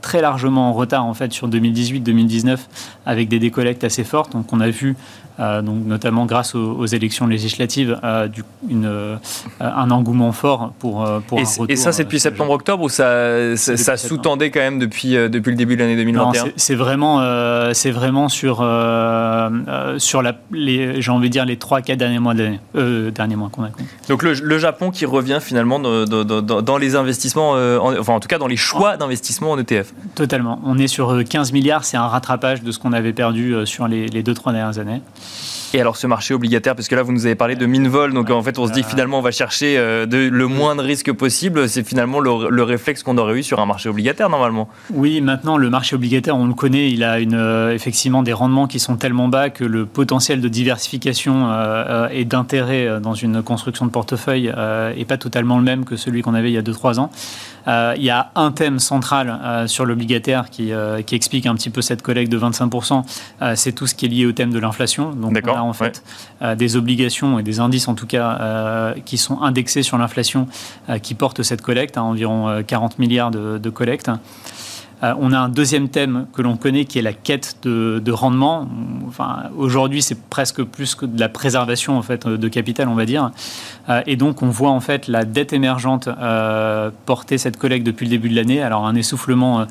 très 0.08 0.22
largement 0.22 0.70
en 0.70 0.74
retard 0.74 1.03
en 1.03 1.14
fait 1.14 1.34
sur 1.34 1.49
2018-2019 1.49 2.60
avec 3.05 3.28
des 3.28 3.39
décollectes 3.39 3.84
assez 3.84 4.05
fortes. 4.05 4.32
Donc 4.32 4.53
on 4.53 4.62
a 4.62 4.70
vu 4.70 4.95
donc 5.40 5.86
notamment 5.86 6.26
grâce 6.26 6.56
aux, 6.56 6.86
élections 6.86 7.28
législatives, 7.28 8.00
du, 8.32 8.44
une, 8.70 9.20
un 9.60 9.92
engouement 9.92 10.32
fort 10.32 10.74
pour, 10.80 11.08
pour 11.28 11.40
et, 11.40 11.44
un 11.44 11.66
et 11.68 11.76
ça, 11.76 11.92
c'est 11.92 12.04
depuis 12.06 12.20
septembre-octobre 12.20 12.84
ou 12.84 12.90
ça, 12.90 13.56
ça, 13.56 13.98
sous-tendait 13.98 14.52
quand 14.52 14.60
même 14.60 14.80
depuis, 14.80 15.14
depuis 15.14 15.52
le 15.52 15.58
début 15.58 15.76
de 15.76 15.82
l'année 15.82 15.96
2021 15.96 16.46
C'est 16.56 16.76
vraiment, 16.76 17.22
c'est 17.74 17.92
vraiment 17.92 18.30
sur, 18.30 18.58
sur 19.98 20.22
la, 20.22 20.36
les, 20.52 21.02
j'ai 21.02 21.12
envie 21.12 21.30
de 21.30 21.34
dire, 21.34 21.46
les 21.46 21.58
3-4 21.58 21.96
derniers 21.96 22.20
mois, 22.20 22.34
derniers 22.34 23.36
mois 23.36 23.50
qu'on 23.52 23.64
a. 23.64 23.70
Donc 24.10 24.24
le, 24.24 24.34
le, 24.34 24.58
Japon 24.58 24.92
qui 24.92 25.06
revient 25.06 25.40
finalement 25.42 25.80
dans, 25.80 26.06
dans, 26.06 26.42
dans 26.62 26.78
les 26.78 26.96
investissements, 26.96 27.52
enfin 27.52 28.14
en 28.14 28.20
tout 28.20 28.28
cas 28.28 28.38
dans 28.40 28.48
les 28.48 28.58
choix 28.58 28.98
d'investissement 28.98 29.52
en 29.52 29.60
ETF. 29.60 29.94
Totalement. 30.16 30.60
On 30.64 30.78
est 30.78 30.88
sur 30.88 31.24
15 31.24 31.52
milliards, 31.52 31.86
c'est 31.86 31.98
un 31.98 32.08
rattrapage 32.08 32.64
de 32.64 32.72
ce 32.72 32.80
qu'on 32.80 32.94
avait 32.94 33.14
perdu 33.14 33.56
sur 33.66 33.88
les, 33.88 34.08
les 34.08 34.24
2-3 34.24 34.54
dernières 34.54 34.80
années. 34.80 35.02
Et 35.74 35.82
alors 35.82 35.98
ce 35.98 36.08
marché 36.08 36.34
obligataire, 36.34 36.76
parce 36.76 36.88
que 36.88 36.96
là 36.96 37.04
vous 37.04 37.12
nous 37.12 37.26
avez 37.26 37.36
parlé 37.36 37.56
de 37.56 37.66
Minvol, 37.66 38.14
donc 38.14 38.30
en 38.30 38.42
fait 38.42 38.58
on 38.58 38.68
se 38.68 38.72
dit 38.72 38.84
que 38.84 38.90
finalement 38.90 39.20
on 39.20 39.22
va 39.22 39.32
chercher 39.32 39.78
euh, 39.78 40.06
de, 40.06 40.18
le 40.18 40.48
moins 40.48 40.76
de 40.78 40.82
risques 40.82 41.12
possible, 41.12 41.68
c'est 41.68 41.86
finalement 41.86 42.20
le, 42.22 42.64
réflexe 42.64 43.04
qu'on 43.04 43.18
aurait 43.18 43.40
eu 43.40 43.44
sur 43.44 43.60
un 43.60 43.66
marché 43.66 43.90
obligataire 43.90 44.30
normalement. 44.30 44.70
Oui, 44.94 45.20
maintenant 45.20 45.58
le 45.58 45.70
marché 45.70 45.96
obligataire 45.96 46.38
on 46.38 46.48
le 46.48 46.54
connaît, 46.54 46.90
il 46.90 47.04
a 47.04 47.20
une, 47.20 47.36
euh, 47.36 47.74
effectivement 47.74 48.24
des 48.24 48.32
rendements 48.32 48.68
qui 48.68 48.80
sont 48.80 48.96
tellement 48.96 49.28
bas 49.28 49.50
que 49.50 49.66
le 49.66 49.86
potentiel 49.86 50.40
de 50.40 50.48
diversification 50.48 51.52
euh, 51.52 52.08
et 52.12 52.24
d'intérêt 52.24 53.02
dans 53.02 53.14
une 53.14 53.44
construction 53.44 53.86
de 53.86 53.92
portefeuille 53.92 54.54
n'est 54.96 55.06
pas 55.06 55.18
totalement 55.18 55.58
le 55.58 55.64
même 55.64 55.84
que 55.84 55.98
celui 55.98 56.22
qu'on 56.22 56.34
avait 56.34 56.50
il 56.50 56.54
y 56.54 56.58
a 56.58 56.62
2-3 56.62 57.00
ans. 57.00 57.12
Il 57.68 58.03
y 58.03 58.09
a 58.09 58.32
un 58.36 58.51
thème 58.51 58.80
central 58.80 59.68
sur 59.68 59.86
l'obligataire 59.86 60.49
qui, 60.49 60.72
qui, 61.05 61.15
explique 61.15 61.45
un 61.45 61.55
petit 61.55 61.70
peu 61.70 61.82
cette 61.82 62.01
collecte 62.01 62.32
de 62.32 62.39
25%, 62.39 63.03
c'est 63.55 63.74
tout 63.74 63.88
ce 63.88 63.95
qui 63.95 64.05
est 64.05 64.09
lié 64.09 64.26
au 64.26 64.32
thème 64.32 64.51
de 64.51 64.59
l'inflation. 64.59 65.11
Donc 65.11 65.38
on 65.45 65.57
en 65.57 65.74
fait 65.74 66.03
euh, 66.41 66.55
des 66.55 66.76
obligations 66.76 67.39
et 67.39 67.43
des 67.43 67.59
indices 67.59 67.88
en 67.88 67.95
tout 67.95 68.07
cas 68.07 68.38
euh, 68.39 68.93
qui 69.05 69.18
sont 69.18 69.41
indexés 69.41 69.84
sur 69.84 69.97
l'inflation 69.97 70.47
euh, 70.89 70.99
qui 70.99 71.13
portent 71.13 71.43
cette 71.43 71.61
collecte, 71.61 71.97
à 71.97 72.03
environ 72.03 72.63
40 72.65 72.99
milliards 72.99 73.32
de, 73.32 73.57
de 73.57 73.70
collecte. 73.70 74.11
Euh, 75.04 75.14
on 75.20 75.32
a 75.32 75.38
un 75.38 75.50
deuxième 75.50 75.89
thème 75.89 76.26
que 76.34 76.41
l'on 76.41 76.58
connaît 76.58 76.86
qui 76.86 76.98
est 76.98 77.04
la 77.04 77.14
quête 77.14 77.58
de, 77.64 78.12
rendement. 78.12 78.68
Aujourd'hui, 79.56 80.02
c'est 80.02 80.20
presque 80.30 80.64
plus 80.64 80.95
que 80.95 81.06
de 81.06 81.20
la 81.20 81.30
préservation 81.30 81.98
en 81.98 82.02
fait 82.02 82.28
de 82.28 82.48
capital, 82.48 82.88
on 82.88 82.95
va 82.95 83.06
dire. 83.06 83.32
Euh, 83.89 84.02
et 84.08 84.16
donc, 84.16 84.41
on 84.41 84.50
voit 84.50 84.72
en 84.72 84.80
fait 84.80 85.08
la 85.08 85.24
dette 85.24 85.54
émergente 85.54 86.08
euh, 86.08 86.89
porter 87.06 87.38
cette 87.38 87.58
collecte 87.58 87.86
depuis 87.86 88.06
le 88.06 88.12
début 88.12 88.30
de 88.30 88.36
l'année. 88.36 88.62
Alors, 88.62 88.88
un 88.88 88.95
essoufflement 88.95 89.66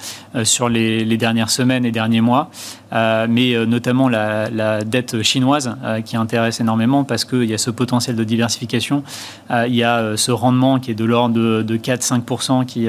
sur 0.44 0.68
les, 0.68 1.16
dernières 1.16 1.50
semaines 1.50 1.86
et 1.86 1.92
derniers 1.92 2.20
mois, 2.20 2.50
mais 2.92 3.66
notamment 3.66 4.08
la, 4.08 4.84
dette 4.84 5.22
chinoise 5.22 5.74
qui 6.04 6.16
intéresse 6.16 6.60
énormément 6.60 7.04
parce 7.04 7.24
qu'il 7.24 7.44
y 7.44 7.54
a 7.54 7.58
ce 7.58 7.70
potentiel 7.70 8.16
de 8.16 8.24
diversification. 8.24 9.02
il 9.50 9.74
y 9.74 9.82
a 9.82 10.16
ce 10.16 10.30
rendement 10.30 10.78
qui 10.78 10.90
est 10.90 10.94
de 10.94 11.04
l'ordre 11.04 11.34
de, 11.62 11.76
4-5% 11.76 12.66
qui, 12.66 12.88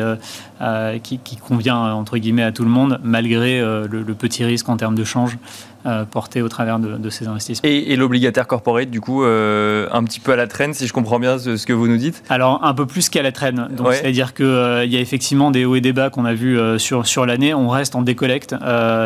qui, 1.03 1.19
qui 1.19 1.37
convient 1.37 1.77
entre 1.93 2.17
guillemets 2.17 2.43
à 2.43 2.51
tout 2.51 2.63
le 2.63 2.69
monde, 2.69 2.99
malgré 3.03 3.59
euh, 3.59 3.87
le, 3.89 4.13
petit 4.13 4.43
risque 4.43 4.67
en 4.69 4.77
termes 4.77 4.95
de 4.95 5.03
change 5.03 5.37
euh, 5.85 6.05
porté 6.05 6.41
au 6.41 6.49
travers 6.49 6.79
de, 6.79 7.09
ces 7.09 7.27
investissements. 7.27 7.69
Et, 7.69 7.95
l'obligataire 7.95 8.47
corporate, 8.47 8.89
du 8.89 8.99
coup, 8.99 9.23
euh, 9.23 9.87
un 9.91 10.03
petit 10.03 10.19
peu 10.19 10.31
à 10.31 10.35
la 10.35 10.47
traîne, 10.47 10.73
si 10.73 10.87
je 10.87 10.93
comprends 10.93 11.19
bien 11.19 11.37
ce, 11.37 11.65
que 11.65 11.73
vous 11.73 11.87
nous 11.87 11.97
dites? 11.97 12.23
Alors, 12.29 12.63
un 12.63 12.73
peu 12.73 12.85
plus 12.85 13.09
qu'à 13.09 13.21
la 13.21 13.31
traîne. 13.31 13.67
C'est-à-dire 13.91 14.33
qu'il 14.33 14.45
il 14.45 14.91
y 14.91 14.97
a 14.97 14.99
effectivement 14.99 15.51
des 15.51 15.65
hauts 15.65 15.75
et 15.75 15.81
des 15.81 15.93
bas 15.93 16.09
qu'on 16.09 16.25
a 16.25 16.33
vus 16.33 16.59
sur, 16.77 17.07
sur 17.07 17.25
l'année. 17.25 17.53
On 17.53 17.69
reste 17.69 17.95
en 17.95 18.01
décollecte 18.01 18.55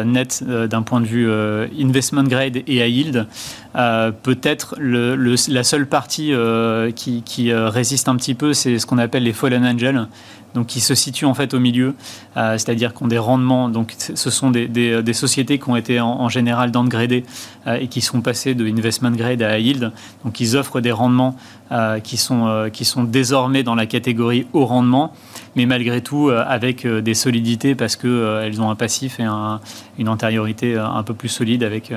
net 0.05 0.43
d'un 0.43 0.81
point 0.81 1.01
de 1.01 1.05
vue 1.05 1.29
investment 1.79 2.23
grade 2.23 2.57
et 2.57 2.75
high 2.77 2.95
yield. 2.95 3.27
Peut-être 4.23 4.75
le, 4.79 5.15
la 5.49 5.63
seule 5.63 5.85
partie 5.85 6.33
qui, 6.95 7.21
qui 7.23 7.53
résiste 7.53 8.07
un 8.07 8.15
petit 8.15 8.33
peu, 8.33 8.53
c'est 8.53 8.79
ce 8.79 8.85
qu'on 8.85 8.97
appelle 8.97 9.23
les 9.23 9.33
fallen 9.33 9.65
angels 9.65 10.07
donc 10.53 10.67
qui 10.67 10.81
se 10.81 10.95
situent 10.95 11.25
en 11.25 11.33
fait 11.33 11.53
au 11.53 11.59
milieu, 11.59 11.95
euh, 12.37 12.57
c'est-à-dire 12.57 12.93
qu'on 12.93 13.07
des 13.07 13.17
rendements. 13.17 13.69
Donc, 13.69 13.93
ce 13.97 14.29
sont 14.29 14.51
des, 14.51 14.67
des, 14.67 15.13
sociétés 15.13 15.59
qui 15.59 15.69
ont 15.69 15.75
été 15.75 15.99
en, 15.99 16.29
général 16.29 16.71
downgradées 16.71 17.25
euh, 17.67 17.77
et 17.79 17.87
qui 17.87 18.01
sont 18.01 18.21
passées 18.21 18.55
de 18.55 18.65
investment 18.65 19.11
grade 19.11 19.41
à 19.41 19.59
yield. 19.59 19.91
Donc, 20.23 20.39
ils 20.39 20.55
offrent 20.55 20.81
des 20.81 20.91
rendements 20.91 21.35
euh, 21.35 21.60
qui 22.03 22.17
sont 22.17 22.69
qui 22.73 22.85
sont 22.85 23.03
désormais 23.03 23.63
dans 23.63 23.75
la 23.75 23.85
catégorie 23.85 24.45
haut 24.53 24.65
rendement, 24.65 25.13
mais 25.55 25.65
malgré 25.65 26.01
tout 26.01 26.29
avec 26.29 26.85
des 26.85 27.13
solidités 27.13 27.75
parce 27.75 27.95
que 27.95 28.41
elles 28.43 28.61
ont 28.61 28.69
un 28.69 28.75
passif 28.75 29.19
et 29.19 29.25
une 29.97 30.09
antériorité 30.09 30.77
un 30.77 31.03
peu 31.03 31.13
plus 31.13 31.29
solide 31.29 31.63
avec 31.63 31.91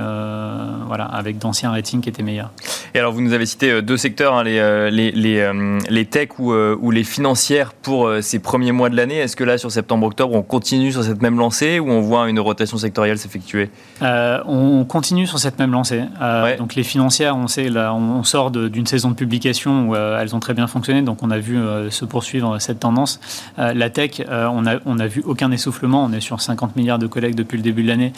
voilà 0.86 1.04
avec 1.04 1.38
d'anciens 1.38 1.70
ratings 1.70 2.00
qui 2.00 2.08
étaient 2.08 2.22
meilleurs. 2.22 2.50
Et 2.94 3.00
alors, 3.00 3.12
vous 3.12 3.20
nous 3.20 3.32
avez 3.32 3.46
cité 3.46 3.82
deux 3.82 3.96
secteurs, 3.96 4.34
hein, 4.34 4.44
les 4.44 4.90
les, 4.90 5.10
les, 5.10 5.50
les 5.90 6.04
tech 6.04 6.28
ou, 6.38 6.52
ou 6.52 6.90
les 6.90 7.04
financières 7.04 7.72
pour 7.72 8.08
ces 8.20 8.38
premiers 8.38 8.72
mois 8.72 8.88
de 8.90 8.96
l'année. 8.96 9.16
Est-ce 9.16 9.36
que 9.36 9.44
là, 9.44 9.58
sur 9.58 9.72
septembre-octobre, 9.72 10.34
on 10.34 10.42
continue 10.42 10.92
sur 10.92 11.02
cette 11.02 11.20
même 11.22 11.38
lancée 11.38 11.80
ou 11.80 11.90
on 11.90 12.00
voit 12.00 12.28
une 12.28 12.38
rotation 12.38 12.76
sectorielle 12.76 13.18
s'effectuer? 13.18 13.70
Euh, 14.02 14.38
On 14.46 14.84
continue 14.84 15.26
sur 15.26 15.38
cette 15.38 15.58
même 15.58 15.72
lancée. 15.72 16.02
Euh, 16.20 16.56
donc 16.56 16.74
les 16.74 16.82
financières, 16.84 17.36
on 17.36 17.48
sait, 17.48 17.68
là, 17.68 17.94
on 17.94 18.22
sort 18.22 18.50
d'une 18.50 18.86
saison 18.86 19.10
de 19.10 19.16
publication 19.16 19.63
où 19.70 19.94
euh, 19.94 20.20
elles 20.20 20.34
ont 20.34 20.40
très 20.40 20.54
bien 20.54 20.66
fonctionné, 20.66 21.02
donc 21.02 21.22
on 21.22 21.30
a 21.30 21.38
vu 21.38 21.58
se 21.90 22.04
poursuivre 22.04 22.58
cette 22.58 22.80
tendance. 22.80 23.20
la 23.56 23.90
tech, 23.90 24.22
on 24.28 24.66
a, 24.66 24.76
on 24.84 24.98
a 24.98 25.06
vu 25.06 25.22
aucun 25.24 25.50
essoufflement. 25.50 26.04
On 26.04 26.12
est 26.12 26.20
sur 26.20 26.40
50 26.40 26.76
milliards 26.76 26.98
de 26.98 27.06
collègues 27.06 27.34
depuis 27.34 27.56
le 27.56 27.62
début 27.62 27.82
de 27.82 27.88
l'année 27.88 28.12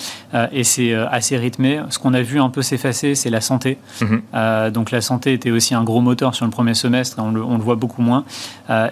et 0.52 0.64
c'est 0.64 0.94
assez 0.94 1.36
rythmé. 1.36 1.80
Ce 1.90 1.98
qu'on 1.98 2.14
a 2.14 2.22
vu 2.22 2.40
un 2.40 2.50
peu 2.50 2.62
s'effacer, 2.62 3.14
c'est 3.14 3.30
la 3.30 3.40
santé. 3.40 3.78
Mhm. 4.00 4.72
donc 4.72 4.90
la 4.90 5.00
santé 5.00 5.32
était 5.32 5.50
aussi 5.50 5.74
un 5.74 5.84
gros 5.84 6.00
moteur 6.00 6.34
sur 6.34 6.44
le 6.44 6.50
premier 6.50 6.74
semestre, 6.74 7.18
on 7.18 7.30
le, 7.30 7.42
on 7.42 7.56
le 7.56 7.62
voit 7.62 7.76
beaucoup 7.76 8.02
moins. 8.02 8.24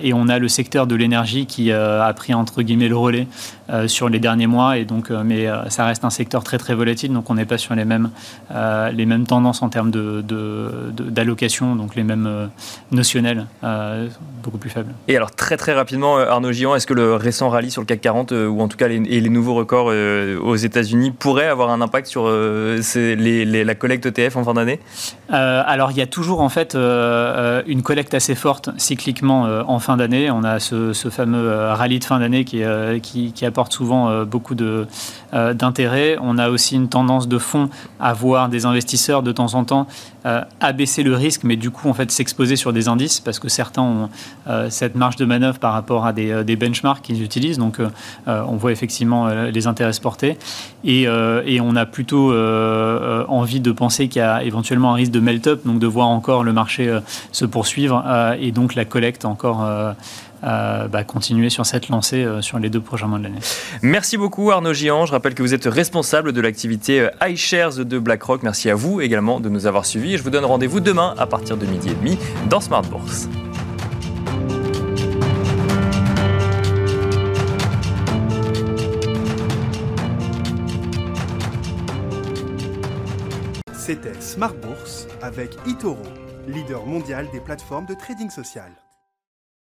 et 0.01 0.13
on 0.13 0.29
a 0.29 0.39
le 0.39 0.49
secteur 0.49 0.87
de 0.87 0.95
l'énergie 0.95 1.47
qui 1.47 1.71
euh, 1.71 2.03
a 2.03 2.13
pris 2.13 2.35
entre 2.35 2.63
guillemets 2.63 2.89
le 2.89 2.97
relais 2.97 3.27
euh, 3.71 3.89
sur 3.89 4.09
les 4.09 4.19
derniers 4.19 4.47
mois. 4.47 4.79
Et 4.79 4.85
donc, 4.85 5.11
euh, 5.11 5.23
mais 5.25 5.47
ça 5.69 5.85
reste 5.85 6.05
un 6.05 6.11
secteur 6.11 6.45
très 6.45 6.59
très 6.59 6.75
volatile, 6.75 7.13
donc 7.13 7.31
on 7.31 7.35
n'est 7.35 7.45
pas 7.45 7.59
sur 7.59 7.75
les 7.75 7.85
mêmes, 7.85 8.11
les 8.51 9.07
mêmes 9.07 9.27
tendances 9.27 9.63
en 9.63 9.69
termes 9.69 9.91
d'allocation, 9.91 11.75
de, 11.75 11.79
donc 11.79 11.95
les 11.97 12.05
mêmes 12.05 12.44
notionnels, 12.91 13.47
beaucoup 14.43 14.59
plus 14.59 14.71
faibles. 14.71 14.93
Et 15.09 15.17
alors 15.17 15.31
très 15.31 15.57
très 15.57 15.73
rapidement, 15.73 16.19
Arnaud 16.19 16.53
Gillon, 16.53 16.75
est-ce 16.75 16.87
que 16.87 16.95
le 16.95 17.15
récent 17.15 17.49
rallye 17.49 17.71
sur 17.71 17.83
le 17.83 17.87
CAC 17.87 18.01
40, 18.01 18.33
ou 18.33 18.61
en 18.61 18.69
tout 18.69 18.77
cas 18.77 18.89
les, 18.89 18.97
et 18.97 19.21
les 19.21 19.31
nouveaux 19.31 19.55
records 19.55 19.93
aux 20.43 20.57
États-Unis, 20.57 21.11
pourraient 21.11 21.49
avoir 21.49 21.71
un 21.71 21.81
impact 21.81 22.07
sur 22.07 22.29
les, 22.29 23.65
la 23.65 23.75
collecte 23.75 24.07
ETF 24.07 24.37
en 24.37 24.45
fin 24.45 24.55
d'année? 24.55 24.81
Alors 25.29 25.91
il 25.91 25.97
y 25.97 26.03
a 26.03 26.07
toujours 26.07 26.41
en 26.41 26.49
fait 26.49 26.75
une 26.75 27.83
collecte 27.83 28.15
assez 28.15 28.35
forte 28.35 28.71
cycliquement 28.77 29.43
en 29.67 29.79
fin 29.79 29.97
d'année. 29.97 30.31
On 30.31 30.45
a 30.45 30.61
ce, 30.61 30.93
ce 30.93 31.11
fameux 31.11 31.49
euh, 31.49 31.75
rallye 31.75 31.99
de 31.99 32.05
fin 32.05 32.19
d'année 32.19 32.45
qui, 32.45 32.63
euh, 32.63 32.99
qui, 32.99 33.45
apporte 33.45 33.73
souvent 33.73 34.09
euh, 34.09 34.25
beaucoup 34.25 34.55
d'intérêt. 34.55 36.17
On 36.21 36.39
a 36.39 36.49
aussi 36.49 36.77
une 36.77 36.89
tendance 36.89 37.29
de 37.29 37.39
fond 37.39 37.69
à 38.01 38.13
voir 38.13 38.49
des 38.49 38.67
investisseurs 38.67 39.23
de 39.23 39.33
temps 39.33 39.55
en 39.55 39.65
temps 39.65 39.87
abaisser 40.61 41.03
le 41.03 41.15
risque, 41.15 41.45
mais 41.45 41.57
du 41.57 41.71
coup 41.71 41.91
en 41.91 41.93
fait 41.93 42.11
s'exposer 42.11 42.34
sur 42.57 42.73
des 42.73 42.89
indices 42.89 43.21
parce 43.21 43.39
que 43.39 43.49
certains 43.49 43.83
ont 43.83 44.09
cette 44.69 44.95
marge 44.95 45.17
de 45.17 45.25
manœuvre 45.25 45.59
par 45.59 45.73
rapport 45.73 46.07
à 46.07 46.13
des, 46.13 46.45
des 46.45 46.57
benchmarks 46.57 47.03
qu'ils 47.03 47.23
utilisent. 47.23 47.59
Donc 47.59 47.79
on 48.27 48.57
voit 48.57 48.73
effectivement 48.73 49.29
les 49.29 49.67
intérêts 49.67 49.93
se 49.93 50.01
porter 50.01 50.39
et 50.85 51.09
on 51.09 51.77
a 51.77 51.87
plutôt 51.87 52.33
envie 52.33 53.61
de 53.61 53.73
penser 53.73 54.09
qu'il 54.09 54.21
y 54.21 54.25
a 54.25 54.43
éventuellement 54.43 54.93
un 54.93 54.97
risque 54.97 55.13
de 55.13 55.21
melt-up, 55.21 55.63
donc 55.65 55.79
de 55.79 55.87
voir 55.87 56.09
encore 56.09 56.45
le 56.45 56.53
marché 56.53 56.99
se 57.33 57.45
poursuivre 57.45 58.05
et 58.41 58.53
donc 58.53 58.75
la 58.75 58.85
collecte 58.85 59.25
encore 59.25 59.67
euh, 60.45 60.89
bah, 60.89 61.05
continuer 61.05 61.49
sur 61.49 61.65
cette 61.65 61.89
lancée 61.89 62.23
euh, 62.25 62.43
sur 62.43 62.59
les 62.59 62.69
deux 62.69 62.81
prochains 62.81 63.07
mois 63.07 63.19
de 63.19 63.25
l'année. 63.25 63.41
Merci 63.83 64.17
beaucoup 64.17 64.51
Arnaud 64.51 64.75
Gian. 64.75 65.07
Je 65.07 65.13
rappelle 65.13 65.35
que 65.35 65.43
vous 65.43 65.55
êtes 65.55 65.65
responsable 65.65 66.33
de 66.33 66.41
l'activité 66.41 67.01
euh, 67.01 67.29
iShares 67.29 67.85
de 67.85 67.99
BlackRock. 67.99 68.43
Merci 68.43 68.69
à 68.69 68.75
vous 68.75 69.01
également 69.01 69.41
de 69.41 69.49
nous 69.49 69.67
avoir 69.67 69.87
suivis. 69.87 70.19
je 70.19 70.23
vous 70.23 70.31
donne 70.31 70.45
rendez-vous 70.45 70.81
demain 70.81 71.15
à 71.17 71.27
partir 71.27 71.57
de 71.57 71.65
midi 71.65 71.91
et 71.91 71.95
demi 71.95 72.19
dans 72.51 72.61
Smart 72.61 72.83
Bourse. 72.83 73.29
C'était 83.73 84.21
Smart 84.21 84.55
Bourse 84.55 85.07
avec 85.23 85.51
Itoro, 85.67 85.99
leader 86.49 86.87
mondial 86.87 87.29
des 87.33 87.41
plateformes 87.41 87.87
de 87.87 87.95
trading 87.95 88.31
social. 88.31 88.84